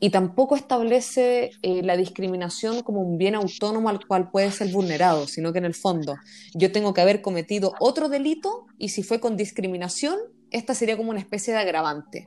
y 0.00 0.10
tampoco 0.10 0.56
establece 0.56 1.50
eh, 1.62 1.82
la 1.82 1.96
discriminación 1.96 2.82
como 2.82 3.02
un 3.02 3.18
bien 3.18 3.34
autónomo 3.34 3.88
al 3.90 4.04
cual 4.06 4.30
puede 4.30 4.50
ser 4.50 4.72
vulnerado, 4.72 5.26
sino 5.28 5.52
que 5.52 5.58
en 5.58 5.66
el 5.66 5.74
fondo 5.74 6.16
yo 6.54 6.72
tengo 6.72 6.94
que 6.94 7.02
haber 7.02 7.20
cometido 7.20 7.74
otro 7.78 8.08
delito 8.08 8.66
y 8.78 8.88
si 8.88 9.02
fue 9.02 9.20
con 9.20 9.36
discriminación, 9.36 10.16
esta 10.50 10.74
sería 10.74 10.96
como 10.96 11.10
una 11.10 11.20
especie 11.20 11.52
de 11.52 11.60
agravante. 11.60 12.26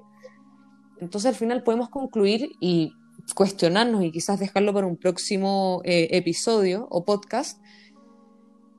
Entonces 1.01 1.29
al 1.29 1.35
final 1.35 1.63
podemos 1.63 1.89
concluir 1.89 2.51
y 2.61 2.93
cuestionarnos 3.35 4.03
y 4.03 4.11
quizás 4.11 4.39
dejarlo 4.39 4.73
para 4.73 4.87
un 4.87 4.97
próximo 4.97 5.81
eh, 5.83 6.09
episodio 6.11 6.87
o 6.91 7.03
podcast, 7.03 7.59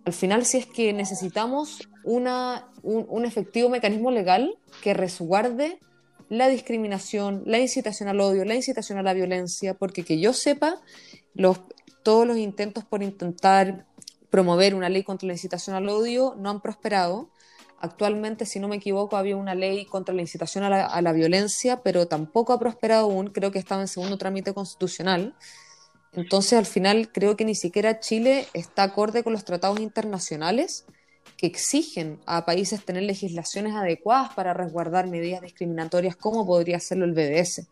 al 0.04 0.12
final 0.12 0.44
si 0.44 0.58
es 0.58 0.66
que 0.66 0.92
necesitamos 0.92 1.88
un, 2.04 3.24
efectivo 3.24 3.68
mecanismo 3.68 4.10
legal 4.10 4.56
que 4.82 4.92
resguarde 4.92 5.78
la 6.28 6.48
discriminación, 6.48 7.42
la 7.46 7.58
incitación 7.58 8.08
al 8.08 8.20
odio, 8.20 8.44
la 8.44 8.54
incitación 8.54 8.98
a 8.98 9.02
la 9.02 9.14
violencia, 9.14 9.74
porque 9.74 10.04
que 10.04 10.20
yo 10.20 10.32
sepa, 10.32 10.80
todos 12.02 12.26
los 12.26 12.36
intentos 12.36 12.84
por 12.84 13.02
intentar 13.02 13.86
promover 14.30 14.74
una 14.74 14.88
ley 14.88 15.04
contra 15.04 15.26
la 15.26 15.32
incitación 15.32 15.76
al 15.76 15.88
odio 15.88 16.34
no 16.38 16.50
han 16.50 16.60
prosperado. 16.60 17.30
Actualmente, 17.80 18.46
si 18.46 18.58
no 18.60 18.68
me 18.68 18.76
equivoco, 18.76 19.16
había 19.16 19.36
una 19.36 19.54
ley 19.54 19.84
contra 19.86 20.14
la 20.14 20.22
incitación 20.22 20.64
a 20.64 20.70
la, 20.70 20.86
a 20.86 21.02
la 21.02 21.12
violencia, 21.12 21.82
pero 21.82 22.08
tampoco 22.08 22.52
ha 22.52 22.58
prosperado 22.58 23.04
aún, 23.04 23.28
creo 23.28 23.52
que 23.52 23.58
estaba 23.58 23.82
en 23.82 23.88
segundo 23.88 24.18
trámite 24.18 24.52
constitucional. 24.52 25.34
Entonces, 26.16 26.52
al 26.54 26.66
final, 26.66 27.10
creo 27.12 27.36
que 27.36 27.44
ni 27.44 27.54
siquiera 27.54 28.00
Chile 28.00 28.46
está 28.54 28.84
acorde 28.84 29.24
con 29.24 29.32
los 29.32 29.44
tratados 29.44 29.80
internacionales 29.80 30.84
que 31.36 31.46
exigen 31.46 32.20
a 32.26 32.44
países 32.44 32.84
tener 32.84 33.02
legislaciones 33.02 33.74
adecuadas 33.74 34.32
para 34.34 34.54
resguardar 34.54 35.08
medidas 35.08 35.42
discriminatorias 35.42 36.16
como 36.16 36.46
podría 36.46 36.76
hacerlo 36.76 37.04
el 37.04 37.12
BDS. 37.12 37.66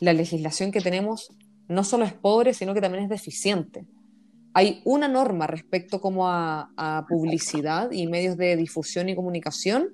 La 0.00 0.12
legislación 0.12 0.70
que 0.70 0.80
tenemos 0.80 1.30
no 1.68 1.84
solo 1.84 2.04
es 2.04 2.12
pobre, 2.12 2.54
sino 2.54 2.74
que 2.74 2.80
también 2.80 3.04
es 3.04 3.10
deficiente. 3.10 3.86
Hay 4.54 4.82
una 4.84 5.08
norma 5.08 5.46
respecto 5.46 6.00
como 6.00 6.28
a, 6.28 6.70
a 6.76 7.06
publicidad 7.08 7.90
y 7.90 8.06
medios 8.06 8.36
de 8.36 8.54
difusión 8.56 9.08
y 9.08 9.16
comunicación 9.16 9.88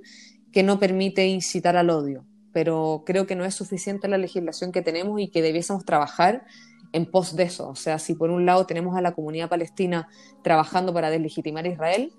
que 0.52 0.62
no 0.62 0.78
permite 0.78 1.26
incitar 1.26 1.76
al 1.76 1.90
odio, 1.90 2.26
pero 2.52 3.04
creo 3.06 3.26
que 3.26 3.36
no 3.36 3.44
es 3.44 3.54
suficiente 3.54 4.08
la 4.08 4.18
legislación 4.18 4.72
que 4.72 4.82
tenemos 4.82 5.20
y 5.20 5.28
que 5.28 5.42
debiésemos 5.42 5.84
trabajar 5.84 6.44
en 6.92 7.06
pos 7.06 7.36
de 7.36 7.44
eso. 7.44 7.68
O 7.68 7.76
sea, 7.76 7.98
si 7.98 8.14
por 8.14 8.30
un 8.30 8.46
lado 8.46 8.66
tenemos 8.66 8.96
a 8.96 9.00
la 9.00 9.14
comunidad 9.14 9.48
palestina 9.48 10.08
trabajando 10.42 10.92
para 10.92 11.10
deslegitimar 11.10 11.64
a 11.64 11.68
Israel, 11.68 12.12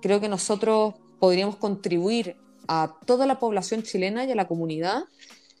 creo 0.00 0.20
que 0.20 0.28
nosotros 0.28 0.94
podríamos 1.18 1.56
contribuir 1.56 2.36
a 2.68 2.96
toda 3.06 3.26
la 3.26 3.38
población 3.38 3.82
chilena 3.82 4.24
y 4.24 4.32
a 4.32 4.34
la 4.34 4.46
comunidad 4.46 5.04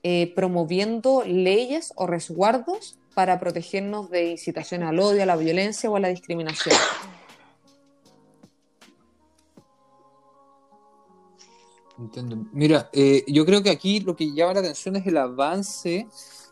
eh, 0.02 0.32
promoviendo 0.34 1.22
leyes 1.24 1.92
o 1.96 2.06
resguardos 2.06 2.98
para 3.14 3.38
protegernos 3.38 4.10
de 4.10 4.32
incitación 4.32 4.82
al 4.82 4.98
odio, 4.98 5.22
a 5.22 5.26
la 5.26 5.36
violencia 5.36 5.88
o 5.90 5.96
a 5.96 6.00
la 6.00 6.08
discriminación. 6.08 6.76
Entiendo. 11.98 12.36
Mira, 12.52 12.90
eh, 12.92 13.24
yo 13.28 13.46
creo 13.46 13.62
que 13.62 13.70
aquí 13.70 14.00
lo 14.00 14.16
que 14.16 14.32
llama 14.34 14.54
la 14.54 14.60
atención 14.60 14.96
es 14.96 15.06
el 15.06 15.16
avance 15.16 16.08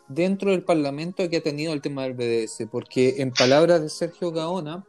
dentro 0.07 0.51
del 0.51 0.63
Parlamento 0.63 1.29
que 1.29 1.37
ha 1.37 1.43
tenido 1.43 1.73
el 1.73 1.81
tema 1.81 2.03
del 2.03 2.13
BDS, 2.13 2.67
porque 2.71 3.15
en 3.17 3.31
palabras 3.31 3.81
de 3.81 3.89
Sergio 3.89 4.31
Gaona, 4.31 4.85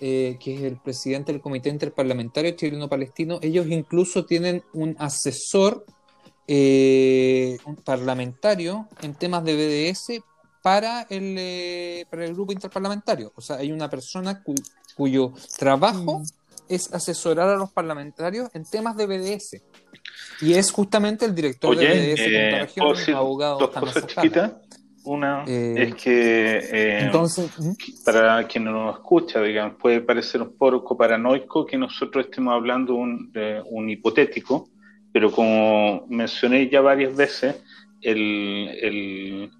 eh, 0.00 0.36
que 0.40 0.54
es 0.54 0.62
el 0.62 0.76
presidente 0.78 1.32
del 1.32 1.40
Comité 1.40 1.68
Interparlamentario 1.68 2.52
Chileno-Palestino, 2.52 3.38
ellos 3.42 3.66
incluso 3.68 4.24
tienen 4.24 4.62
un 4.72 4.96
asesor 4.98 5.84
eh, 6.48 7.56
un 7.64 7.76
parlamentario 7.76 8.88
en 9.00 9.14
temas 9.14 9.44
de 9.44 9.54
BDS 9.54 10.22
para 10.60 11.02
el, 11.02 11.36
eh, 11.38 12.06
para 12.10 12.24
el 12.24 12.34
grupo 12.34 12.52
interparlamentario. 12.52 13.32
O 13.36 13.40
sea, 13.40 13.56
hay 13.56 13.70
una 13.70 13.88
persona 13.88 14.42
cuyo 14.96 15.32
trabajo 15.56 16.18
mm. 16.18 16.24
es 16.68 16.92
asesorar 16.92 17.48
a 17.48 17.56
los 17.56 17.70
parlamentarios 17.70 18.50
en 18.54 18.64
temas 18.64 18.96
de 18.96 19.06
BDS. 19.06 19.62
Y 20.40 20.54
es 20.54 20.70
justamente 20.70 21.24
el 21.24 21.34
director 21.34 21.76
de 21.76 21.86
BDS 21.86 22.20
eh, 22.20 22.58
región, 22.62 23.16
abogado. 23.16 23.58
Dos 23.58 23.70
cosas 23.70 24.06
chiquitas. 24.06 24.52
Una 25.04 25.44
eh, 25.48 25.74
es 25.78 25.94
que, 25.96 26.58
eh, 26.58 27.00
entonces, 27.00 27.50
para 28.04 28.46
quien 28.46 28.64
no 28.64 28.72
nos 28.72 28.96
escucha, 28.96 29.42
digamos, 29.42 29.76
puede 29.80 30.00
parecer 30.00 30.40
un 30.40 30.56
poco 30.56 30.96
paranoico 30.96 31.66
que 31.66 31.76
nosotros 31.76 32.26
estemos 32.26 32.54
hablando 32.54 32.94
un, 32.94 33.32
de 33.32 33.60
un 33.66 33.90
hipotético, 33.90 34.68
pero 35.12 35.32
como 35.32 36.06
mencioné 36.08 36.68
ya 36.68 36.80
varias 36.80 37.16
veces, 37.16 37.56
el, 38.00 38.68
el, 38.80 39.50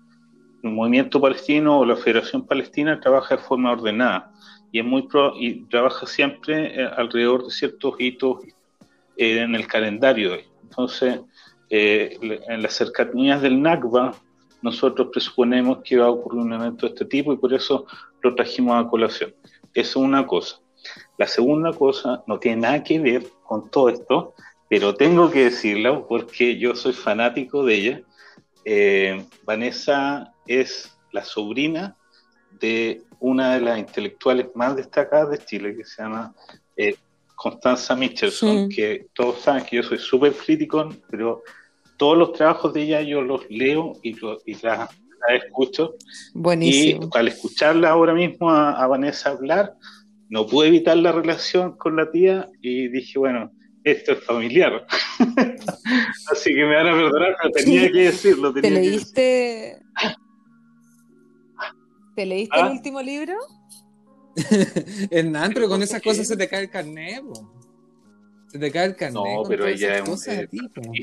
movimiento 0.63 1.21
palestino 1.21 1.81
o 1.81 1.85
la 1.85 1.97
Federación 1.97 2.47
Palestina 2.47 3.01
trabaja 3.01 3.37
de 3.37 3.43
forma 3.43 3.73
ordenada 3.73 4.33
y 4.71 4.79
es 4.79 4.85
muy 4.85 5.09
y 5.41 5.65
trabaja 5.65 6.07
siempre 6.07 6.81
eh, 6.81 6.89
alrededor 6.97 7.45
de 7.45 7.51
ciertos 7.51 7.95
hitos 7.99 8.45
eh, 8.45 8.55
en 9.17 9.55
el 9.55 9.67
calendario. 9.67 10.37
Entonces, 10.63 11.21
eh, 11.71 12.19
en 12.21 12.63
las 12.63 12.75
cercanías 12.75 13.43
del 13.43 13.61
NACBA, 13.61 14.15
nosotros 14.63 15.09
presuponemos 15.13 15.79
que 15.85 15.99
va 15.99 16.07
a 16.07 16.11
ocurrir 16.11 16.41
un 16.41 16.53
evento 16.53 16.87
de 16.87 16.93
este 16.93 17.05
tipo 17.05 17.33
y 17.33 17.37
por 17.37 17.53
eso 17.53 17.87
lo 18.23 18.35
trajimos 18.35 18.83
a 18.83 18.89
colación. 18.89 19.35
Eso 19.75 20.01
es 20.01 20.05
una 20.05 20.27
cosa. 20.27 20.61
La 21.19 21.27
segunda 21.27 21.73
cosa 21.73 22.23
no 22.27 22.39
tiene 22.39 22.63
nada 22.63 22.83
que 22.83 22.99
ver 22.99 23.25
con 23.45 23.69
todo 23.71 23.89
esto, 23.89 24.35
pero 24.69 24.95
tengo 24.95 25.31
que 25.31 25.45
decirlo 25.45 26.07
porque 26.09 26.59
yo 26.59 26.75
soy 26.75 26.93
fanático 26.93 27.65
de 27.65 27.75
ella. 27.75 29.25
Vanessa 29.45 30.33
es 30.47 30.97
la 31.13 31.25
sobrina 31.25 31.97
de 32.61 33.03
una 33.21 33.55
de 33.55 33.61
las 33.61 33.79
intelectuales 33.79 34.49
más 34.55 34.77
destacadas 34.77 35.31
de 35.31 35.39
Chile, 35.39 35.77
que 35.77 35.85
se 35.85 36.03
llama 36.03 36.35
eh, 36.77 36.97
Constanza 37.43 37.97
Michelson, 37.97 38.69
que 38.69 39.09
todos 39.15 39.41
saben 39.41 39.65
que 39.65 39.77
yo 39.77 39.83
soy 39.83 39.99
súper 39.99 40.33
crítico, 40.33 40.89
pero 41.11 41.43
todos 41.97 42.17
los 42.17 42.33
trabajos 42.35 42.73
de 42.73 42.83
ella 42.83 43.03
yo 43.03 43.21
los 43.21 43.51
leo 43.51 43.95
y, 44.01 44.11
y 44.47 44.55
las, 44.63 44.91
escucho. 45.35 45.97
Buenísimo. 46.35 47.11
Y 47.13 47.19
al 47.19 47.29
escucharla 47.29 47.91
ahora 47.91 48.15
mismo 48.15 48.49
a, 48.49 48.87
Vanessa 48.87 49.31
hablar, 49.31 49.75
no 50.29 50.47
pude 50.47 50.69
evitar 50.69 50.97
la 50.99 51.11
relación 51.11 51.77
con 51.77 51.97
la 51.97 52.13
tía 52.13 52.49
y 52.61 52.87
dije, 52.87 53.19
bueno, 53.19 53.51
esto 53.83 54.13
es 54.13 54.25
familiar. 54.25 54.87
Así 56.31 56.55
que 56.55 56.65
me 56.65 56.77
van 56.77 56.87
a 56.87 56.93
perdonar, 56.93 57.37
pero 57.43 57.55
tenía 57.55 57.91
que 57.91 58.03
decirlo. 58.03 58.53
¿Te 58.55 58.71
leíste, 58.71 59.83
¿Te 62.15 62.25
leíste 62.25 62.57
el 62.57 62.67
ah. 62.67 62.71
último 62.71 63.03
libro? 63.03 63.35
Hernán, 65.11 65.53
pero 65.55 65.69
con 65.69 65.83
esas 65.83 66.03
cosas 66.03 66.27
se 66.27 66.37
te 66.37 66.49
cae 66.49 66.63
el 66.63 66.71
carnet, 66.71 67.23
Se 68.49 68.59
te 68.59 68.71
cae 68.71 68.87
el 68.87 68.97
carnet. 68.97 69.23
No, 69.23 69.43
pero 69.49 69.67
ella 69.67 69.99
es 69.99 70.09
un. 70.09 70.33
Eh, 70.33 70.49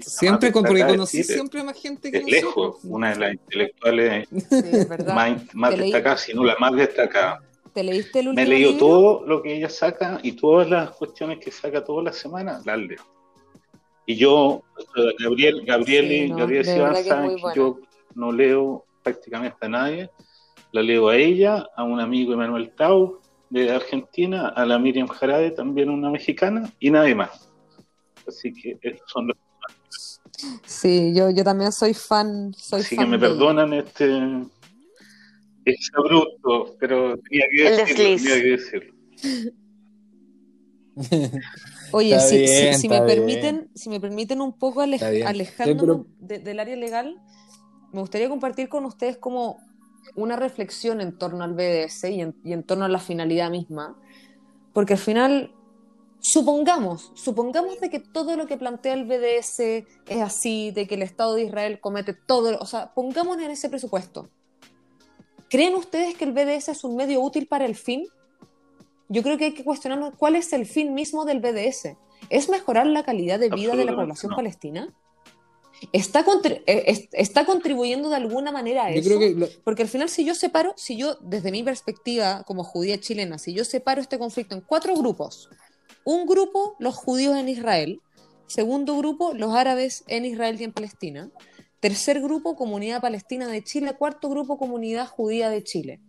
siempre, 0.01 0.51
con, 0.51 0.63
porque 0.63 0.85
conocí 0.85 1.23
siempre 1.23 1.63
más 1.63 1.79
gente 1.79 2.11
que 2.11 2.19
es 2.19 2.25
lejos, 2.25 2.77
una 2.83 3.11
de 3.11 3.19
las 3.19 3.33
intelectuales 3.33 4.27
más, 5.53 5.77
destacadas, 5.77 6.21
si 6.21 6.33
no 6.33 6.43
la 6.43 6.55
más 6.59 6.75
destacada. 6.75 7.41
¿Te 7.73 7.83
leíste 7.83 8.19
el 8.19 8.29
último 8.29 8.47
Me 8.47 8.55
he 8.55 8.59
leído 8.59 8.77
todo 8.77 9.25
lo 9.27 9.43
que 9.43 9.55
ella 9.55 9.69
saca 9.69 10.19
y 10.23 10.31
todas 10.33 10.69
las 10.69 10.91
cuestiones 10.91 11.37
que 11.39 11.51
saca 11.51 11.83
todas 11.83 12.03
las 12.03 12.17
semanas, 12.17 12.65
las 12.65 12.79
leo. 12.79 13.03
Y 14.07 14.15
yo, 14.15 14.63
Gabriel, 15.19 15.63
Gabriel 15.65 16.33
Gabriel 16.35 16.65
saben 16.65 17.35
que 17.35 17.41
yo 17.55 17.79
no 18.15 18.31
leo 18.31 18.85
prácticamente 19.03 19.57
a 19.61 19.69
nadie 19.69 20.09
la 20.71 20.81
leo 20.81 21.09
a 21.09 21.15
ella, 21.15 21.67
a 21.75 21.83
un 21.83 21.99
amigo 21.99 22.33
Emanuel 22.33 22.71
Tau 22.75 23.19
de 23.49 23.71
Argentina, 23.71 24.49
a 24.49 24.65
la 24.65 24.77
Miriam 24.77 25.07
Jarade, 25.07 25.51
también 25.51 25.89
una 25.89 26.09
mexicana, 26.09 26.71
y 26.79 26.91
nadie 26.91 27.15
más. 27.15 27.49
Así 28.27 28.53
que 28.53 28.77
esos 28.81 29.09
son 29.09 29.27
los 29.27 29.37
Sí, 30.65 31.13
yo, 31.13 31.29
yo 31.31 31.43
también 31.43 31.71
soy 31.71 31.93
fan. 31.93 32.53
Soy 32.53 32.81
Así 32.81 32.95
que 32.95 33.05
me 33.05 33.19
perdonan 33.19 33.73
este, 33.73 34.07
este 35.65 36.01
bruto, 36.01 36.75
pero 36.79 37.17
tenía 37.17 37.45
que 37.51 37.63
decirlo. 38.49 38.93
Oye, 41.91 42.19
si, 42.75 42.87
me 42.87 43.01
permiten, 43.01 43.69
si 43.73 43.89
me 43.89 43.99
permiten 43.99 44.41
un 44.41 44.57
poco 44.57 44.81
alejando 44.81 46.05
del 46.19 46.59
área 46.59 46.75
legal, 46.75 47.19
me 47.91 48.01
gustaría 48.01 48.29
compartir 48.29 48.69
con 48.69 48.85
ustedes 48.85 49.17
como 49.17 49.57
una 50.15 50.35
reflexión 50.35 51.01
en 51.01 51.17
torno 51.17 51.43
al 51.43 51.53
BDS 51.53 52.05
y 52.05 52.21
en, 52.21 52.63
torno 52.63 52.85
a 52.85 52.89
la 52.89 52.99
finalidad 52.99 53.49
misma, 53.49 53.95
porque 54.73 54.93
al 54.93 54.99
final, 54.99 55.53
supongamos, 56.19 57.11
supongamos 57.15 57.79
de 57.79 57.89
que 57.89 57.99
todo 57.99 58.35
lo 58.35 58.47
que 58.47 58.57
plantea 58.57 58.93
el 58.93 59.05
BDS 59.05 59.59
es 59.59 60.21
así, 60.21 60.71
de 60.71 60.87
que 60.87 60.95
el 60.95 61.01
Estado 61.01 61.35
de 61.35 61.43
Israel 61.43 61.79
comete 61.79 62.13
todo, 62.13 62.57
o 62.59 62.65
sea, 62.65 62.93
pongámonos 62.93 63.43
en 63.43 63.51
ese 63.51 63.69
presupuesto. 63.69 64.29
¿Creen 65.49 65.73
ustedes 65.75 66.15
que 66.15 66.25
el 66.25 66.31
BDS 66.31 66.69
es 66.69 66.83
un 66.83 66.95
medio 66.95 67.21
útil 67.21 67.47
para 67.47 67.65
el 67.65 67.75
fin? 67.75 68.07
Yo 69.07 69.23
creo 69.23 69.37
que 69.37 69.45
hay 69.45 69.53
que 69.53 69.63
cuestionarnos 69.63 70.13
cuál 70.15 70.35
es 70.35 70.53
el 70.53 70.67
fin 70.67 70.93
mismo 70.93 71.25
del 71.25 71.39
BDS. 71.39 71.97
¿Es 72.29 72.49
mejorar 72.49 72.85
la 72.85 73.03
calidad 73.03 73.39
de 73.39 73.49
vida 73.49 73.75
de 73.75 73.85
la 73.85 73.95
población 73.95 74.35
palestina? 74.35 74.93
Está, 75.91 76.25
eh, 76.65 77.07
está 77.13 77.45
contribuyendo 77.45 78.09
de 78.09 78.15
alguna 78.15 78.51
manera 78.51 78.85
a 78.85 78.91
eso. 78.91 79.19
Porque 79.63 79.83
al 79.83 79.87
final, 79.89 80.09
si 80.09 80.25
yo 80.25 80.35
separo, 80.35 80.73
si 80.77 80.97
yo, 80.97 81.15
desde 81.21 81.51
mi 81.51 81.63
perspectiva 81.63 82.43
como 82.43 82.63
judía 82.63 82.99
chilena, 82.99 83.37
si 83.37 83.53
yo 83.53 83.65
separo 83.65 84.01
este 84.01 84.19
conflicto 84.19 84.55
en 84.55 84.61
cuatro 84.61 84.95
grupos, 84.95 85.49
un 86.03 86.25
grupo, 86.25 86.75
los 86.79 86.95
judíos 86.95 87.37
en 87.37 87.49
Israel, 87.49 88.01
segundo 88.47 88.97
grupo, 88.97 89.33
los 89.33 89.53
árabes 89.53 90.03
en 90.07 90.25
Israel 90.25 90.57
y 90.59 90.63
en 90.63 90.73
Palestina, 90.73 91.31
tercer 91.79 92.21
grupo, 92.21 92.55
comunidad 92.55 93.01
palestina 93.01 93.47
de 93.47 93.63
Chile, 93.63 93.95
cuarto 93.97 94.29
grupo, 94.29 94.57
comunidad 94.57 95.07
judía 95.07 95.49
de 95.49 95.63
Chile. 95.63 96.01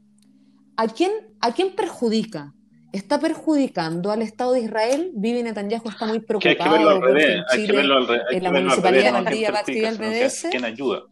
¿A 0.76 0.88
quién, 0.88 1.12
a 1.40 1.52
quién 1.52 1.76
perjudica? 1.76 2.54
Está 2.92 3.18
perjudicando 3.18 4.10
al 4.10 4.22
Estado 4.22 4.52
de 4.52 4.60
Israel. 4.60 5.10
Vivi 5.14 5.42
Netanyahu 5.42 5.88
está 5.88 6.06
muy 6.06 6.20
preocupado. 6.20 6.50
hay 6.50 6.56
que 6.56 6.68
verlo 6.68 6.90
al 6.90 7.02
revés. 7.02 7.42
Hay 7.50 7.66
que 7.66 7.72
verlo 7.72 7.96
al 7.96 8.08
revés. 8.08 8.26
En 8.30 8.42
la 8.42 8.52
municipalidad 8.52 9.04
de 9.04 9.10
Valdivia 9.12 9.50
va 9.50 9.58
a 9.58 9.60
activar 9.60 9.92
el 9.92 9.98
BDS. 9.98 10.46
¿Quién 10.50 10.64
ayuda? 10.64 11.02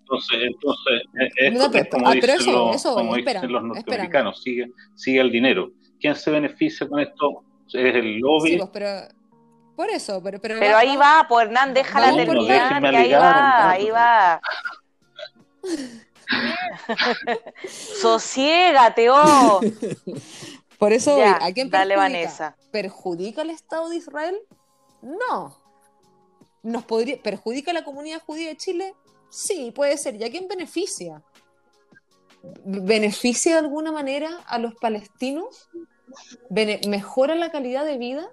Entonces, 0.00 0.38
entonces 0.40 1.02
es, 1.36 1.88
como, 1.90 2.08
ah, 2.08 2.14
dicen, 2.14 2.30
eso, 2.30 2.70
los, 2.70 2.82
como 2.82 3.14
dicen 3.16 3.52
los 3.52 3.62
norteamericanos, 3.62 4.42
sigue, 4.42 4.70
sigue 4.94 5.20
el 5.20 5.30
dinero. 5.30 5.70
¿Quién 6.00 6.14
se 6.14 6.30
beneficia 6.30 6.88
con 6.88 7.00
esto? 7.00 7.44
Es 7.66 7.94
el 7.94 8.18
lobby. 8.18 8.52
Sí, 8.52 8.56
pues, 8.56 8.70
pero, 8.72 8.88
por 9.76 9.90
eso, 9.90 10.22
pero, 10.22 10.40
pero, 10.40 10.58
pero 10.58 10.78
ahí 10.78 10.96
va, 10.96 11.26
pues 11.28 11.46
Hernán, 11.46 11.74
déjala 11.74 12.16
terminar, 12.16 12.80
que 12.80 12.96
ahí 12.96 13.12
va, 13.12 13.70
ahí 13.70 13.90
va. 13.90 14.40
Sosiégate, 17.68 19.10
oh. 19.10 19.60
Por 20.78 20.92
eso, 20.92 21.18
¿a 21.20 21.52
quién 21.52 21.70
perjudica? 21.70 22.56
¿Perjudica 22.70 23.42
al 23.42 23.50
Estado 23.50 23.88
de 23.88 23.96
Israel? 23.96 24.36
No. 25.02 25.56
¿Nos 26.62 26.84
podría, 26.84 27.20
¿Perjudica 27.20 27.72
a 27.72 27.74
la 27.74 27.84
comunidad 27.84 28.22
judía 28.24 28.48
de 28.48 28.56
Chile? 28.56 28.94
Sí, 29.28 29.72
puede 29.74 29.96
ser. 29.96 30.16
¿Y 30.16 30.24
a 30.24 30.30
quién 30.30 30.46
beneficia? 30.48 31.22
¿Beneficia 32.64 33.52
de 33.52 33.58
alguna 33.58 33.90
manera 33.90 34.30
a 34.46 34.58
los 34.58 34.74
palestinos? 34.76 35.68
¿Mejora 36.48 37.34
la 37.34 37.50
calidad 37.50 37.84
de 37.84 37.98
vida? 37.98 38.30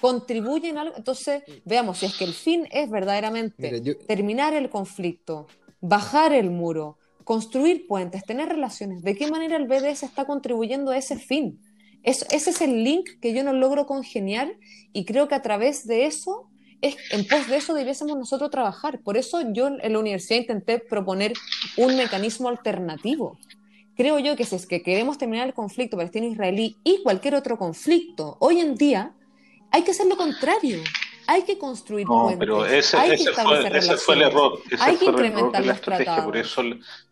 ¿Contribuye 0.00 0.68
en 0.68 0.78
algo? 0.78 0.96
Entonces, 0.96 1.42
veamos, 1.64 1.98
si 1.98 2.06
es 2.06 2.16
que 2.16 2.24
el 2.24 2.34
fin 2.34 2.68
es 2.70 2.90
verdaderamente 2.90 3.80
terminar 4.06 4.54
el 4.54 4.70
conflicto, 4.70 5.46
bajar 5.80 6.32
el 6.32 6.50
muro, 6.50 6.98
construir 7.24 7.86
puentes, 7.86 8.24
tener 8.24 8.48
relaciones, 8.48 9.02
¿de 9.02 9.14
qué 9.14 9.30
manera 9.30 9.56
el 9.56 9.68
BDS 9.68 10.02
está 10.02 10.24
contribuyendo 10.24 10.90
a 10.90 10.96
ese 10.96 11.18
fin? 11.18 11.60
Ese 12.02 12.26
es 12.30 12.60
el 12.60 12.84
link 12.84 13.08
que 13.20 13.32
yo 13.32 13.44
no 13.44 13.52
logro 13.52 13.86
congeniar 13.86 14.52
y 14.92 15.04
creo 15.04 15.28
que 15.28 15.34
a 15.34 15.42
través 15.42 15.86
de 15.86 16.06
eso, 16.06 16.48
es, 16.80 16.96
en 17.10 17.26
pos 17.26 17.48
de 17.48 17.56
eso 17.56 17.74
debiésemos 17.74 18.16
nosotros 18.16 18.50
trabajar. 18.50 19.00
Por 19.00 19.16
eso 19.16 19.40
yo 19.52 19.68
en 19.68 19.92
la 19.92 19.98
universidad 19.98 20.40
intenté 20.40 20.78
proponer 20.78 21.32
un 21.76 21.96
mecanismo 21.96 22.48
alternativo. 22.48 23.38
Creo 23.96 24.18
yo 24.18 24.36
que 24.36 24.44
si 24.44 24.56
es 24.56 24.66
que 24.66 24.82
queremos 24.82 25.18
terminar 25.18 25.46
el 25.46 25.54
conflicto 25.54 25.96
palestino-israelí 25.96 26.76
y 26.82 27.02
cualquier 27.02 27.34
otro 27.34 27.58
conflicto, 27.58 28.36
hoy 28.40 28.60
en 28.60 28.74
día 28.74 29.12
hay 29.70 29.82
que 29.82 29.92
hacer 29.92 30.06
lo 30.06 30.16
contrario. 30.16 30.82
Hay 31.28 31.42
que 31.42 31.56
construir 31.56 32.06
no, 32.06 32.34
pero 32.36 32.66
ese, 32.66 32.96
hay 32.96 33.12
ese, 33.12 33.32
fue, 33.32 33.78
ese 33.78 33.96
fue, 33.96 34.16
el 34.16 34.22
error. 34.22 34.58
Ese 34.68 34.82
hay 34.82 34.96
fue 34.96 35.14
que 35.14 35.20
el 35.20 35.32
error 35.32 35.52
de 35.52 35.60
la 35.60 35.72
estrategia. 35.74 36.24
Por 36.24 36.36
eso, 36.36 36.62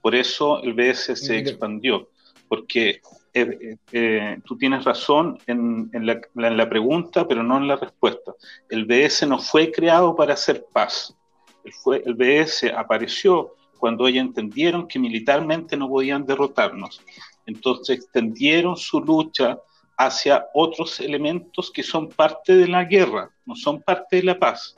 por 0.03 0.15
eso 0.17 0.63
el 0.63 0.75
BS 0.75 1.15
se 1.15 1.39
expandió. 1.39 2.09
Porque 2.49 3.01
eh, 3.33 3.77
eh, 3.93 4.39
tú 4.45 4.59
tienes 4.59 4.85
razón 4.85 5.39
en, 5.47 5.91
la, 6.35 6.69
pregunta, 6.69 7.27
pero 7.29 7.43
no 7.43 7.59
en 7.59 7.69
la 7.69 7.77
respuesta. 7.77 8.33
El 8.69 8.85
BS 8.85 9.27
no 9.27 9.39
fue 9.39 9.71
creado 9.71 10.17
para 10.17 10.35
hacer 10.35 10.67
paz. 10.73 11.17
El, 11.65 11.73
fue, 11.73 12.03
el 12.05 12.15
BS 12.15 12.73
apareció 12.77 13.55
cuando 13.79 14.07
ellos 14.07 14.25
entendieron 14.25 14.89
que 14.89 14.99
militarmente 14.99 15.77
no 15.77 15.89
podían 15.89 16.27
derrotarnos. 16.27 17.01
Entonces 17.47 17.99
extendieron 17.99 18.77
su 18.77 19.01
lucha 19.01 19.59
hacia 19.97 20.47
otros 20.55 21.01
elementos 21.01 21.71
que 21.71 21.83
son 21.83 22.09
parte 22.09 22.57
de 22.57 22.67
la 22.67 22.85
guerra, 22.85 23.31
no 23.45 23.55
son 23.55 23.83
parte 23.83 24.17
de 24.17 24.23
la 24.23 24.39
paz. 24.39 24.75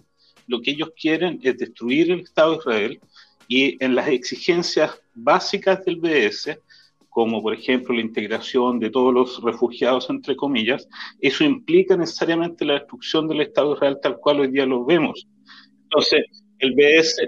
Lo 0.46 0.60
que 0.60 0.72
ellos 0.72 0.90
quieren 1.00 1.40
es 1.42 1.56
destruir 1.58 2.10
el 2.10 2.20
Estado 2.20 2.52
de 2.52 2.58
Israel 2.58 3.00
y 3.48 3.84
en 3.84 3.94
las 3.94 4.08
exigencias 4.08 5.00
básicas 5.14 5.84
del 5.84 5.96
BS 5.96 6.58
como 7.12 7.42
por 7.42 7.52
ejemplo 7.52 7.94
la 7.94 8.00
integración 8.00 8.80
de 8.80 8.88
todos 8.88 9.12
los 9.12 9.42
refugiados, 9.42 10.08
entre 10.08 10.34
comillas, 10.34 10.88
eso 11.20 11.44
implica 11.44 11.94
necesariamente 11.94 12.64
la 12.64 12.72
destrucción 12.72 13.28
del 13.28 13.42
Estado 13.42 13.74
Israel 13.74 13.98
tal 14.02 14.16
cual 14.16 14.40
hoy 14.40 14.50
día 14.50 14.64
lo 14.64 14.82
vemos. 14.86 15.28
Entonces, 15.82 16.24
el 16.58 16.72
BS, 16.74 17.20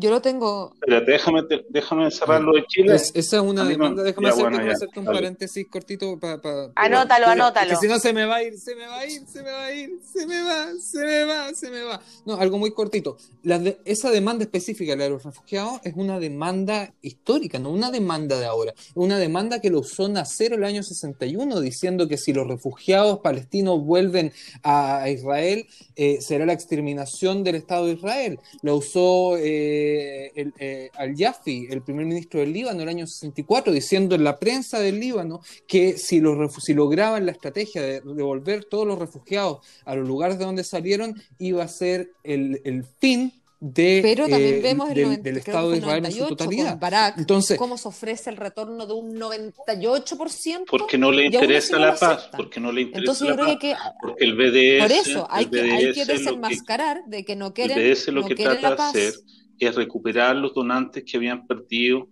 Yo 0.00 0.10
lo 0.10 0.22
tengo. 0.22 0.74
Espérate, 0.74 1.10
déjame, 1.10 1.42
déjame 1.70 2.04
encerrarlo 2.04 2.52
de 2.52 2.64
Chile. 2.68 2.94
esa 2.94 3.16
es 3.16 3.32
una 3.32 3.64
demanda. 3.64 4.04
Déjame, 4.04 4.28
hacerte, 4.28 5.00
un 5.00 5.06
paréntesis 5.06 5.66
cortito 5.68 6.16
para. 6.20 6.70
anótalo, 6.76 7.26
anótalo. 7.26 7.70
Que 7.70 7.76
si 7.76 7.88
no 7.88 7.98
se 7.98 8.12
me 8.12 8.24
va 8.24 8.36
a 8.36 8.44
ir, 8.44 8.56
se 8.60 8.76
me 8.76 8.86
va 8.86 9.00
a 9.00 9.06
ir, 9.06 9.22
se 9.26 9.42
me 9.42 9.50
va 9.50 9.64
a 9.64 9.74
ir, 9.74 9.90
se 10.04 10.24
me 10.24 10.40
va, 10.40 10.68
se 10.80 10.98
me 11.04 11.24
va, 11.24 11.52
se 11.52 11.70
me 11.70 11.82
va. 11.82 12.00
No, 12.24 12.36
algo 12.36 12.58
muy 12.58 12.70
cortito. 12.70 13.16
La 13.42 13.60
esa 13.84 14.12
demanda 14.12 14.44
específica 14.44 14.94
de 14.94 15.10
los 15.10 15.24
refugiados 15.24 15.80
es 15.82 15.94
una 15.96 16.20
demanda 16.20 16.94
histórica, 17.02 17.58
no 17.58 17.70
una 17.70 17.90
demanda 17.90 18.38
de 18.38 18.46
ahora. 18.46 18.74
Una 18.94 19.18
demanda 19.18 19.60
que 19.60 19.68
lo 19.68 19.80
usó 19.80 20.08
Nacer 20.08 20.52
el 20.52 20.62
año 20.62 20.84
61, 20.84 21.60
diciendo 21.60 22.06
que 22.06 22.18
si 22.18 22.32
los 22.32 22.46
refugiados 22.46 23.18
palestinos 23.18 23.84
vuelven 23.84 24.32
a 24.62 25.10
Israel, 25.10 25.66
eh, 25.96 26.20
será 26.20 26.46
la 26.46 26.52
exterminación 26.52 27.42
del 27.42 27.56
Estado 27.56 27.86
de 27.86 27.94
Israel. 27.94 28.38
Lo 28.62 28.76
usó. 28.76 29.36
Eh, 29.38 29.87
el, 30.34 30.52
eh, 30.58 30.90
al 30.94 31.14
Yafi, 31.14 31.68
el 31.70 31.82
primer 31.82 32.06
ministro 32.06 32.40
del 32.40 32.52
Líbano, 32.52 32.82
el 32.82 32.88
año 32.88 33.06
64, 33.06 33.72
diciendo 33.72 34.14
en 34.14 34.24
la 34.24 34.38
prensa 34.38 34.80
del 34.80 35.00
Líbano 35.00 35.40
que 35.66 35.98
si, 35.98 36.20
los, 36.20 36.54
si 36.62 36.74
lograban 36.74 37.26
la 37.26 37.32
estrategia 37.32 37.82
de 37.82 38.00
devolver 38.00 38.64
todos 38.64 38.86
los 38.86 38.98
refugiados 38.98 39.58
a 39.84 39.94
los 39.94 40.06
lugares 40.06 40.38
de 40.38 40.44
donde 40.44 40.64
salieron, 40.64 41.14
iba 41.38 41.64
a 41.64 41.68
ser 41.68 42.12
el, 42.22 42.60
el 42.64 42.84
fin 43.00 43.32
de, 43.60 44.00
Pero 44.02 44.28
también 44.28 44.54
eh, 44.54 44.60
vemos 44.62 44.88
el 44.90 45.20
del, 45.20 45.36
Estado 45.38 45.72
de 45.72 45.78
Israel 45.78 46.04
en 46.04 46.12
su 46.12 46.28
totalidad. 46.28 46.78
Entonces, 47.16 47.58
¿cómo 47.58 47.76
se 47.76 47.88
ofrece 47.88 48.30
el 48.30 48.36
retorno 48.36 48.86
de 48.86 48.94
un 48.94 49.18
98%? 49.18 50.64
Porque 50.70 50.96
no 50.96 51.10
le 51.10 51.26
interesa 51.26 51.76
la 51.78 51.96
paz, 51.96 52.30
porque 52.36 52.60
no 52.60 52.70
le 52.70 52.82
interesa 52.82 53.24
la 53.24 53.36
paz. 53.36 53.56
Que, 53.60 53.74
porque 54.00 54.24
el 54.24 54.36
BDS, 54.36 54.82
por 54.82 54.92
eso 54.92 55.26
hay, 55.28 55.46
que, 55.46 55.60
hay 55.60 55.92
que 55.92 56.04
desenmascarar 56.04 57.04
de 57.06 57.24
que 57.24 57.34
no 57.34 57.52
quieren, 57.52 57.78
el 57.78 57.94
BDS 57.94 58.08
lo 58.08 58.24
que 58.26 58.36
trata 58.36 58.92
de 58.92 59.08
hacer 59.08 59.14
es 59.58 59.74
recuperar 59.74 60.36
los 60.36 60.54
donantes 60.54 61.04
que 61.04 61.16
habían 61.16 61.46
perdido 61.46 62.08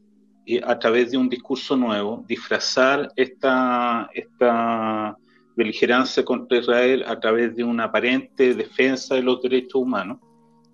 eh, 0.46 0.60
a 0.64 0.78
través 0.78 1.10
de 1.10 1.16
un 1.16 1.28
discurso 1.28 1.76
nuevo, 1.76 2.24
disfrazar 2.28 3.10
esta, 3.16 4.08
esta 4.14 5.16
beligerancia 5.56 6.24
contra 6.24 6.58
Israel 6.58 7.04
a 7.06 7.18
través 7.18 7.56
de 7.56 7.64
una 7.64 7.84
aparente 7.84 8.54
defensa 8.54 9.14
de 9.14 9.22
los 9.22 9.42
derechos 9.42 9.82
humanos 9.82 10.18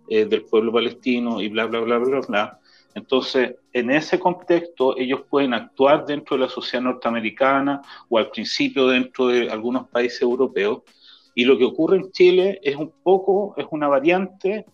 eh, 0.09 0.27
del 0.27 0.45
pueblo 0.45 0.73
palestino 0.73 1.41
y 1.41 1.49
bla, 1.49 1.67
bla, 1.67 1.81
bla, 1.81 1.99
bla, 1.99 2.21
bla. 2.21 2.59
Entonces, 2.95 3.55
en 3.73 3.91
ese 3.91 4.19
contexto, 4.19 4.97
ellos 4.99 5.23
pueden 5.31 5.55
actuar 5.55 6.05
dentro 6.05 6.37
de 6.37 6.43
la 6.43 6.49
sociedad 6.51 6.85
norteamericana 6.85 7.81
o 8.09 8.19
al 8.19 8.31
principio 8.31 8.89
dentro 8.89 9.29
de 9.29 9.49
algunos 9.49 9.89
países 9.89 10.21
europeos. 10.21 10.83
Y 11.35 11.47
lo 11.47 11.57
que 11.57 11.65
ocurre 11.65 11.97
en 11.97 12.13
Chile 12.13 12.61
es 12.63 12.77
un 12.77 12.93
poco, 13.03 13.55
es 13.57 13.67
una 13.71 13.89
variante 13.89 14.67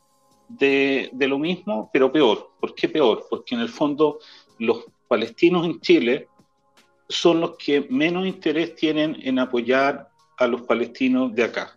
de, 0.48 1.10
lo 1.12 1.38
mismo, 1.38 1.90
pero 1.92 2.10
peor. 2.10 2.52
¿Por 2.60 2.74
qué 2.74 2.88
peor? 2.88 3.26
Porque 3.28 3.54
en 3.54 3.60
el 3.60 3.68
fondo 3.68 4.18
los 4.58 4.84
palestinos 5.06 5.66
en 5.66 5.80
Chile 5.80 6.28
son 7.08 7.40
los 7.40 7.56
que 7.56 7.86
menos 7.90 8.26
interés 8.26 8.74
tienen 8.74 9.16
en 9.22 9.38
apoyar 9.38 10.08
a 10.36 10.46
los 10.46 10.62
palestinos 10.62 11.34
de 11.34 11.44
acá. 11.44 11.76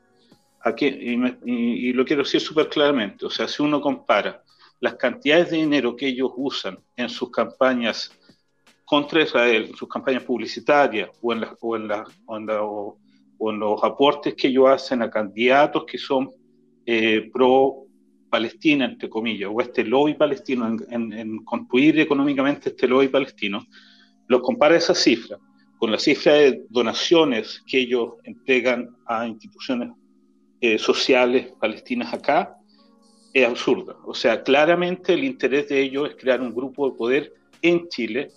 Aquí, 0.64 0.86
y, 0.86 1.94
lo 1.94 2.06
quiero 2.06 2.24
decir 2.24 2.40
súper 2.40 2.70
claramente, 2.70 3.26
o 3.26 3.30
sea, 3.30 3.48
si 3.48 3.64
uno 3.64 3.82
compara 3.82 4.44
las 4.80 4.96
cantidades 4.96 5.52
de 5.52 5.58
dinero 5.58 5.96
que 5.96 6.08
ellos 6.08 6.32
usan 6.36 6.78
en 6.96 7.10
sus 7.10 7.32
campañas 7.32 8.12
contra 8.86 9.24
Israel, 9.24 9.68
en 9.70 9.76
sus 9.76 9.88
campañas 9.88 10.24
publicitarias 10.24 11.10
o 11.22 11.34
en, 11.34 11.46
o 11.62 11.76
en, 11.76 11.90
o 12.28 13.50
en, 13.50 13.60
los 13.60 13.84
aportes 13.84 14.36
que 14.36 14.48
ellos 14.48 14.70
hacen 14.70 15.02
a 15.02 15.10
candidatos 15.10 15.86
que 15.86 15.98
son 15.98 16.32
eh, 16.86 17.30
pro 17.34 17.86
Palestina, 18.32 18.86
entre 18.86 19.10
comillas, 19.10 19.50
o 19.54 19.60
este 19.62 19.84
lobby 19.84 20.14
palestino, 20.14 20.78
en, 20.90 21.44
construir 21.44 22.00
económicamente 22.00 22.70
este 22.70 22.88
lobby 22.88 23.10
palestino, 23.10 23.68
lo 24.28 24.42
compara 24.42 24.78
esa 24.78 24.96
cifra 24.96 25.38
con 25.78 25.92
la 25.92 26.00
cifra 26.00 26.34
de 26.34 26.64
donaciones 26.70 27.62
que 27.68 27.80
ellos 27.80 28.14
entregan 28.24 28.96
a 29.06 29.28
instituciones 29.28 29.90
eh, 30.62 30.78
sociales 30.78 31.52
palestinas 31.60 32.14
acá, 32.14 32.56
es 33.34 33.46
absurda. 33.46 33.98
O 34.06 34.14
sea, 34.14 34.44
claramente 34.44 35.14
el 35.14 35.24
interés 35.24 35.68
de 35.68 35.82
ellos 35.82 36.10
es 36.10 36.16
crear 36.16 36.40
un 36.40 36.54
grupo 36.54 36.90
de 36.90 36.98
poder 36.98 37.34
en 37.62 37.90
Chile 37.90 38.30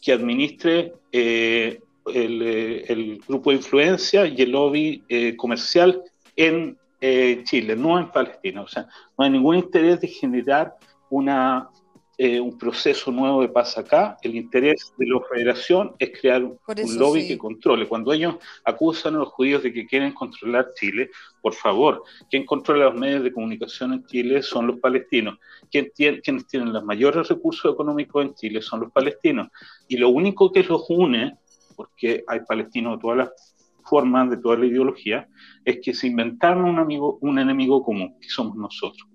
que 0.00 0.12
administre 0.12 0.92
eh, 1.12 1.80
eh, 2.14 2.84
el, 2.88 3.20
grupo 3.26 3.50
de 3.50 3.56
influencia 3.56 4.26
y 4.26 4.40
el 4.40 4.52
lobby 4.52 5.02
comercial 5.36 6.00
en 6.36 6.78
eh, 7.06 7.44
Chile, 7.44 7.76
no 7.76 7.98
en 7.98 8.10
Palestina. 8.10 8.62
O 8.62 8.66
sea, 8.66 8.88
no 9.18 9.24
hay 9.26 9.30
ningún 9.30 9.56
interés 9.56 10.00
de 10.00 10.08
generar 10.08 10.74
una, 11.10 11.68
eh, 12.16 12.40
un 12.40 12.56
proceso 12.56 13.12
nuevo 13.12 13.42
de 13.42 13.48
paz 13.48 13.76
acá. 13.76 14.16
El 14.22 14.34
interés 14.34 14.94
de 14.96 15.06
la 15.06 15.20
federación 15.30 15.94
es 15.98 16.18
crear 16.18 16.42
un, 16.42 16.58
lobby 16.96 17.28
que 17.28 17.36
controle. 17.36 17.86
Cuando 17.86 18.10
ellos 18.10 18.36
acusan 18.64 19.16
a 19.16 19.18
los 19.18 19.28
judíos 19.28 19.62
de 19.62 19.70
que 19.70 19.86
quieren 19.86 20.14
controlar 20.14 20.68
Chile, 20.76 21.10
por 21.42 21.52
favor, 21.52 22.04
quien 22.30 22.46
controla 22.46 22.86
los 22.86 22.94
medios 22.94 23.22
de 23.22 23.34
comunicación 23.34 23.92
en 23.92 24.06
Chile 24.06 24.42
son 24.42 24.66
los 24.66 24.80
palestinos. 24.80 25.38
Quien 25.70 25.92
tiene, 25.94 26.22
quienes 26.22 26.46
tienen 26.46 26.72
los 26.72 26.84
mayores 26.84 27.28
recursos 27.28 27.70
económicos 27.70 28.24
en 28.24 28.34
Chile 28.34 28.62
son 28.62 28.80
los 28.80 28.90
palestinos. 28.90 29.48
Y 29.88 29.98
lo 29.98 30.08
único 30.08 30.50
que 30.50 30.62
los 30.62 30.86
une, 30.88 31.36
porque 31.76 32.24
hay 32.26 32.40
palestinos 32.48 32.96
de 32.96 33.02
todas 33.02 33.18
las 33.18 33.53
formas, 33.84 34.30
de 34.30 34.36
toda 34.36 34.56
la 34.56 34.66
ideología, 34.66 35.28
es 35.64 35.78
que 35.82 35.94
se 35.94 36.06
inventaron 36.06 36.64
un, 36.64 36.78
amigo, 36.78 37.18
un 37.20 37.38
enemigo 37.38 37.82
común, 37.82 38.16
que 38.20 38.28
somos 38.28 38.56
nosotros. 38.56 39.08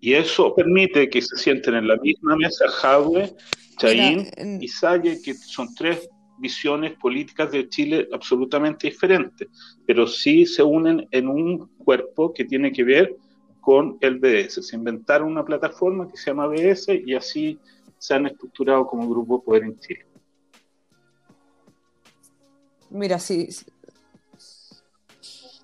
Y 0.00 0.14
eso 0.14 0.54
permite 0.54 1.10
que 1.10 1.20
se 1.20 1.36
sienten 1.36 1.74
en 1.74 1.88
la 1.88 1.96
misma 1.96 2.36
mesa 2.36 2.68
Jadwe, 2.68 3.34
Chaín 3.76 4.26
y 4.60 4.68
Salle, 4.68 5.20
que 5.22 5.34
son 5.34 5.74
tres 5.74 6.08
visiones 6.38 6.92
políticas 6.92 7.50
de 7.52 7.68
Chile 7.68 8.08
absolutamente 8.12 8.88
diferentes, 8.88 9.48
pero 9.86 10.06
sí 10.06 10.46
se 10.46 10.62
unen 10.62 11.06
en 11.10 11.28
un 11.28 11.68
cuerpo 11.76 12.32
que 12.32 12.46
tiene 12.46 12.72
que 12.72 12.82
ver 12.82 13.14
con 13.60 13.98
el 14.00 14.18
BDS. 14.18 14.66
Se 14.66 14.76
inventaron 14.76 15.28
una 15.28 15.44
plataforma 15.44 16.08
que 16.08 16.16
se 16.16 16.30
llama 16.30 16.46
BS 16.46 17.02
y 17.06 17.14
así 17.14 17.58
se 17.98 18.14
han 18.14 18.26
estructurado 18.26 18.86
como 18.86 19.08
grupo 19.08 19.38
de 19.38 19.44
poder 19.44 19.62
en 19.64 19.78
Chile. 19.78 20.06
Mira, 22.90 23.18
sí, 23.18 23.48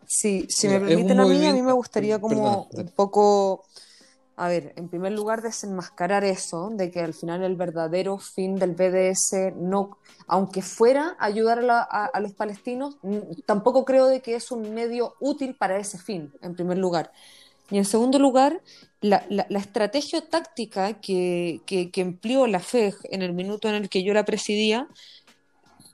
Sí, 0.07 0.47
si 0.49 0.69
me 0.69 0.81
permiten 0.81 1.21
a 1.21 1.27
mí, 1.27 1.45
a 1.47 1.53
mí 1.53 1.63
me 1.63 1.73
gustaría 1.73 2.21
como 2.21 2.69
un 2.73 2.89
poco, 2.89 3.65
a 4.37 4.49
ver, 4.49 4.73
en 4.77 4.89
primer 4.89 5.13
lugar 5.13 5.43
desenmascarar 5.43 6.25
eso, 6.25 6.71
de 6.71 6.91
que 6.91 7.01
al 7.01 7.13
final 7.13 7.43
el 7.43 7.57
verdadero 7.57 8.17
fin 8.19 8.55
del 8.55 8.73
BDS 8.73 9.53
no, 9.57 9.99
aunque 10.29 10.63
fuera 10.63 11.17
ayudar 11.19 11.59
a, 11.69 12.21
los 12.21 12.33
palestinos, 12.33 12.97
tampoco 13.47 13.85
creo 13.85 14.07
de 14.07 14.23
que 14.23 14.37
es 14.37 14.51
un 14.53 14.73
medio 14.73 15.15
útil 15.21 15.55
para 15.55 15.77
ese 15.77 15.99
fin, 15.99 16.33
en 16.41 16.55
primer 16.55 16.79
lugar. 16.79 17.13
Y 17.69 17.79
en 17.79 17.85
segundo 17.85 18.21
lugar, 18.21 18.63
la, 19.01 19.27
estrategia 19.51 20.27
táctica 20.31 21.01
que, 21.01 21.61
que, 21.67 21.91
que 21.91 22.01
empleó 22.01 22.47
la 22.47 22.61
FEG 22.61 22.95
en 23.11 23.23
el 23.23 23.33
minuto 23.33 23.69
en 23.69 23.75
el 23.75 23.89
que 23.89 24.05
yo 24.05 24.15
la 24.15 24.25
presidía 24.25 24.89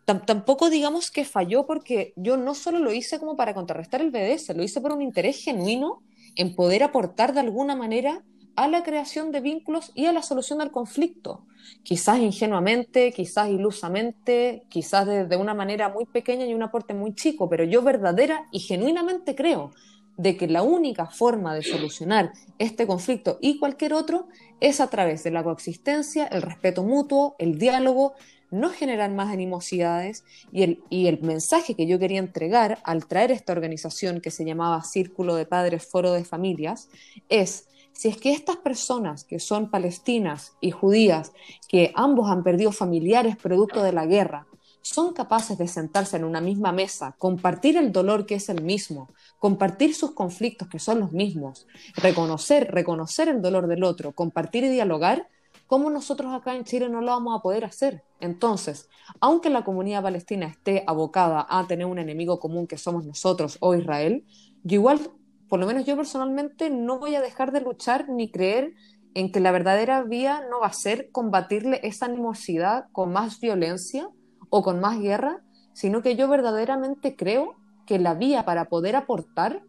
tampoco 0.05 0.68
digamos 0.68 1.11
que 1.11 1.24
falló 1.24 1.66
porque 1.66 2.12
yo 2.16 2.36
no 2.36 2.55
solo 2.55 2.78
lo 2.78 2.92
hice 2.92 3.18
como 3.18 3.36
para 3.36 3.55
contrarrestar 3.55 4.00
el 4.00 4.11
BDS, 4.11 4.55
lo 4.57 4.62
hice 4.62 4.80
por 4.80 4.92
un 4.92 5.03
interés 5.03 5.42
genuino 5.42 6.03
en 6.36 6.55
poder 6.55 6.82
aportar 6.82 7.34
de 7.34 7.40
alguna 7.40 7.76
manera 7.76 8.22
a 8.57 8.68
la 8.68 8.82
creación 8.82 9.32
de 9.32 9.40
vínculos 9.40 9.92
y 9.94 10.07
a 10.07 10.12
la 10.12 10.22
solución 10.22 10.59
del 10.59 10.70
conflicto. 10.70 11.46
Quizás 11.82 12.18
ingenuamente, 12.18 13.12
quizás 13.12 13.48
ilusamente, 13.48 14.64
quizás 14.68 15.07
de, 15.07 15.36
una 15.36 15.55
manera 15.55 15.88
muy 15.88 16.05
pequeña 16.05 16.44
y 16.46 16.55
un 16.55 16.62
aporte 16.62 16.94
muy 16.94 17.14
chico, 17.14 17.48
pero 17.48 17.64
yo 17.64 17.82
verdadera 17.82 18.46
y 18.50 18.61
genuinamente 18.61 19.34
creo 19.34 19.70
de 20.18 20.36
que 20.36 20.46
la 20.46 20.62
única 20.62 21.07
forma 21.07 21.55
de 21.55 21.62
solucionar 21.62 22.32
este 22.59 22.86
conflicto 22.86 23.38
y 23.40 23.59
cualquier 23.59 23.94
otro 23.94 24.28
es 24.61 24.80
a 24.80 24.90
través 24.90 25.24
de 25.24 25.30
la 25.30 25.42
coexistencia, 25.42 26.26
el 26.26 26.42
respeto 26.42 26.82
mutuo, 26.82 27.34
el 27.38 27.59
diálogo, 27.59 28.12
no 28.53 28.70
generar 28.70 29.11
más 29.11 29.32
animosidades 29.32 30.24
y 30.53 30.62
el, 30.62 30.84
y 30.90 31.09
el 31.09 31.20
mensaje 31.20 31.74
que 31.74 31.86
yo 31.86 31.98
quería 31.98 32.20
entregar 32.20 32.78
al 32.84 33.07
traer 33.07 33.32
esta 33.32 33.53
organización 33.53 34.20
que 34.20 34.30
se 34.30 34.44
llamaba 34.44 34.84
Círculo 34.84 35.34
de 35.34 35.46
Padres 35.46 35.86
Foro 35.86 36.12
de 36.12 36.24
Familias 36.24 36.88
es 37.28 37.66
si 37.92 38.09
es 38.09 38.16
que 38.16 38.32
estas 38.32 38.57
personas 38.57 39.24
que 39.24 39.38
son 39.38 39.70
palestinas 39.70 40.53
y 40.61 40.70
judías, 40.70 41.32
que 41.68 41.92
ambos 41.94 42.30
han 42.30 42.42
perdido 42.42 42.72
familiares 42.72 43.36
producto 43.36 43.82
de 43.82 43.92
la 43.92 44.07
guerra, 44.07 44.46
son 44.82 45.12
capaces 45.12 45.57
de 45.59 45.68
sentarse 45.68 46.16
en 46.16 46.24
una 46.24 46.40
misma 46.40 46.72
mesa, 46.72 47.14
compartir 47.18 47.76
el 47.76 47.92
dolor 47.92 48.26
que 48.26 48.34
es 48.34 48.48
el 48.48 48.62
mismo, 48.62 49.09
compartir 49.38 49.94
sus 49.94 50.12
conflictos 50.12 50.68
que 50.68 50.80
son 50.80 51.00
los 51.00 51.12
mismos, 51.12 51.66
reconocer, 51.94 52.70
reconocer 52.72 53.28
el 53.28 53.40
dolor 53.40 53.68
del 53.68 53.84
otro, 53.84 54.12
compartir 54.12 54.64
y 54.64 54.68
dialogar, 54.68 55.28
¿cómo 55.73 55.89
nosotros 55.89 56.35
acá 56.35 56.55
en 56.55 56.64
Chile 56.64 56.91
no 56.91 57.01
lo 57.01 57.12
vamos 57.12 57.35
a 57.35 57.41
poder 57.41 57.64
hacer? 57.64 58.05
Entonces, 58.20 58.91
aunque 59.20 59.49
la 59.49 59.64
comunidad 59.64 60.03
palestina 60.03 60.45
esté 60.45 60.85
abocada 60.87 61.47
a 61.49 61.66
tener 61.66 61.87
un 61.87 61.99
enemigo 61.99 62.39
común 62.41 62.66
que 62.66 62.77
somos 62.77 63.07
nosotros 63.07 63.57
o 63.61 63.75
Israel, 63.75 64.27
yo 64.64 64.75
igual, 64.75 65.01
por 65.49 65.61
lo 65.61 65.66
menos 65.66 65.87
yo 65.87 65.97
personalmente, 65.97 66.68
no 66.68 66.99
voy 66.99 67.14
a 67.14 67.23
dejar 67.23 67.53
de 67.53 67.62
luchar 67.62 68.11
ni 68.11 68.31
creer 68.31 68.75
en 69.14 69.33
que 69.33 69.41
la 69.41 69.51
verdadera 69.51 70.03
vía 70.03 70.43
no 70.51 70.61
va 70.61 70.66
a 70.66 70.75
ser 70.75 71.11
combatirle 71.11 71.81
esa 71.85 72.05
animosidad 72.05 72.89
con 72.93 73.11
más 73.11 73.41
violencia 73.41 74.11
o 74.51 74.62
con 74.62 74.79
más 74.79 75.01
guerra, 75.01 75.43
sino 75.73 76.03
que 76.03 76.16
yo 76.16 76.29
verdaderamente 76.29 77.16
creo 77.16 77.57
que 77.87 77.99
la 77.99 78.12
vía 78.12 78.45
para 78.45 78.68
poder 78.68 78.95
aportar, 78.95 79.62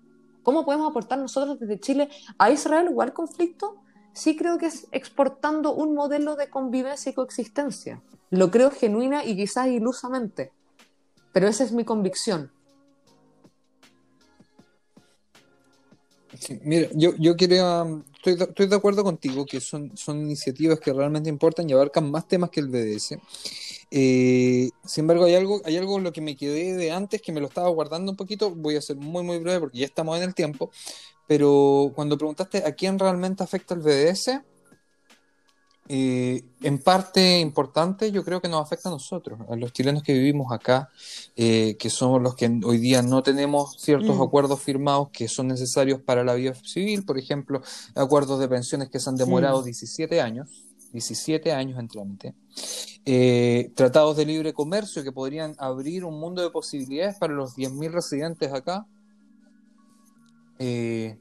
¿cómo 0.44 0.66
podemos 0.66 0.90
aportar 0.90 1.18
nosotros 1.18 1.62
desde 1.62 1.80
Chile 1.80 2.10
a 2.38 2.52
Israel 2.52 2.90
o 2.94 3.02
al 3.02 3.14
conflicto? 3.14 3.83
Sí 4.14 4.36
creo 4.36 4.58
que 4.58 4.68
es 4.68 4.88
exportando 4.92 5.74
un 5.74 5.96
modelo 5.96 6.36
de 6.36 6.50
convivencia 6.50 7.10
y 7.10 7.14
coexistencia. 7.14 8.02
Lo 8.30 8.52
creo 8.52 8.72
genuina 8.72 9.26
y 9.26 9.36
quizás 9.36 9.68
ilusamente, 9.68 10.52
pero 11.34 11.48
esa 11.48 11.64
es 11.64 11.72
mi 11.72 11.84
convicción. 11.84 12.52
mira, 16.64 16.90
yo, 16.94 17.14
yo 17.18 17.36
quería, 17.36 17.86
estoy, 18.16 18.34
estoy, 18.34 18.68
de 18.68 18.76
acuerdo 18.76 19.04
contigo 19.04 19.46
que 19.46 19.60
son, 19.60 19.96
son 19.96 20.22
iniciativas 20.22 20.80
que 20.80 20.94
realmente 20.94 21.30
importan 21.30 21.70
y 21.70 21.74
abarcan 21.74 22.10
más 22.10 22.28
temas 22.28 22.50
que 22.50 22.60
el 22.60 22.68
BDS. 22.68 23.18
Eh, 23.92 24.70
sin 24.84 25.04
embargo, 25.04 25.26
hay 25.26 25.36
algo, 25.36 25.62
hay 25.66 25.78
algo 25.78 25.98
en 25.98 26.04
lo 26.04 26.12
que 26.12 26.22
me 26.22 26.36
quedé 26.36 26.74
de 26.76 26.92
antes 26.92 27.22
que 27.22 27.32
me 27.32 27.40
lo 27.40 27.48
estaba 27.48 27.70
guardando 27.70 28.12
un 28.12 28.18
poquito. 28.18 28.50
Voy 28.50 28.76
a 28.76 28.82
ser 28.82 28.96
muy, 28.96 29.24
muy 29.24 29.38
breve 29.40 29.60
porque 29.60 29.78
ya 29.78 29.86
estamos 29.86 30.18
en 30.18 30.24
el 30.24 30.34
tiempo. 30.34 30.72
Pero 31.28 31.92
cuando 31.96 32.18
preguntaste 32.18 32.66
a 32.66 32.72
quién 32.74 33.00
realmente 33.00 33.44
afecta 33.44 33.74
el 33.74 33.82
BDS, 33.82 34.42
eh, 35.90 36.44
en 36.62 36.80
parte 36.80 37.40
importante 37.40 38.10
yo 38.10 38.24
creo 38.24 38.40
que 38.40 38.48
nos 38.48 38.62
afecta 38.62 38.88
a 38.88 38.92
nosotros, 38.94 39.40
a 39.50 39.56
los 39.58 39.74
chilenos 39.74 40.02
que 40.02 40.14
vivimos 40.14 40.52
acá, 40.54 40.90
eh, 41.36 41.76
que 41.78 41.90
somos 41.90 42.22
los 42.22 42.36
que 42.36 42.50
hoy 42.64 42.78
día 42.78 43.02
no 43.02 43.22
tenemos 43.22 43.76
ciertos 43.80 44.18
mm. 44.18 44.22
acuerdos 44.22 44.62
firmados 44.62 45.10
que 45.12 45.28
son 45.28 45.48
necesarios 45.48 46.02
para 46.02 46.24
la 46.24 46.36
vida 46.36 46.54
civil, 46.56 47.04
por 47.04 47.18
ejemplo, 47.18 47.62
acuerdos 47.96 48.40
de 48.40 48.48
pensiones 48.48 48.90
que 48.90 49.00
se 49.00 49.10
han 49.10 49.18
demorado 49.18 49.62
17 49.62 50.22
años 50.22 50.50
17 50.94 51.52
años 51.52 51.80
en 51.80 51.88
trámite. 51.88 52.36
Eh, 53.06 53.72
tratados 53.76 54.16
de 54.16 54.26
libre 54.26 54.54
comercio 54.54 55.04
que 55.04 55.12
podrían 55.12 55.56
abrir 55.58 56.06
un 56.06 56.20
mundo 56.20 56.42
de 56.42 56.52
posibilidades 56.52 57.18
para 57.18 57.34
los 57.34 57.56
10.000 57.56 57.92
residentes 57.92 58.54
acá. 58.54 58.86
Eh, 60.60 61.18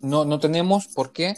no, 0.00 0.24
no 0.24 0.38
tenemos, 0.38 0.88
¿por 0.88 1.12
qué? 1.12 1.34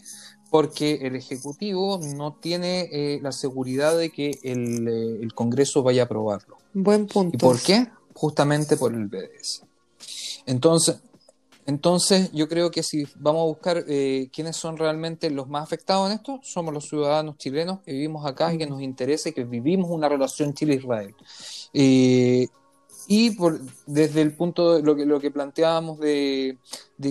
Porque 0.50 1.00
el 1.02 1.16
Ejecutivo 1.16 2.00
no 2.16 2.34
tiene 2.34 2.88
eh, 2.92 3.20
la 3.22 3.32
seguridad 3.32 3.96
de 3.96 4.10
que 4.10 4.38
el, 4.42 4.88
el, 4.88 5.34
Congreso 5.34 5.82
vaya 5.82 6.02
a 6.02 6.04
aprobarlo. 6.06 6.56
Buen 6.72 7.06
punto. 7.06 7.36
¿Y 7.36 7.38
por 7.38 7.60
qué? 7.60 7.88
Justamente 8.14 8.76
por 8.76 8.94
el 8.94 9.06
BDS. 9.06 9.62
Entonces, 10.46 10.96
entonces, 11.66 12.30
yo 12.32 12.48
creo 12.48 12.70
que 12.70 12.84
si 12.84 13.08
vamos 13.16 13.42
a 13.42 13.46
buscar 13.46 13.84
eh, 13.88 14.28
quiénes 14.32 14.56
son 14.56 14.76
realmente 14.76 15.30
los 15.30 15.48
más 15.48 15.64
afectados 15.64 16.08
en 16.08 16.16
esto, 16.16 16.38
somos 16.44 16.72
los 16.72 16.84
ciudadanos 16.84 17.38
chilenos 17.38 17.80
que 17.80 17.92
vivimos 17.92 18.24
acá 18.24 18.54
y 18.54 18.58
que 18.58 18.66
nos 18.66 18.80
interesa 18.80 19.28
y 19.28 19.32
que 19.32 19.42
vivimos 19.42 19.90
una 19.90 20.08
relación 20.08 20.54
Chile-Israel. 20.54 21.14
Eh, 21.72 22.46
y 23.06 23.30
por, 23.32 23.60
desde 23.86 24.22
el 24.22 24.32
punto 24.34 24.74
de 24.74 24.82
lo 24.82 24.96
que, 24.96 25.06
lo 25.06 25.20
que 25.20 25.30
planteábamos 25.30 25.98
de, 26.00 26.58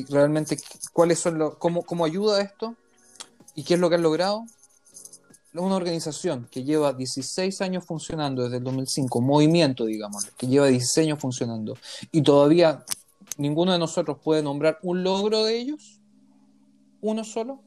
realmente 0.09 0.57
cuáles 0.93 1.19
son 1.19 1.37
los, 1.37 1.55
cómo, 1.55 1.83
cómo 1.83 2.05
ayuda 2.05 2.41
esto 2.41 2.75
y 3.55 3.63
qué 3.63 3.75
es 3.75 3.79
lo 3.79 3.89
que 3.89 3.95
han 3.95 4.03
logrado, 4.03 4.45
una 5.53 5.75
organización 5.75 6.47
que 6.51 6.63
lleva 6.63 6.93
16 6.93 7.61
años 7.61 7.85
funcionando 7.85 8.43
desde 8.43 8.57
el 8.57 8.63
2005, 8.63 9.21
movimiento, 9.21 9.85
digamos, 9.85 10.25
que 10.37 10.47
lleva 10.47 10.67
16 10.67 11.07
años 11.07 11.19
funcionando. 11.19 11.77
Y 12.11 12.21
todavía 12.21 12.83
ninguno 13.37 13.71
de 13.71 13.79
nosotros 13.79 14.17
puede 14.23 14.43
nombrar 14.43 14.79
un 14.81 15.03
logro 15.03 15.43
de 15.43 15.57
ellos, 15.57 16.01
uno 17.01 17.23
solo, 17.23 17.61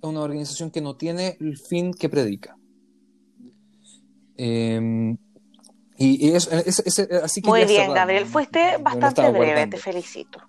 es 0.00 0.08
una 0.08 0.20
organización 0.20 0.70
que 0.70 0.80
no 0.80 0.96
tiene 0.96 1.36
el 1.40 1.58
fin 1.58 1.92
que 1.92 2.08
predica. 2.08 2.56
Em, 4.36 5.18
y 5.98 6.34
es, 6.34 6.48
así 7.22 7.42
que 7.42 7.48
Muy 7.48 7.64
bien, 7.64 7.92
Gabriel, 7.92 8.26
fuiste 8.26 8.76
bastante 8.78 9.30
breve, 9.30 9.66
te 9.66 9.78
felicito. 9.78 10.40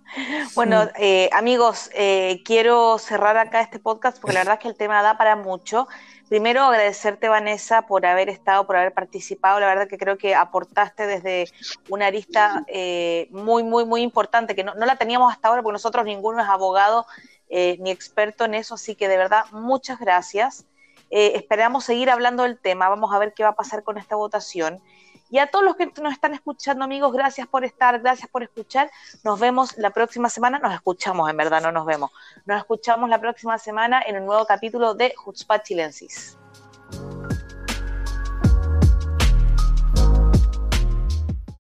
Bueno, 0.54 0.88
eh, 0.97 1.30
amigos, 1.34 1.89
eh, 1.93 2.41
quiero 2.45 2.97
cerrar 3.00 3.36
acá 3.38 3.62
este 3.62 3.80
podcast 3.80 4.20
porque 4.20 4.34
la 4.34 4.39
verdad 4.41 4.56
es 4.56 4.60
que 4.62 4.68
el 4.68 4.76
tema 4.76 5.02
da 5.02 5.18
para 5.18 5.36
mucho. 5.36 5.88
Primero, 6.30 6.62
agradecerte, 6.62 7.28
Vanessa, 7.28 7.88
por 7.88 8.06
haber 8.06 8.30
estado, 8.30 8.68
por 8.68 8.78
haber 8.78 8.93
participado. 8.93 9.60
La 9.60 9.66
verdad 9.66 9.88
que 9.88 9.97
creo 9.97 10.20
que 10.20 10.36
aportaste 10.36 11.08
desde 11.08 11.45
una 11.89 12.06
arista 12.06 12.64
eh, 12.68 13.28
muy, 13.32 13.64
muy, 13.64 13.84
muy 13.86 14.04
importante, 14.04 14.56
que 14.56 14.64
no, 14.64 14.76
la 14.76 14.95
teníamos 14.95 15.34
hasta 15.34 15.47
ahora, 15.47 15.64
porque 15.64 15.74
nosotros 15.74 16.06
ninguno 16.06 16.39
es 16.39 16.47
abogado 16.47 17.08
eh, 17.50 17.78
ni 17.80 17.89
experto 17.89 18.45
en 18.45 18.54
eso. 18.54 18.76
Así 18.76 18.93
que 18.93 19.08
de 19.08 19.18
verdad, 19.18 19.45
muchas 19.52 20.00
gracias. 20.00 20.66
Eh, 21.10 21.32
esperamos 21.34 21.86
seguir 21.86 22.12
hablando 22.12 22.43
del 22.43 22.60
tema. 22.60 22.89
Vamos 22.89 23.12
a 23.12 23.18
ver 23.18 23.34
qué 23.34 23.41
va 23.41 23.50
a 23.50 23.56
pasar 23.56 23.82
con 23.82 23.97
esta 23.97 24.16
votación. 24.16 24.84
Y 25.30 25.38
a 25.38 25.47
todos 25.47 25.63
los 25.63 25.75
que 25.75 25.91
nos 26.01 26.13
están 26.13 26.34
escuchando, 26.34 26.84
amigos, 26.84 27.13
gracias 27.13 27.47
por 27.47 27.63
estar, 27.63 27.99
gracias 27.99 28.30
por 28.30 28.43
escuchar. 28.43 28.89
Nos 29.23 29.39
vemos 29.39 29.77
la 29.77 29.91
próxima 29.91 30.30
semana. 30.30 30.59
Nos 30.59 30.73
escuchamos, 30.73 31.30
en 31.30 31.38
verdad, 31.38 31.61
no 31.61 31.71
nos 31.71 31.86
vemos. 31.86 32.11
Nos 32.45 32.57
escuchamos 32.57 33.09
la 33.09 33.19
próxima 33.19 33.57
semana 33.57 34.01
en 34.05 34.17
un 34.17 34.25
nuevo 34.25 34.45
capítulo 34.45 34.95
de 34.95 35.13
Hutzpah 35.23 35.61
Chilensis. 35.61 36.38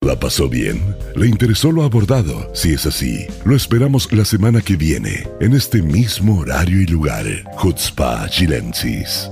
¿La 0.01 0.19
pasó 0.19 0.49
bien? 0.49 0.97
¿Le 1.17 1.27
interesó 1.27 1.71
lo 1.73 1.83
abordado? 1.83 2.55
Si 2.55 2.73
es 2.73 2.87
así, 2.87 3.27
lo 3.45 3.55
esperamos 3.55 4.11
la 4.13 4.25
semana 4.25 4.63
que 4.63 4.77
viene, 4.77 5.29
en 5.41 5.55
este 5.55 5.83
mismo 5.83 6.41
horario 6.41 6.81
y 6.81 6.87
lugar. 6.87 7.27
Hutzpah 7.63 8.29
Chilensis. 8.31 9.29